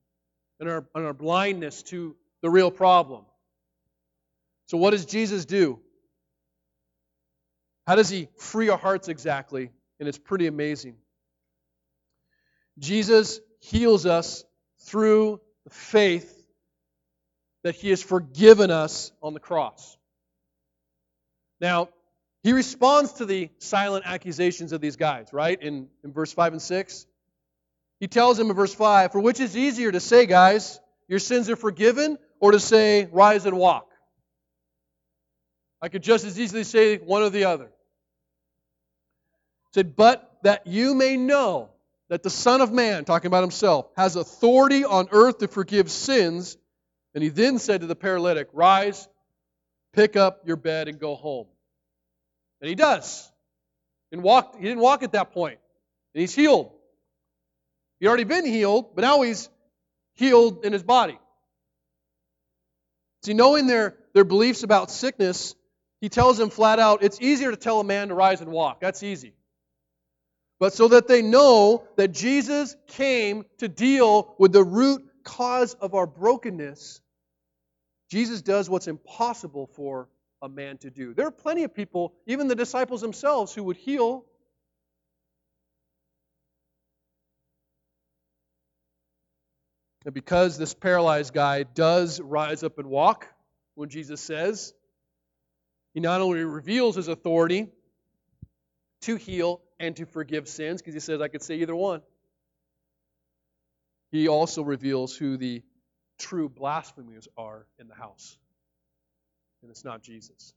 and 0.59 0.69
our, 0.69 0.87
and 0.95 1.07
our 1.07 1.15
blindness 1.15 1.83
to 1.85 2.17
the 2.43 2.51
real 2.51 2.71
problem. 2.71 3.25
So 4.67 4.79
what 4.79 4.91
does 4.91 5.07
Jesus 5.07 5.45
do? 5.45 5.81
How 7.87 7.97
does 7.97 8.09
he 8.09 8.29
free 8.37 8.69
our 8.69 8.79
hearts 8.79 9.09
exactly? 9.09 9.71
And 9.99 10.09
it's 10.09 10.19
pretty 10.19 10.47
amazing. 10.47 10.97
Jesus 12.79 13.41
heals 13.61 14.07
us 14.07 14.45
through 14.85 15.41
the 15.65 15.71
faith 15.71 16.37
that 17.63 17.75
he 17.75 17.91
has 17.91 18.03
forgiven 18.03 18.71
us 18.71 19.13
on 19.23 19.35
the 19.35 19.41
cross. 19.41 19.97
Now, 21.61 21.89
he 22.43 22.53
responds 22.53 23.15
to 23.15 23.27
the 23.27 23.51
silent 23.59 24.05
accusations 24.07 24.73
of 24.73 24.81
these 24.81 24.97
guys, 24.97 25.33
right? 25.33 25.61
In, 25.61 25.89
in 26.03 26.13
verse 26.13 26.33
5 26.33 26.55
and 26.55 26.63
6. 26.63 27.07
He 28.01 28.09
tells 28.09 28.39
them 28.39 28.49
in 28.49 28.57
verse 28.57 28.75
5 28.75 29.13
For 29.13 29.21
which 29.21 29.39
is 29.39 29.57
easier 29.57 29.93
to 29.93 30.01
say, 30.01 30.27
guys, 30.27 30.81
your 31.07 31.19
sins 31.19 31.51
are 31.51 31.57
forgiven, 31.57 32.19
or 32.41 32.53
to 32.53 32.59
say, 32.59 33.07
rise 33.13 33.45
and 33.47 33.57
walk? 33.57 33.87
I 35.83 35.89
could 35.89 36.03
just 36.03 36.25
as 36.25 36.39
easily 36.39 36.65
say 36.65 36.97
one 36.97 37.23
or 37.23 37.31
the 37.31 37.45
other 37.45 37.65
He 37.65 37.71
said, 39.75 39.97
But 39.97 40.39
that 40.43 40.67
you 40.67 40.95
may 40.95 41.17
know 41.17 41.71
that 42.09 42.23
the 42.23 42.31
Son 42.31 42.61
of 42.61 42.73
Man, 42.73 43.05
talking 43.05 43.29
about 43.29 43.43
himself, 43.43 43.87
has 43.97 44.17
authority 44.17 44.85
on 44.85 45.09
earth 45.13 45.39
to 45.39 45.49
forgive 45.49 45.91
sins. 45.91 46.57
And 47.15 47.23
he 47.23 47.29
then 47.31 47.59
said 47.59 47.83
to 47.83 47.87
the 47.87 47.97
paralytic, 47.97 48.49
Rise, 48.53 49.09
pick 49.93 50.17
up 50.17 50.43
your 50.47 50.57
bed, 50.57 50.89
and 50.89 50.99
go 50.99 51.15
home. 51.15 51.47
And 52.61 52.69
he 52.69 52.75
does. 52.75 53.31
And 54.13 54.23
walk, 54.23 54.57
he 54.57 54.63
didn't 54.63 54.81
walk 54.81 55.03
at 55.03 55.13
that 55.13 55.33
point. 55.33 55.59
And 56.15 56.21
he's 56.21 56.35
healed. 56.35 56.73
He'd 58.01 58.09
already 58.09 58.25
been 58.25 58.47
healed, 58.47 58.95
but 58.95 59.03
now 59.03 59.21
he's 59.21 59.49
healed 60.15 60.65
in 60.65 60.73
his 60.73 60.83
body. 60.83 61.19
See, 63.23 63.35
knowing 63.35 63.67
their, 63.67 63.97
their 64.15 64.25
beliefs 64.25 64.63
about 64.63 64.91
sickness, 64.91 65.55
he 66.01 66.09
tells 66.09 66.39
them 66.39 66.49
flat 66.49 66.79
out 66.79 67.03
it's 67.03 67.21
easier 67.21 67.51
to 67.51 67.57
tell 67.57 67.79
a 67.81 67.85
man 67.85 68.09
to 68.09 68.15
rise 68.15 68.41
and 68.41 68.51
walk. 68.51 68.81
That's 68.81 69.03
easy. 69.03 69.35
But 70.59 70.73
so 70.73 70.89
that 70.89 71.09
they 71.09 71.23
know 71.23 71.85
that 71.97 72.09
Jesus 72.09 72.77
came 72.87 73.45
to 73.59 73.69
deal 73.69 74.35
with 74.39 74.53
the 74.53 74.65
root 74.65 75.03
cause 75.25 75.75
of 75.75 75.95
our 75.95 76.07
brokenness, 76.07 77.01
Jesus 78.11 78.43
does 78.43 78.69
what's 78.69 78.89
impossible 78.89 79.67
for 79.75 80.09
a 80.43 80.49
man 80.49 80.79
to 80.79 80.91
do. 80.91 81.13
There 81.15 81.27
are 81.27 81.31
plenty 81.31 81.65
of 81.65 81.75
people, 81.75 82.15
even 82.27 82.49
the 82.49 82.55
disciples 82.55 83.03
themselves, 83.03 83.55
who 83.55 83.65
would 83.65 83.77
heal. 83.77 84.25
And 90.05 90.15
because 90.15 90.57
this 90.57 90.73
paralyzed 90.73 91.35
guy 91.35 91.63
does 91.63 92.21
rise 92.21 92.63
up 92.63 92.79
and 92.79 92.89
walk, 92.89 93.29
when 93.75 93.89
Jesus 93.89 94.21
says, 94.21 94.73
he 95.95 96.01
not 96.01 96.21
only 96.21 96.45
reveals 96.45 96.97
his 96.97 97.09
authority 97.09 97.69
to 99.03 99.17
heal 99.17 99.61
and 99.79 99.97
to 99.97 100.07
forgive 100.07 100.49
sins, 100.49 100.81
because 100.81 100.95
he 100.95 101.01
says, 101.01 101.21
I 101.21 101.29
could 101.29 101.43
say 101.43 101.57
either 101.57 101.75
one, 101.75 102.03
he 104.11 104.29
also 104.29 104.63
reveals 104.63 105.17
who 105.17 105.37
the 105.37 105.63
true 106.19 106.49
blasphemers 106.49 107.29
are 107.37 107.67
in 107.79 107.89
the 107.89 107.95
house. 107.95 108.39
And 109.63 109.71
it's 109.71 109.85
not 109.85 110.03
Jesus. 110.03 110.55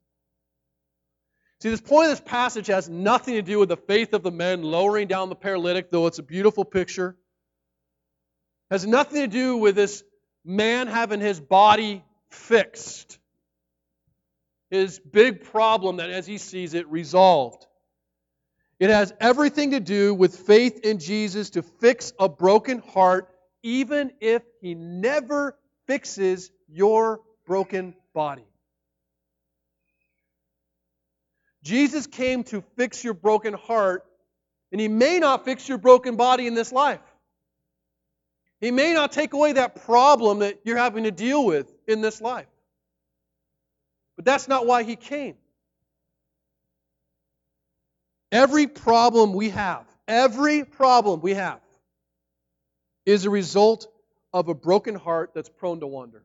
See, 1.62 1.70
this 1.70 1.82
point 1.82 2.06
of 2.06 2.12
this 2.12 2.22
passage 2.22 2.68
has 2.68 2.89
nothing 2.89 3.36
to 3.36 3.41
do 3.41 3.60
with 3.60 3.70
the 3.70 3.78
faith 3.78 4.14
of 4.14 4.24
the 4.24 4.32
men 4.32 4.64
lowering 4.64 5.08
down 5.08 5.30
the 5.30 5.36
paralytic, 5.36 5.89
though 5.91 6.08
it's 6.08 6.20
a 6.20 6.24
beautiful 6.24 6.66
picture. 6.66 7.16
Has 8.74 8.88
nothing 8.88 9.22
to 9.22 9.28
do 9.28 9.58
with 9.58 9.76
this 9.76 10.04
man 10.44 10.88
having 10.88 11.20
his 11.20 11.40
body 11.40 12.04
fixed. 12.32 13.20
His 14.72 14.98
big 14.98 15.44
problem 15.44 15.98
that, 15.98 16.10
as 16.10 16.26
he 16.26 16.40
sees 16.40 16.74
it, 16.74 16.88
resolved. 16.88 17.68
It 18.80 18.90
has 18.90 19.14
everything 19.20 19.72
to 19.72 19.80
do 19.80 20.16
with 20.16 20.36
faith 20.36 20.80
in 20.84 20.98
Jesus 20.98 21.52
to 21.52 21.62
fix 21.62 22.14
a 22.20 22.28
broken 22.28 22.80
heart, 22.80 23.30
even 23.62 24.12
if 24.20 24.42
he 24.60 24.74
never 24.74 25.56
fixes 25.86 26.50
your 26.68 27.22
broken 27.46 27.94
body. 28.16 28.48
Jesus 31.62 32.08
came 32.08 32.44
to 32.46 32.64
fix 32.76 33.04
your 33.04 33.14
broken 33.14 33.54
heart, 33.54 34.04
and 34.72 34.82
he 34.82 34.88
may 34.88 35.20
not 35.20 35.46
fix 35.46 35.70
your 35.70 35.78
broken 35.78 36.16
body 36.16 36.48
in 36.48 36.56
this 36.56 36.72
life. 36.72 37.00
He 38.64 38.72
may 38.72 38.93
not 38.93 39.11
take 39.11 39.34
away 39.34 39.51
that 39.51 39.84
problem 39.84 40.39
that 40.39 40.61
you're 40.64 40.78
having 40.78 41.03
to 41.03 41.11
deal 41.11 41.45
with 41.45 41.70
in 41.86 41.99
this 41.99 42.22
life. 42.22 42.47
But 44.16 44.24
that's 44.24 44.47
not 44.47 44.66
why 44.66 44.84
he 44.84 44.95
came. 44.95 45.36
Every 48.32 48.68
problem 48.68 49.34
we 49.34 49.49
have, 49.49 49.86
every 50.07 50.64
problem 50.64 51.20
we 51.20 51.34
have, 51.34 51.59
is 53.05 53.26
a 53.26 53.30
result 53.30 53.88
of 54.32 54.47
a 54.47 54.53
broken 54.53 54.95
heart 54.95 55.32
that's 55.36 55.49
prone 55.49 55.82
to 55.82 55.88
wander. 55.88 56.24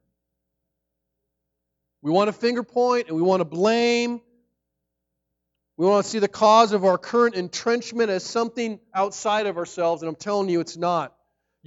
We 2.03 2.13
want 2.13 2.29
to 2.29 2.33
finger 2.33 2.63
point 2.63 3.09
and 3.09 3.17
we 3.17 3.23
want 3.23 3.41
to 3.41 3.47
blame. 3.47 4.21
We 5.77 5.87
want 5.87 6.05
to 6.05 6.09
see 6.09 6.21
the 6.21 6.29
cause 6.29 6.71
of 6.71 6.85
our 6.85 6.99
current 6.99 7.35
entrenchment 7.35 8.11
as 8.11 8.23
something 8.23 8.79
outside 8.95 9.47
of 9.47 9.57
ourselves, 9.57 10.03
and 10.03 10.09
I'm 10.09 10.15
telling 10.15 10.49
you 10.49 10.61
it's 10.61 10.77
not. 10.77 11.18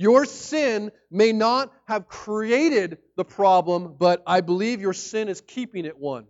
Your 0.01 0.25
sin 0.25 0.91
may 1.11 1.31
not 1.31 1.71
have 1.85 2.07
created 2.07 2.97
the 3.17 3.23
problem, 3.23 3.97
but 3.99 4.23
I 4.25 4.41
believe 4.41 4.81
your 4.81 4.93
sin 4.93 5.29
is 5.29 5.41
keeping 5.41 5.85
it 5.85 5.95
one. 5.95 6.23
I 6.23 6.27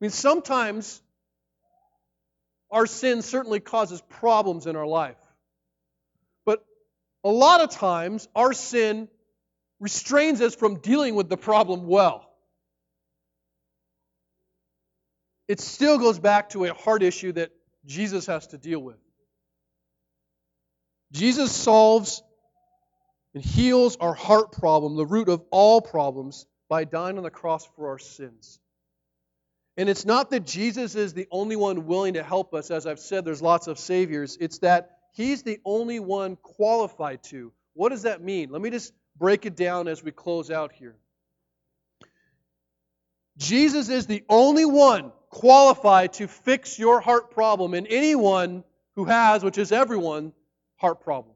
mean, 0.00 0.10
sometimes 0.10 1.00
our 2.72 2.84
sin 2.84 3.22
certainly 3.22 3.60
causes 3.60 4.02
problems 4.08 4.66
in 4.66 4.74
our 4.74 4.88
life. 4.88 5.14
But 6.44 6.64
a 7.22 7.30
lot 7.30 7.60
of 7.60 7.70
times, 7.70 8.28
our 8.34 8.52
sin 8.52 9.06
restrains 9.78 10.40
us 10.40 10.56
from 10.56 10.80
dealing 10.80 11.14
with 11.14 11.28
the 11.28 11.36
problem 11.36 11.86
well. 11.86 12.28
It 15.46 15.60
still 15.60 16.00
goes 16.00 16.18
back 16.18 16.48
to 16.50 16.64
a 16.64 16.74
heart 16.74 17.04
issue 17.04 17.30
that 17.34 17.52
Jesus 17.86 18.26
has 18.26 18.48
to 18.48 18.58
deal 18.58 18.80
with. 18.80 18.98
Jesus 21.12 21.52
solves 21.52 22.22
and 23.34 23.44
heals 23.44 23.96
our 23.96 24.14
heart 24.14 24.52
problem, 24.52 24.96
the 24.96 25.06
root 25.06 25.28
of 25.28 25.44
all 25.50 25.80
problems, 25.80 26.46
by 26.68 26.84
dying 26.84 27.16
on 27.16 27.24
the 27.24 27.30
cross 27.30 27.66
for 27.76 27.88
our 27.88 27.98
sins. 27.98 28.58
And 29.76 29.88
it's 29.88 30.04
not 30.04 30.30
that 30.30 30.44
Jesus 30.44 30.96
is 30.96 31.14
the 31.14 31.28
only 31.30 31.56
one 31.56 31.86
willing 31.86 32.14
to 32.14 32.22
help 32.22 32.52
us. 32.52 32.70
As 32.70 32.86
I've 32.86 32.98
said, 32.98 33.24
there's 33.24 33.40
lots 33.40 33.68
of 33.68 33.78
Saviors. 33.78 34.36
It's 34.40 34.58
that 34.58 34.98
He's 35.14 35.42
the 35.42 35.60
only 35.64 36.00
one 36.00 36.36
qualified 36.36 37.22
to. 37.24 37.52
What 37.74 37.90
does 37.90 38.02
that 38.02 38.22
mean? 38.22 38.50
Let 38.50 38.60
me 38.60 38.70
just 38.70 38.92
break 39.16 39.46
it 39.46 39.56
down 39.56 39.88
as 39.88 40.02
we 40.02 40.10
close 40.10 40.50
out 40.50 40.72
here. 40.72 40.96
Jesus 43.36 43.88
is 43.88 44.06
the 44.06 44.24
only 44.28 44.64
one 44.64 45.12
qualified 45.30 46.14
to 46.14 46.26
fix 46.26 46.78
your 46.78 47.00
heart 47.00 47.30
problem, 47.30 47.74
and 47.74 47.86
anyone 47.88 48.64
who 48.96 49.04
has, 49.04 49.44
which 49.44 49.58
is 49.58 49.70
everyone, 49.70 50.32
heart 50.78 51.00
problem. 51.02 51.34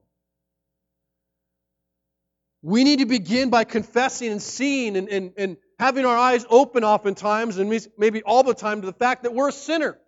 We 2.62 2.84
need 2.84 3.00
to 3.00 3.06
begin 3.06 3.50
by 3.50 3.64
confessing 3.64 4.30
and 4.30 4.40
seeing 4.40 4.96
and, 4.96 5.08
and, 5.08 5.32
and 5.36 5.56
having 5.78 6.06
our 6.06 6.16
eyes 6.16 6.46
open 6.48 6.84
oftentimes, 6.84 7.58
and 7.58 7.88
maybe 7.98 8.22
all 8.22 8.44
the 8.44 8.54
time, 8.54 8.80
to 8.80 8.86
the 8.86 8.92
fact 8.92 9.24
that 9.24 9.34
we're 9.34 9.48
a 9.48 9.52
sinner, 9.52 9.98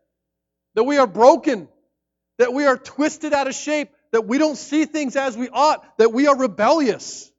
that 0.75 0.85
we 0.85 0.99
are 0.99 1.07
broken, 1.07 1.69
that 2.39 2.53
we 2.53 2.65
are 2.65 2.77
twisted 2.77 3.33
out 3.33 3.49
of 3.49 3.55
shape, 3.55 3.91
that 4.13 4.27
we 4.27 4.39
don't 4.39 4.57
see 4.57 4.85
things 4.85 5.17
as 5.17 5.37
we 5.37 5.49
ought, 5.49 5.99
that 5.99 6.13
we 6.13 6.29
are 6.29 6.39
rebellious. 6.39 7.31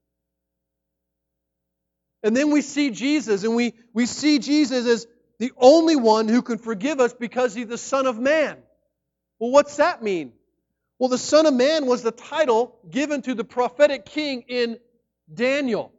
And 2.24 2.36
then 2.36 2.52
we 2.52 2.62
see 2.62 2.89
Jesus, 2.89 3.46
and 3.46 3.56
we, 3.56 3.74
we 3.93 4.06
see 4.06 4.39
Jesus 4.39 4.86
as 4.86 5.08
the 5.39 5.54
only 5.58 5.96
one 5.96 6.28
who 6.28 6.41
can 6.41 6.58
forgive 6.58 7.00
us 7.00 7.14
because 7.14 7.54
he's 7.54 7.68
the 7.68 7.78
Son 7.78 8.06
of 8.06 8.20
Man. 8.20 8.58
Well, 9.39 9.52
what's 9.52 9.78
that 9.78 10.04
mean? 10.04 10.34
Well, 10.98 11.10
the 11.10 11.18
Son 11.18 11.46
of 11.46 11.54
Man 11.54 11.86
was 11.86 12.04
the 12.04 12.12
title 12.12 12.78
given 12.89 13.22
to 13.24 13.34
the 13.34 13.43
prophetic 13.43 14.06
king 14.06 14.46
in 14.48 14.78
Daniel. 15.34 15.91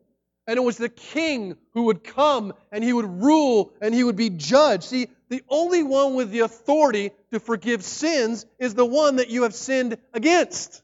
And 0.46 0.56
it 0.56 0.62
was 0.62 0.78
the 0.78 0.88
king 0.88 1.56
who 1.72 1.84
would 1.84 2.04
come 2.04 2.54
and 2.70 2.82
he 2.82 2.92
would 2.92 3.22
rule 3.22 3.72
and 3.80 3.92
he 3.92 4.04
would 4.04 4.16
be 4.16 4.30
judged. 4.30 4.84
See, 4.84 5.08
the 5.28 5.42
only 5.48 5.82
one 5.82 6.14
with 6.14 6.30
the 6.30 6.40
authority 6.40 7.10
to 7.32 7.40
forgive 7.40 7.82
sins 7.82 8.46
is 8.58 8.74
the 8.74 8.86
one 8.86 9.16
that 9.16 9.28
you 9.28 9.42
have 9.42 9.54
sinned 9.54 9.98
against. 10.14 10.82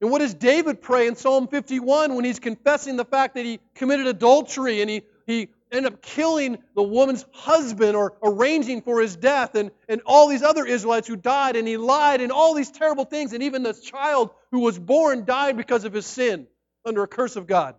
And 0.00 0.10
what 0.10 0.18
does 0.20 0.34
David 0.34 0.82
pray 0.82 1.08
in 1.08 1.16
Psalm 1.16 1.48
51 1.48 2.14
when 2.14 2.24
he's 2.24 2.38
confessing 2.38 2.96
the 2.96 3.04
fact 3.04 3.34
that 3.34 3.44
he 3.44 3.60
committed 3.74 4.06
adultery 4.06 4.82
and 4.82 4.90
he, 4.90 5.02
he 5.26 5.48
ended 5.72 5.92
up 5.92 6.02
killing 6.02 6.58
the 6.74 6.82
woman's 6.82 7.24
husband 7.32 7.96
or 7.96 8.14
arranging 8.22 8.82
for 8.82 9.00
his 9.00 9.16
death 9.16 9.54
and, 9.54 9.70
and 9.88 10.00
all 10.06 10.28
these 10.28 10.42
other 10.42 10.64
Israelites 10.64 11.08
who 11.08 11.16
died 11.16 11.56
and 11.56 11.66
he 11.66 11.76
lied 11.76 12.20
and 12.20 12.30
all 12.32 12.54
these 12.54 12.70
terrible 12.70 13.04
things 13.04 13.32
and 13.32 13.42
even 13.42 13.62
this 13.62 13.80
child 13.80 14.30
who 14.52 14.60
was 14.60 14.78
born 14.78 15.24
died 15.24 15.56
because 15.56 15.84
of 15.84 15.92
his 15.92 16.06
sin 16.06 16.46
under 16.84 17.02
a 17.02 17.08
curse 17.08 17.36
of 17.36 17.46
God. 17.46 17.74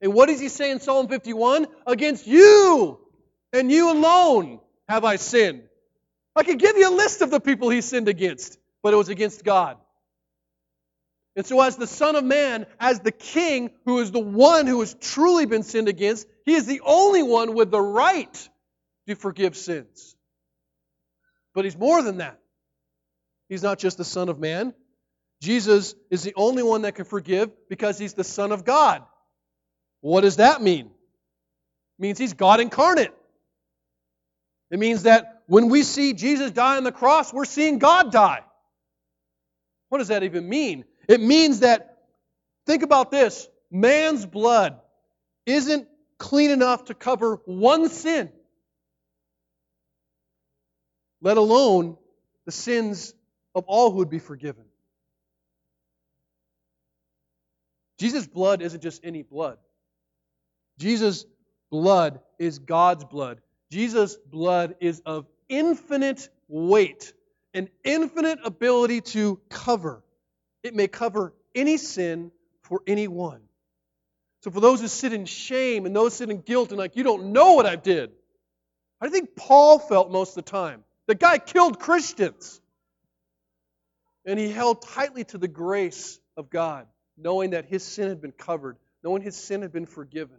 And 0.00 0.12
what 0.12 0.26
does 0.26 0.40
he 0.40 0.48
say 0.48 0.70
in 0.70 0.80
Psalm 0.80 1.08
51? 1.08 1.66
Against 1.86 2.26
you 2.26 3.00
and 3.52 3.72
you 3.72 3.92
alone 3.92 4.60
have 4.88 5.04
I 5.04 5.16
sinned. 5.16 5.62
I 6.34 6.42
could 6.42 6.58
give 6.58 6.76
you 6.76 6.90
a 6.90 6.94
list 6.94 7.22
of 7.22 7.30
the 7.30 7.40
people 7.40 7.70
he 7.70 7.80
sinned 7.80 8.08
against, 8.08 8.58
but 8.82 8.92
it 8.92 8.96
was 8.96 9.08
against 9.08 9.42
God. 9.42 9.78
And 11.36 11.44
so, 11.44 11.60
as 11.60 11.76
the 11.76 11.86
Son 11.86 12.16
of 12.16 12.24
Man, 12.24 12.64
as 12.80 13.00
the 13.00 13.12
King, 13.12 13.70
who 13.84 13.98
is 13.98 14.10
the 14.10 14.18
one 14.18 14.66
who 14.66 14.80
has 14.80 14.94
truly 14.94 15.44
been 15.44 15.62
sinned 15.62 15.88
against, 15.88 16.26
he 16.46 16.54
is 16.54 16.64
the 16.64 16.80
only 16.82 17.22
one 17.22 17.54
with 17.54 17.70
the 17.70 17.80
right 17.80 18.48
to 19.06 19.14
forgive 19.14 19.54
sins. 19.54 20.16
But 21.54 21.64
he's 21.64 21.76
more 21.76 22.02
than 22.02 22.18
that. 22.18 22.40
He's 23.50 23.62
not 23.62 23.78
just 23.78 23.98
the 23.98 24.04
Son 24.04 24.30
of 24.30 24.38
Man. 24.38 24.72
Jesus 25.42 25.94
is 26.10 26.22
the 26.22 26.32
only 26.36 26.62
one 26.62 26.82
that 26.82 26.94
can 26.94 27.04
forgive 27.04 27.50
because 27.68 27.98
he's 27.98 28.14
the 28.14 28.24
Son 28.24 28.50
of 28.50 28.64
God. 28.64 29.02
What 30.00 30.22
does 30.22 30.36
that 30.36 30.62
mean? 30.62 30.86
It 30.86 32.02
means 32.02 32.18
he's 32.18 32.32
God 32.32 32.60
incarnate. 32.60 33.12
It 34.70 34.78
means 34.78 35.02
that 35.02 35.42
when 35.46 35.68
we 35.68 35.82
see 35.82 36.14
Jesus 36.14 36.50
die 36.50 36.78
on 36.78 36.84
the 36.84 36.92
cross, 36.92 37.32
we're 37.32 37.44
seeing 37.44 37.78
God 37.78 38.10
die. 38.10 38.42
What 39.90 39.98
does 39.98 40.08
that 40.08 40.22
even 40.24 40.48
mean? 40.48 40.84
It 41.08 41.20
means 41.20 41.60
that, 41.60 41.98
think 42.66 42.82
about 42.82 43.10
this 43.10 43.48
man's 43.70 44.26
blood 44.26 44.80
isn't 45.44 45.88
clean 46.18 46.50
enough 46.50 46.86
to 46.86 46.94
cover 46.94 47.40
one 47.44 47.88
sin. 47.88 48.30
let 51.20 51.36
alone 51.36 51.96
the 52.44 52.52
sins 52.52 53.14
of 53.54 53.64
all 53.66 53.90
who 53.90 53.98
would 53.98 54.10
be 54.10 54.18
forgiven. 54.18 54.64
Jesus' 57.98 58.26
blood 58.26 58.62
isn't 58.62 58.82
just 58.82 59.04
any 59.04 59.22
blood. 59.22 59.58
Jesus' 60.78 61.24
blood 61.70 62.20
is 62.38 62.58
God's 62.58 63.04
blood. 63.04 63.40
Jesus' 63.72 64.16
blood 64.16 64.76
is 64.80 65.00
of 65.06 65.26
infinite 65.48 66.28
weight, 66.46 67.12
an 67.54 67.70
infinite 67.82 68.38
ability 68.44 69.00
to 69.00 69.40
cover. 69.48 70.04
It 70.66 70.74
may 70.74 70.88
cover 70.88 71.32
any 71.54 71.76
sin 71.76 72.32
for 72.62 72.82
anyone. 72.86 73.40
So 74.42 74.50
for 74.50 74.60
those 74.60 74.80
who 74.80 74.88
sit 74.88 75.12
in 75.12 75.24
shame 75.24 75.86
and 75.86 75.94
those 75.94 76.14
who 76.14 76.24
sit 76.24 76.30
in 76.30 76.40
guilt 76.40 76.70
and 76.70 76.78
like, 76.78 76.96
you 76.96 77.04
don't 77.04 77.32
know 77.32 77.54
what 77.54 77.66
I 77.66 77.76
did. 77.76 78.10
I 79.00 79.08
think 79.08 79.36
Paul 79.36 79.78
felt 79.78 80.10
most 80.10 80.36
of 80.36 80.44
the 80.44 80.50
time. 80.50 80.82
The 81.06 81.14
guy 81.14 81.38
killed 81.38 81.78
Christians. 81.78 82.60
And 84.24 84.40
he 84.40 84.50
held 84.50 84.82
tightly 84.82 85.22
to 85.24 85.38
the 85.38 85.46
grace 85.46 86.18
of 86.36 86.50
God, 86.50 86.88
knowing 87.16 87.50
that 87.50 87.66
his 87.66 87.84
sin 87.84 88.08
had 88.08 88.20
been 88.20 88.32
covered, 88.32 88.76
knowing 89.04 89.22
his 89.22 89.36
sin 89.36 89.62
had 89.62 89.72
been 89.72 89.86
forgiven, 89.86 90.38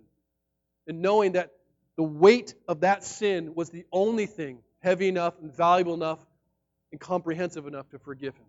and 0.88 1.01
knowing 1.01 1.34
that 1.34 1.51
the 1.95 2.03
weight 2.03 2.53
of 2.67 2.82
that 2.82 3.05
sin 3.05 3.55
was 3.55 3.69
the 3.69 3.86
only 3.93 4.25
thing 4.25 4.59
heavy 4.80 5.07
enough 5.07 5.36
and 5.41 5.55
valuable 5.55 5.93
enough 5.93 6.19
and 6.91 6.99
comprehensive 6.99 7.65
enough 7.65 7.88
to 7.89 7.99
forgive 7.99 8.36
him. 8.36 8.45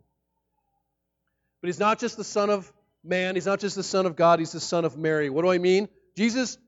But 1.61 1.69
he's 1.69 1.81
not 1.81 1.99
just 1.99 2.17
the 2.17 2.25
Son 2.25 2.51
of 2.51 2.73
Man, 3.05 3.35
he's 3.35 3.47
not 3.47 3.61
just 3.61 3.77
the 3.77 3.83
Son 3.83 4.07
of 4.07 4.17
God, 4.17 4.39
he's 4.39 4.53
the 4.53 4.61
Son 4.61 4.85
of 4.85 4.97
Mary. 4.97 5.31
What 5.31 5.43
do 5.43 5.51
I 5.51 5.59
mean? 5.59 5.89
Jesus 6.17 6.59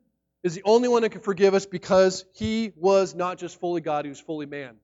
is 0.43 0.55
the 0.55 0.62
only 0.64 0.88
one 0.88 1.03
that 1.03 1.11
can 1.11 1.20
forgive 1.20 1.55
us 1.55 1.66
because 1.66 2.24
he 2.34 2.72
was 2.76 3.14
not 3.14 3.38
just 3.38 3.61
fully 3.61 3.80
God, 3.80 4.05
he 4.05 4.09
was 4.09 4.20
fully 4.20 4.47
man. 4.47 4.76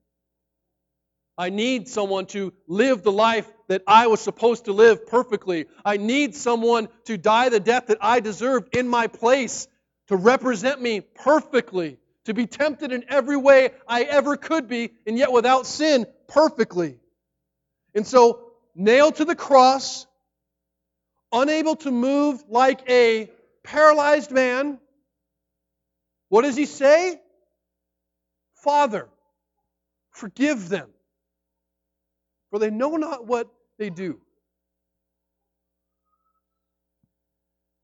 I 1.37 1.49
need 1.49 1.87
someone 1.87 2.25
to 2.27 2.51
live 2.67 3.03
the 3.03 3.11
life 3.11 3.51
that 3.67 3.83
I 3.85 4.07
was 4.07 4.19
supposed 4.19 4.65
to 4.65 4.73
live 4.73 5.05
perfectly. 5.05 5.67
I 5.85 5.97
need 5.97 6.33
someone 6.35 6.89
to 7.05 7.15
die 7.17 7.49
the 7.49 7.59
death 7.59 7.87
that 7.87 7.99
I 8.01 8.19
deserved 8.21 8.75
in 8.75 8.87
my 8.87 9.07
place, 9.07 9.67
to 10.07 10.15
represent 10.15 10.81
me 10.81 11.01
perfectly, 11.01 11.99
to 12.25 12.33
be 12.33 12.47
tempted 12.47 12.91
in 12.91 13.05
every 13.07 13.37
way 13.37 13.69
I 13.87 14.03
ever 14.03 14.35
could 14.35 14.67
be, 14.67 14.91
and 15.05 15.17
yet 15.17 15.31
without 15.31 15.67
sin 15.67 16.07
perfectly. 16.27 16.97
And 17.93 18.05
so, 18.05 18.46
nailed 18.77 19.15
to 19.15 19.25
the 19.25 19.35
cross, 19.35 20.05
unable 21.33 21.75
to 21.75 21.91
move 21.91 22.43
like 22.47 22.89
a 22.89 23.29
paralyzed 23.63 24.31
man, 24.31 24.79
what 26.29 26.43
does 26.43 26.55
he 26.55 26.65
say? 26.65 27.19
Father, 28.63 29.09
forgive 30.11 30.69
them 30.69 30.89
for 32.49 32.59
they 32.59 32.69
know 32.69 32.95
not 32.95 33.25
what 33.25 33.47
they 33.77 33.89
do. 33.89 34.19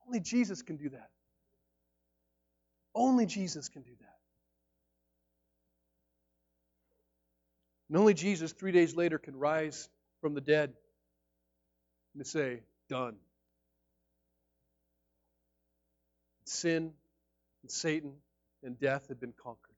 Only 0.07 0.19
Jesus 0.19 0.61
can 0.61 0.77
do 0.77 0.89
that. 0.89 1.09
Only 2.95 3.25
Jesus 3.25 3.69
can 3.69 3.81
do 3.81 3.91
that. 3.99 4.15
And 7.89 7.97
only 7.97 8.13
Jesus, 8.13 8.53
three 8.53 8.71
days 8.71 8.95
later, 8.95 9.17
can 9.17 9.35
rise 9.35 9.89
from 10.21 10.33
the 10.33 10.41
dead 10.41 10.73
and 12.15 12.25
say, 12.25 12.59
Done. 12.89 13.15
Sin 16.45 16.91
and 17.63 17.71
Satan 17.71 18.13
and 18.63 18.79
death 18.79 19.07
had 19.07 19.19
been 19.19 19.33
conquered. 19.41 19.73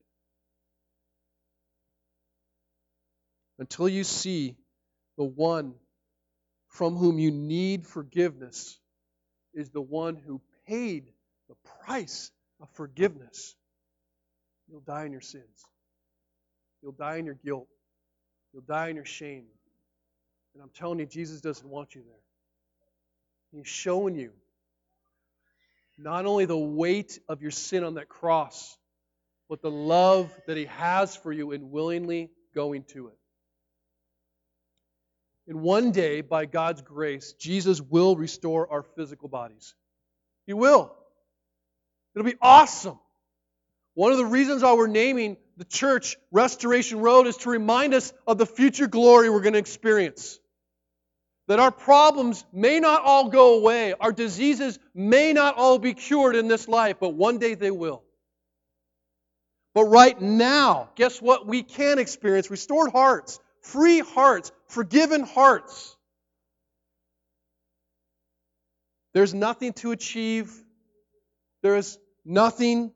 Until 3.60 3.88
you 3.88 4.04
see 4.04 4.56
the 5.18 5.24
one 5.24 5.76
from 6.68 6.96
whom 6.96 7.20
you 7.20 7.32
need 7.32 7.88
forgiveness 7.88 8.78
is 9.54 9.70
the 9.70 9.82
one 9.82 10.18
who 10.18 10.42
paid 10.68 11.06
the 11.48 11.56
price 11.84 12.32
of 12.60 12.68
forgiveness. 12.74 13.56
You'll 14.68 14.82
die 14.82 15.06
in 15.06 15.12
your 15.12 15.22
sins. 15.22 15.66
You'll 16.82 16.92
die 16.92 17.18
in 17.18 17.26
your 17.26 17.36
guilt. 17.36 17.68
You'll 18.52 18.64
die 18.64 18.90
in 18.90 18.96
your 18.96 19.06
shame. 19.06 19.46
And 20.54 20.64
I'm 20.64 20.70
telling 20.70 21.00
you, 21.00 21.06
Jesus 21.06 21.42
doesn't 21.42 21.68
want 21.68 21.96
you 21.96 22.02
there. 22.02 22.24
He's 23.52 23.68
showing 23.68 24.16
you 24.16 24.32
not 25.98 26.26
only 26.26 26.46
the 26.46 26.58
weight 26.58 27.20
of 27.30 27.41
your 27.41 27.52
sin 27.52 27.84
on 27.84 27.96
that 27.96 28.10
cross, 28.10 28.78
but 29.50 29.62
the 29.62 29.72
love 29.72 30.30
that 30.48 30.58
He 30.58 30.66
has 30.66 31.16
for 31.16 31.32
you 31.32 31.52
in 31.52 31.72
willingly 31.72 32.30
going 32.54 32.84
to 32.89 33.08
it. 33.08 33.18
And 35.48 35.62
one 35.62 35.91
day, 35.91 36.22
by 36.22 36.46
God's 36.46 36.82
grace, 36.82 37.34
Jesus 37.34 37.80
will 37.80 38.16
restore 38.16 38.72
our 38.72 38.84
physical 38.84 39.30
bodies. 39.30 39.76
He 40.48 40.54
will. 40.54 40.96
It'll 42.16 42.26
be 42.26 42.38
awesome. 42.41 43.00
One 43.93 44.12
of 44.12 44.18
the 44.18 44.26
reasons 44.26 44.64
why 44.64 44.74
we're 44.74 44.88
naming 44.88 45.38
the 45.58 45.66
church 45.66 46.18
Restoration 46.32 47.00
Road 47.00 47.28
is 47.28 47.38
to 47.38 47.50
remind 47.50 47.93
us 47.93 48.12
of 48.26 48.38
the 48.38 48.46
future 48.46 48.88
glory 48.88 49.30
we're 49.30 49.41
going 49.41 49.54
to 49.54 49.60
experience. 49.60 50.39
That 51.48 51.60
our 51.60 51.72
problems 51.72 52.43
may 52.52 52.80
not 52.80 53.04
all 53.04 53.30
go 53.30 53.60
away, 53.60 53.93
our 54.00 54.12
diseases 54.12 54.80
may 54.93 55.32
not 55.32 55.56
all 55.58 55.78
be 55.78 55.93
cured 55.93 56.36
in 56.36 56.48
this 56.48 56.68
life, 56.68 56.98
but 57.00 57.14
one 57.14 57.38
day 57.38 57.54
they 57.54 57.72
will. 57.72 58.04
But 59.76 59.86
right 59.86 60.20
now, 60.20 60.89
guess 60.96 61.22
what 61.22 61.46
we 61.46 61.62
can 61.62 62.00
experience? 62.00 62.50
Restored 62.50 62.91
hearts, 62.91 63.39
free 63.62 64.00
hearts, 64.00 64.52
forgiven 64.68 65.24
hearts. 65.24 65.96
There's 69.14 69.34
nothing 69.34 69.74
to 69.74 69.91
achieve, 69.91 70.52
there 71.62 71.76
is 71.78 71.98
nothing 72.26 72.91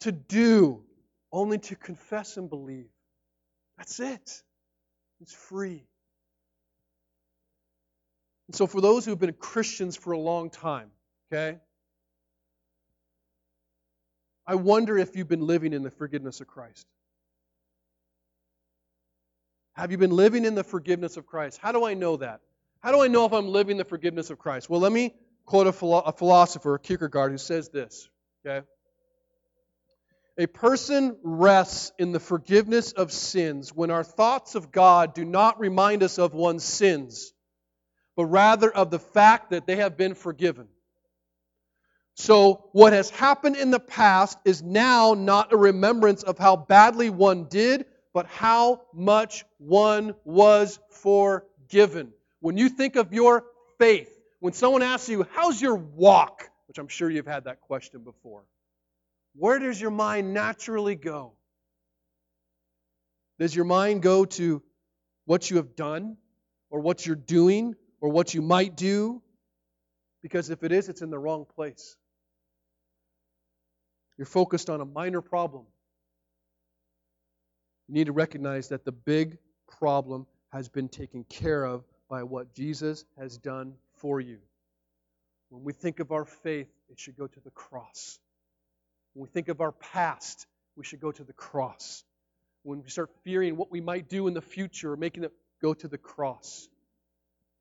to 0.00 0.12
do, 0.12 0.82
only 1.30 1.58
to 1.58 1.76
confess 1.76 2.36
and 2.36 2.48
believe. 2.48 2.88
That's 3.76 4.00
it. 4.00 4.42
It's 5.20 5.34
free. 5.34 5.84
And 8.50 8.54
so, 8.56 8.66
for 8.66 8.80
those 8.80 9.04
who 9.04 9.12
have 9.12 9.20
been 9.20 9.32
Christians 9.32 9.94
for 9.94 10.10
a 10.10 10.18
long 10.18 10.50
time, 10.50 10.90
okay, 11.32 11.58
I 14.44 14.56
wonder 14.56 14.98
if 14.98 15.14
you've 15.14 15.28
been 15.28 15.46
living 15.46 15.72
in 15.72 15.84
the 15.84 15.90
forgiveness 15.92 16.40
of 16.40 16.48
Christ. 16.48 16.84
Have 19.74 19.92
you 19.92 19.98
been 19.98 20.10
living 20.10 20.44
in 20.44 20.56
the 20.56 20.64
forgiveness 20.64 21.16
of 21.16 21.26
Christ? 21.26 21.60
How 21.62 21.70
do 21.70 21.84
I 21.84 21.94
know 21.94 22.16
that? 22.16 22.40
How 22.80 22.90
do 22.90 23.00
I 23.00 23.06
know 23.06 23.24
if 23.24 23.32
I'm 23.32 23.46
living 23.46 23.76
the 23.76 23.84
forgiveness 23.84 24.30
of 24.30 24.40
Christ? 24.40 24.68
Well, 24.68 24.80
let 24.80 24.90
me 24.90 25.14
quote 25.46 25.68
a, 25.68 25.72
philo- 25.72 26.00
a 26.00 26.10
philosopher, 26.12 26.76
Kierkegaard, 26.76 27.30
who 27.30 27.38
says 27.38 27.68
this. 27.68 28.08
Okay? 28.44 28.66
A 30.38 30.46
person 30.48 31.16
rests 31.22 31.92
in 32.00 32.10
the 32.10 32.18
forgiveness 32.18 32.90
of 32.90 33.12
sins 33.12 33.72
when 33.72 33.92
our 33.92 34.02
thoughts 34.02 34.56
of 34.56 34.72
God 34.72 35.14
do 35.14 35.24
not 35.24 35.60
remind 35.60 36.02
us 36.02 36.18
of 36.18 36.34
one's 36.34 36.64
sins, 36.64 37.32
but 38.20 38.26
rather 38.26 38.70
of 38.70 38.90
the 38.90 38.98
fact 38.98 39.48
that 39.48 39.66
they 39.66 39.76
have 39.76 39.96
been 39.96 40.14
forgiven. 40.14 40.68
So, 42.16 42.68
what 42.72 42.92
has 42.92 43.08
happened 43.08 43.56
in 43.56 43.70
the 43.70 43.80
past 43.80 44.36
is 44.44 44.62
now 44.62 45.14
not 45.14 45.54
a 45.54 45.56
remembrance 45.56 46.22
of 46.22 46.36
how 46.36 46.54
badly 46.54 47.08
one 47.08 47.44
did 47.44 47.86
but 48.12 48.26
how 48.26 48.82
much 48.92 49.46
one 49.56 50.14
was 50.24 50.78
forgiven. 50.90 52.12
When 52.40 52.58
you 52.58 52.68
think 52.68 52.96
of 52.96 53.14
your 53.14 53.44
faith, 53.78 54.14
when 54.40 54.52
someone 54.52 54.82
asks 54.82 55.08
you, 55.08 55.26
How's 55.32 55.62
your 55.62 55.76
walk? 55.76 56.50
which 56.68 56.76
I'm 56.76 56.88
sure 56.88 57.08
you've 57.08 57.26
had 57.26 57.44
that 57.44 57.62
question 57.62 58.04
before, 58.04 58.42
where 59.34 59.58
does 59.58 59.80
your 59.80 59.92
mind 59.92 60.34
naturally 60.34 60.94
go? 60.94 61.32
Does 63.38 63.56
your 63.56 63.64
mind 63.64 64.02
go 64.02 64.26
to 64.26 64.62
what 65.24 65.48
you 65.48 65.56
have 65.56 65.74
done, 65.74 66.18
or 66.68 66.80
what 66.80 67.06
you're 67.06 67.16
doing, 67.16 67.76
or 68.00 68.10
what 68.10 68.34
you 68.34 68.42
might 68.42 68.76
do? 68.76 69.22
Because 70.22 70.50
if 70.50 70.62
it 70.62 70.72
is, 70.72 70.88
it's 70.88 71.02
in 71.02 71.10
the 71.10 71.18
wrong 71.18 71.46
place. 71.56 71.96
You're 74.18 74.26
focused 74.26 74.68
on 74.68 74.80
a 74.80 74.84
minor 74.84 75.20
problem 75.20 75.64
you 77.90 77.94
need 77.94 78.06
to 78.06 78.12
recognize 78.12 78.68
that 78.68 78.84
the 78.84 78.92
big 78.92 79.36
problem 79.66 80.24
has 80.52 80.68
been 80.68 80.88
taken 80.88 81.24
care 81.24 81.64
of 81.64 81.82
by 82.08 82.22
what 82.22 82.54
Jesus 82.54 83.04
has 83.18 83.36
done 83.36 83.74
for 83.96 84.20
you. 84.20 84.38
When 85.48 85.64
we 85.64 85.72
think 85.72 85.98
of 85.98 86.12
our 86.12 86.24
faith, 86.24 86.68
it 86.88 87.00
should 87.00 87.16
go 87.16 87.26
to 87.26 87.40
the 87.40 87.50
cross. 87.50 88.20
When 89.12 89.24
we 89.24 89.28
think 89.28 89.48
of 89.48 89.60
our 89.60 89.72
past, 89.72 90.46
we 90.76 90.84
should 90.84 91.00
go 91.00 91.10
to 91.10 91.24
the 91.24 91.32
cross. 91.32 92.04
When 92.62 92.80
we 92.80 92.90
start 92.90 93.10
fearing 93.24 93.56
what 93.56 93.72
we 93.72 93.80
might 93.80 94.08
do 94.08 94.28
in 94.28 94.34
the 94.34 94.40
future, 94.40 94.92
or 94.92 94.96
making 94.96 95.24
it 95.24 95.32
go 95.60 95.74
to 95.74 95.88
the 95.88 95.98
cross. 95.98 96.68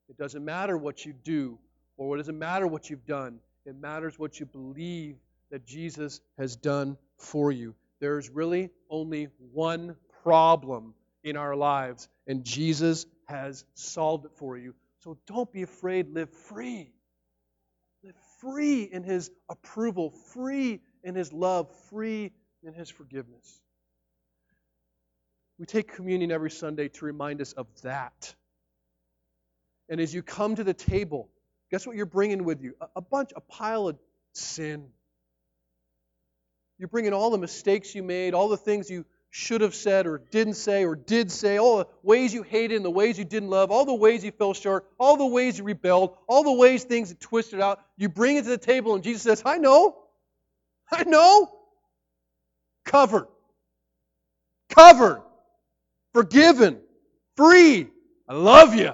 It 0.10 0.18
doesn't 0.18 0.44
matter 0.44 0.78
what 0.78 1.06
you 1.06 1.14
do 1.14 1.60
or 1.98 2.16
it 2.16 2.20
doesn't 2.20 2.40
matter 2.40 2.66
what 2.66 2.90
you've 2.90 3.06
done. 3.06 3.40
It 3.66 3.76
matters 3.76 4.18
what 4.18 4.40
you 4.40 4.46
believe 4.46 5.18
that 5.52 5.66
Jesus 5.66 6.22
has 6.38 6.56
done 6.56 6.98
for 7.18 7.52
you. 7.52 7.76
There 8.00 8.18
is 8.18 8.30
really 8.30 8.70
only 8.90 9.28
one 9.52 9.96
problem 10.24 10.94
in 11.24 11.36
our 11.36 11.56
lives, 11.56 12.08
and 12.28 12.46
Jesus 12.46 13.06
has 13.28 13.66
solved 13.74 14.26
it 14.26 14.32
for 14.38 14.58
you. 14.58 14.74
So 15.00 15.18
don't 15.28 15.52
be 15.52 15.64
afraid, 15.64 16.14
live 16.14 16.30
free. 16.30 16.92
Live 18.04 18.16
free 18.40 18.84
in 18.84 19.04
His 19.04 19.30
approval, 19.50 20.12
free 20.34 20.80
in 21.04 21.16
His 21.16 21.34
love, 21.34 21.70
free 21.90 22.32
in 22.64 22.74
His 22.74 22.90
forgiveness. 22.90 23.62
We 25.58 25.66
take 25.66 25.94
communion 25.94 26.32
every 26.32 26.52
Sunday 26.52 26.88
to 26.88 27.06
remind 27.06 27.42
us 27.42 27.52
of 27.52 27.68
that. 27.82 28.34
And 29.90 30.00
as 30.00 30.14
you 30.14 30.22
come 30.22 30.56
to 30.56 30.64
the 30.64 30.74
table, 30.74 31.30
guess 31.72 31.86
what 31.86 31.96
you're 31.96 32.06
bringing 32.06 32.44
with 32.44 32.62
you? 32.62 32.76
A, 32.96 33.02
bunch, 33.02 33.32
a 33.36 33.42
pile 33.42 33.88
of 33.88 33.98
sin. 34.34 34.88
You're 36.78 36.88
bringing 36.88 37.12
all 37.12 37.32
the 37.32 37.38
mistakes 37.38 37.94
you 37.94 38.04
made, 38.04 38.34
all 38.34 38.48
the 38.48 38.58
things 38.58 38.90
you 38.90 39.06
should 39.32 39.62
have 39.62 39.76
said 39.76 40.08
or 40.08 40.18
didn't 40.18 40.56
say 40.56 40.86
or 40.86 40.96
did 40.96 41.32
say, 41.32 41.58
all 41.58 41.80
the 41.80 41.88
ways 42.04 42.34
you 42.34 42.44
hated 42.44 42.76
and 42.76 42.86
the 42.86 42.90
ways 42.90 43.18
you 43.18 43.26
didn't 43.26 43.50
love, 43.50 43.70
all 43.72 43.86
the 43.86 43.94
ways 43.94 44.24
you 44.24 44.32
fell 44.32 44.54
short, 44.54 44.88
all 45.00 45.18
the 45.18 45.26
ways 45.26 45.58
you 45.58 45.64
rebelled, 45.64 46.18
all 46.28 46.44
the 46.44 46.52
ways 46.52 46.84
things 46.84 47.14
twisted 47.20 47.60
out. 47.60 47.82
You 47.98 48.10
bring 48.10 48.38
it 48.38 48.44
to 48.44 48.50
the 48.50 48.58
table, 48.58 48.96
and 48.96 49.04
Jesus 49.04 49.24
says, 49.24 49.42
I 49.46 49.58
know. 49.58 49.98
I 50.92 51.04
know. 51.04 51.52
Covered. 52.86 53.28
Covered. 54.70 55.22
Forgiven. 56.14 56.80
Free. 57.36 57.88
I 58.28 58.34
love 58.34 58.74
you. 58.74 58.94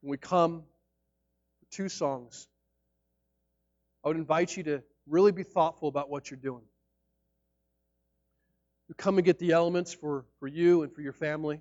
When 0.00 0.10
we 0.10 0.16
come, 0.16 0.62
two 1.70 1.88
songs, 1.88 2.48
I 4.04 4.08
would 4.08 4.16
invite 4.16 4.56
you 4.56 4.62
to 4.64 4.82
really 5.06 5.32
be 5.32 5.42
thoughtful 5.42 5.88
about 5.88 6.08
what 6.08 6.30
you're 6.30 6.38
doing. 6.38 6.62
You 8.88 8.94
come 8.94 9.18
and 9.18 9.24
get 9.24 9.38
the 9.38 9.52
elements 9.52 9.92
for, 9.92 10.24
for 10.38 10.46
you 10.46 10.82
and 10.82 10.92
for 10.92 11.02
your 11.02 11.12
family. 11.12 11.60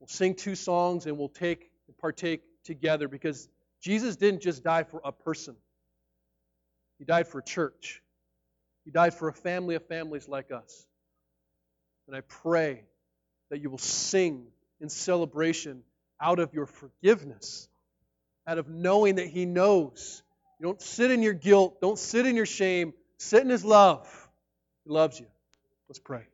We'll 0.00 0.08
sing 0.08 0.34
two 0.34 0.54
songs 0.54 1.06
and 1.06 1.18
we'll 1.18 1.28
take 1.28 1.70
and 1.86 1.96
partake 1.98 2.42
together 2.64 3.06
because 3.08 3.48
Jesus 3.80 4.16
didn't 4.16 4.42
just 4.42 4.64
die 4.64 4.82
for 4.82 5.00
a 5.04 5.12
person, 5.12 5.56
He 6.98 7.04
died 7.04 7.28
for 7.28 7.38
a 7.38 7.44
church. 7.44 8.02
He 8.84 8.90
died 8.90 9.12
for 9.14 9.28
a 9.28 9.32
family 9.32 9.74
of 9.74 9.86
families 9.86 10.26
like 10.26 10.50
us. 10.50 10.86
And 12.06 12.16
I 12.16 12.22
pray 12.22 12.84
that 13.50 13.60
you 13.60 13.68
will 13.68 13.78
sing 13.78 14.46
in 14.80 14.88
celebration 14.88 15.82
out 16.20 16.38
of 16.38 16.54
your 16.54 16.66
forgiveness, 16.66 17.68
out 18.46 18.58
of 18.58 18.68
knowing 18.68 19.16
that 19.16 19.26
He 19.26 19.46
knows. 19.46 20.22
You 20.58 20.66
don't 20.66 20.80
sit 20.80 21.10
in 21.10 21.22
your 21.22 21.32
guilt, 21.32 21.80
don't 21.80 21.98
sit 21.98 22.26
in 22.26 22.36
your 22.36 22.46
shame, 22.46 22.92
sit 23.18 23.42
in 23.42 23.48
His 23.48 23.64
love. 23.64 24.06
He 24.84 24.90
loves 24.90 25.18
you. 25.18 25.26
Let's 25.88 25.98
pray. 25.98 26.26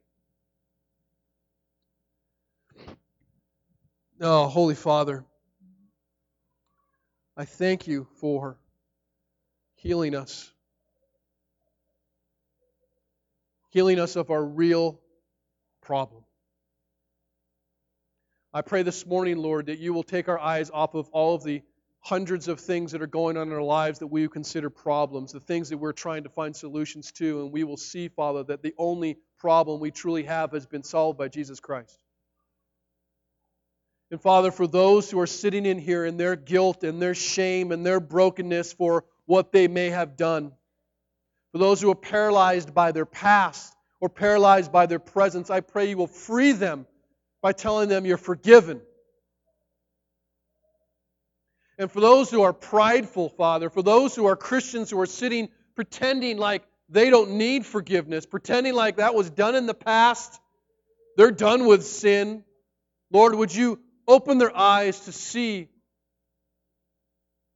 Oh, 4.21 4.47
Holy 4.49 4.75
Father, 4.75 5.25
I 7.37 7.45
thank 7.45 7.87
you 7.87 8.07
for 8.21 8.57
healing 9.75 10.15
us. 10.15 10.51
Healing 13.69 14.01
us 14.01 14.17
of 14.17 14.31
our 14.31 14.43
real 14.43 14.99
problem. 15.83 16.26
I 18.57 18.63
pray 18.63 18.83
this 18.83 19.05
morning, 19.05 19.37
Lord, 19.37 19.67
that 19.67 19.81
you 19.81 19.93
will 19.93 20.03
take 20.03 20.31
our 20.31 20.39
eyes 20.39 20.71
off 20.73 20.95
of 20.95 21.11
all 21.11 21.35
of 21.35 21.45
the 21.45 21.61
hundreds 22.01 22.49
of 22.49 22.59
things 22.59 22.93
that 22.93 23.03
are 23.03 23.07
going 23.07 23.37
on 23.37 23.49
in 23.49 23.53
our 23.53 23.61
lives 23.61 23.99
that 23.99 24.07
we 24.07 24.27
consider 24.29 24.71
problems, 24.71 25.33
the 25.33 25.41
things 25.41 25.69
that 25.69 25.77
we're 25.77 25.93
trying 25.93 26.23
to 26.23 26.31
find 26.31 26.57
solutions 26.57 27.13
to, 27.13 27.43
and 27.43 27.53
we 27.53 27.65
will 27.65 27.77
see, 27.77 28.09
Father, 28.09 28.45
that 28.45 28.63
the 28.63 28.73
only 28.79 29.19
problem 29.39 29.79
we 29.79 29.91
truly 29.91 30.23
have 30.23 30.53
has 30.53 30.65
been 30.65 30.83
solved 30.83 31.19
by 31.19 31.29
Jesus 31.29 31.61
Christ. 31.61 31.99
And 34.11 34.23
Father, 34.23 34.51
for 34.51 34.67
those 34.67 35.11
who 35.11 35.21
are 35.21 35.27
sitting 35.27 35.67
in 35.67 35.79
here 35.79 36.07
in 36.07 36.17
their 36.17 36.35
guilt 36.35 36.83
and 36.83 37.03
their 37.03 37.15
shame 37.15 37.73
and 37.73 37.85
their 37.85 38.01
brokenness 38.01 38.73
for 38.73 39.05
what 39.27 39.53
they 39.53 39.69
may 39.69 39.91
have 39.91 40.17
done, 40.17 40.51
for 41.53 41.59
those 41.59 41.83
who 41.83 41.91
are 41.91 41.95
paralyzed 41.95 42.73
by 42.73 42.93
their 42.93 43.05
past 43.05 43.77
or 44.01 44.09
paralyzed 44.09 44.73
by 44.73 44.87
their 44.87 44.99
presence, 44.99 45.51
I 45.51 45.61
pray 45.61 45.91
you 45.91 45.99
will 45.99 46.07
free 46.07 46.53
them 46.53 46.87
by 47.43 47.53
telling 47.53 47.89
them 47.89 48.05
you're 48.05 48.17
forgiven 48.17 48.81
and 51.79 51.91
for 51.91 52.01
those 52.01 52.31
who 52.31 52.43
are 52.43 52.53
prideful, 52.53 53.29
Father, 53.29 53.69
for 53.69 53.83
those 53.83 54.15
who 54.15 54.27
are 54.27 54.37
Christians 54.37 54.91
who 54.91 55.01
are 55.01 55.07
sitting 55.07 55.49
pretending 55.75 56.39
like 56.39 56.63
they 56.89 57.11
don't 57.11 57.33
need 57.33 57.67
forgiveness, 57.67 58.25
pretending 58.25 58.75
like 58.75 58.97
that 58.97 59.15
was 59.15 59.29
done 59.29 59.55
in 59.55 59.67
the 59.67 59.75
past, 59.75 60.41
they're 61.17 61.31
done 61.31 61.67
with 61.67 61.85
sin. 61.85 62.45
Lord, 63.11 63.35
would 63.35 63.55
you 63.55 63.79
open 64.09 64.39
their 64.39 64.57
eyes 64.57 65.01
to 65.01 65.13
see 65.13 65.69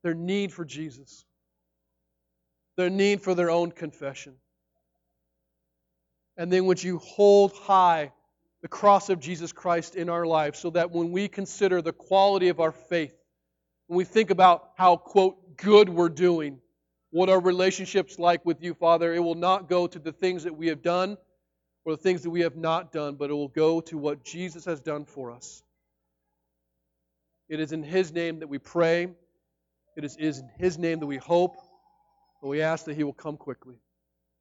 their 0.03 0.15
need 0.15 0.53
for 0.53 0.65
Jesus, 0.65 1.25
their 2.77 2.91
need 2.91 3.23
for 3.23 3.35
their 3.35 3.51
own 3.51 3.71
confession? 3.73 4.35
And 6.37 6.53
then 6.53 6.67
would 6.67 6.83
you 6.83 6.99
hold 6.99 7.53
high 7.53 8.13
the 8.63 8.69
cross 8.69 9.09
of 9.09 9.21
Jesus 9.21 9.53
Christ 9.53 9.97
in 9.97 10.09
our 10.09 10.27
lives 10.27 10.59
so 10.59 10.71
that 10.71 10.91
when 10.91 11.13
we 11.13 11.29
consider 11.29 11.81
the 11.81 11.93
quality 11.93 12.49
of 12.49 12.61
our 12.61 12.73
faith, 12.73 13.15
when 13.87 13.97
we 13.97 14.05
think 14.05 14.31
about 14.31 14.71
how, 14.77 14.97
quote, 14.97 15.57
good 15.57 15.89
we're 15.89 16.09
doing, 16.09 16.61
what 17.11 17.29
our 17.29 17.41
relationship's 17.41 18.19
like 18.19 18.45
with 18.45 18.63
you, 18.63 18.75
Father, 18.75 19.13
it 19.15 19.21
will 19.21 19.35
not 19.35 19.69
go 19.69 19.87
to 19.87 19.99
the 19.99 20.13
things 20.13 20.45
that 20.45 20.57
we 20.57 20.69
have 20.69 20.83
done 20.83 21.17
or 21.85 21.97
the 21.97 22.03
things 22.03 22.23
that 22.23 22.31
we 22.31 22.43
have 22.43 22.57
not 22.57 22.93
done, 22.93 23.17
but 23.17 23.31
it 23.31 23.33
will 23.33 23.49
go 23.49 23.81
to 23.81 23.99
what 23.99 24.23
Jesus 24.23 24.65
has 24.67 24.81
done 24.81 25.05
for 25.05 25.31
us. 25.31 25.63
It 27.49 27.59
is 27.59 27.73
in 27.73 27.83
His 27.83 28.13
name 28.13 28.41
that 28.41 28.49
we 28.49 28.59
pray. 28.59 29.09
It 29.97 30.05
is, 30.05 30.17
in 30.17 30.49
His 30.59 30.79
name 30.79 31.01
that 31.01 31.07
we 31.07 31.17
hope. 31.17 31.57
And 32.43 32.51
we 32.51 32.63
ask 32.63 32.85
that 32.85 32.95
He 32.95 33.03
will 33.03 33.13
come 33.13 33.37
quickly. 33.37 33.77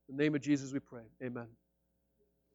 In 0.09 0.17
the 0.17 0.23
name 0.23 0.35
of 0.35 0.41
Jesus 0.41 0.71
we 0.71 0.79
pray. 0.79 1.03
Amen. 1.23 1.47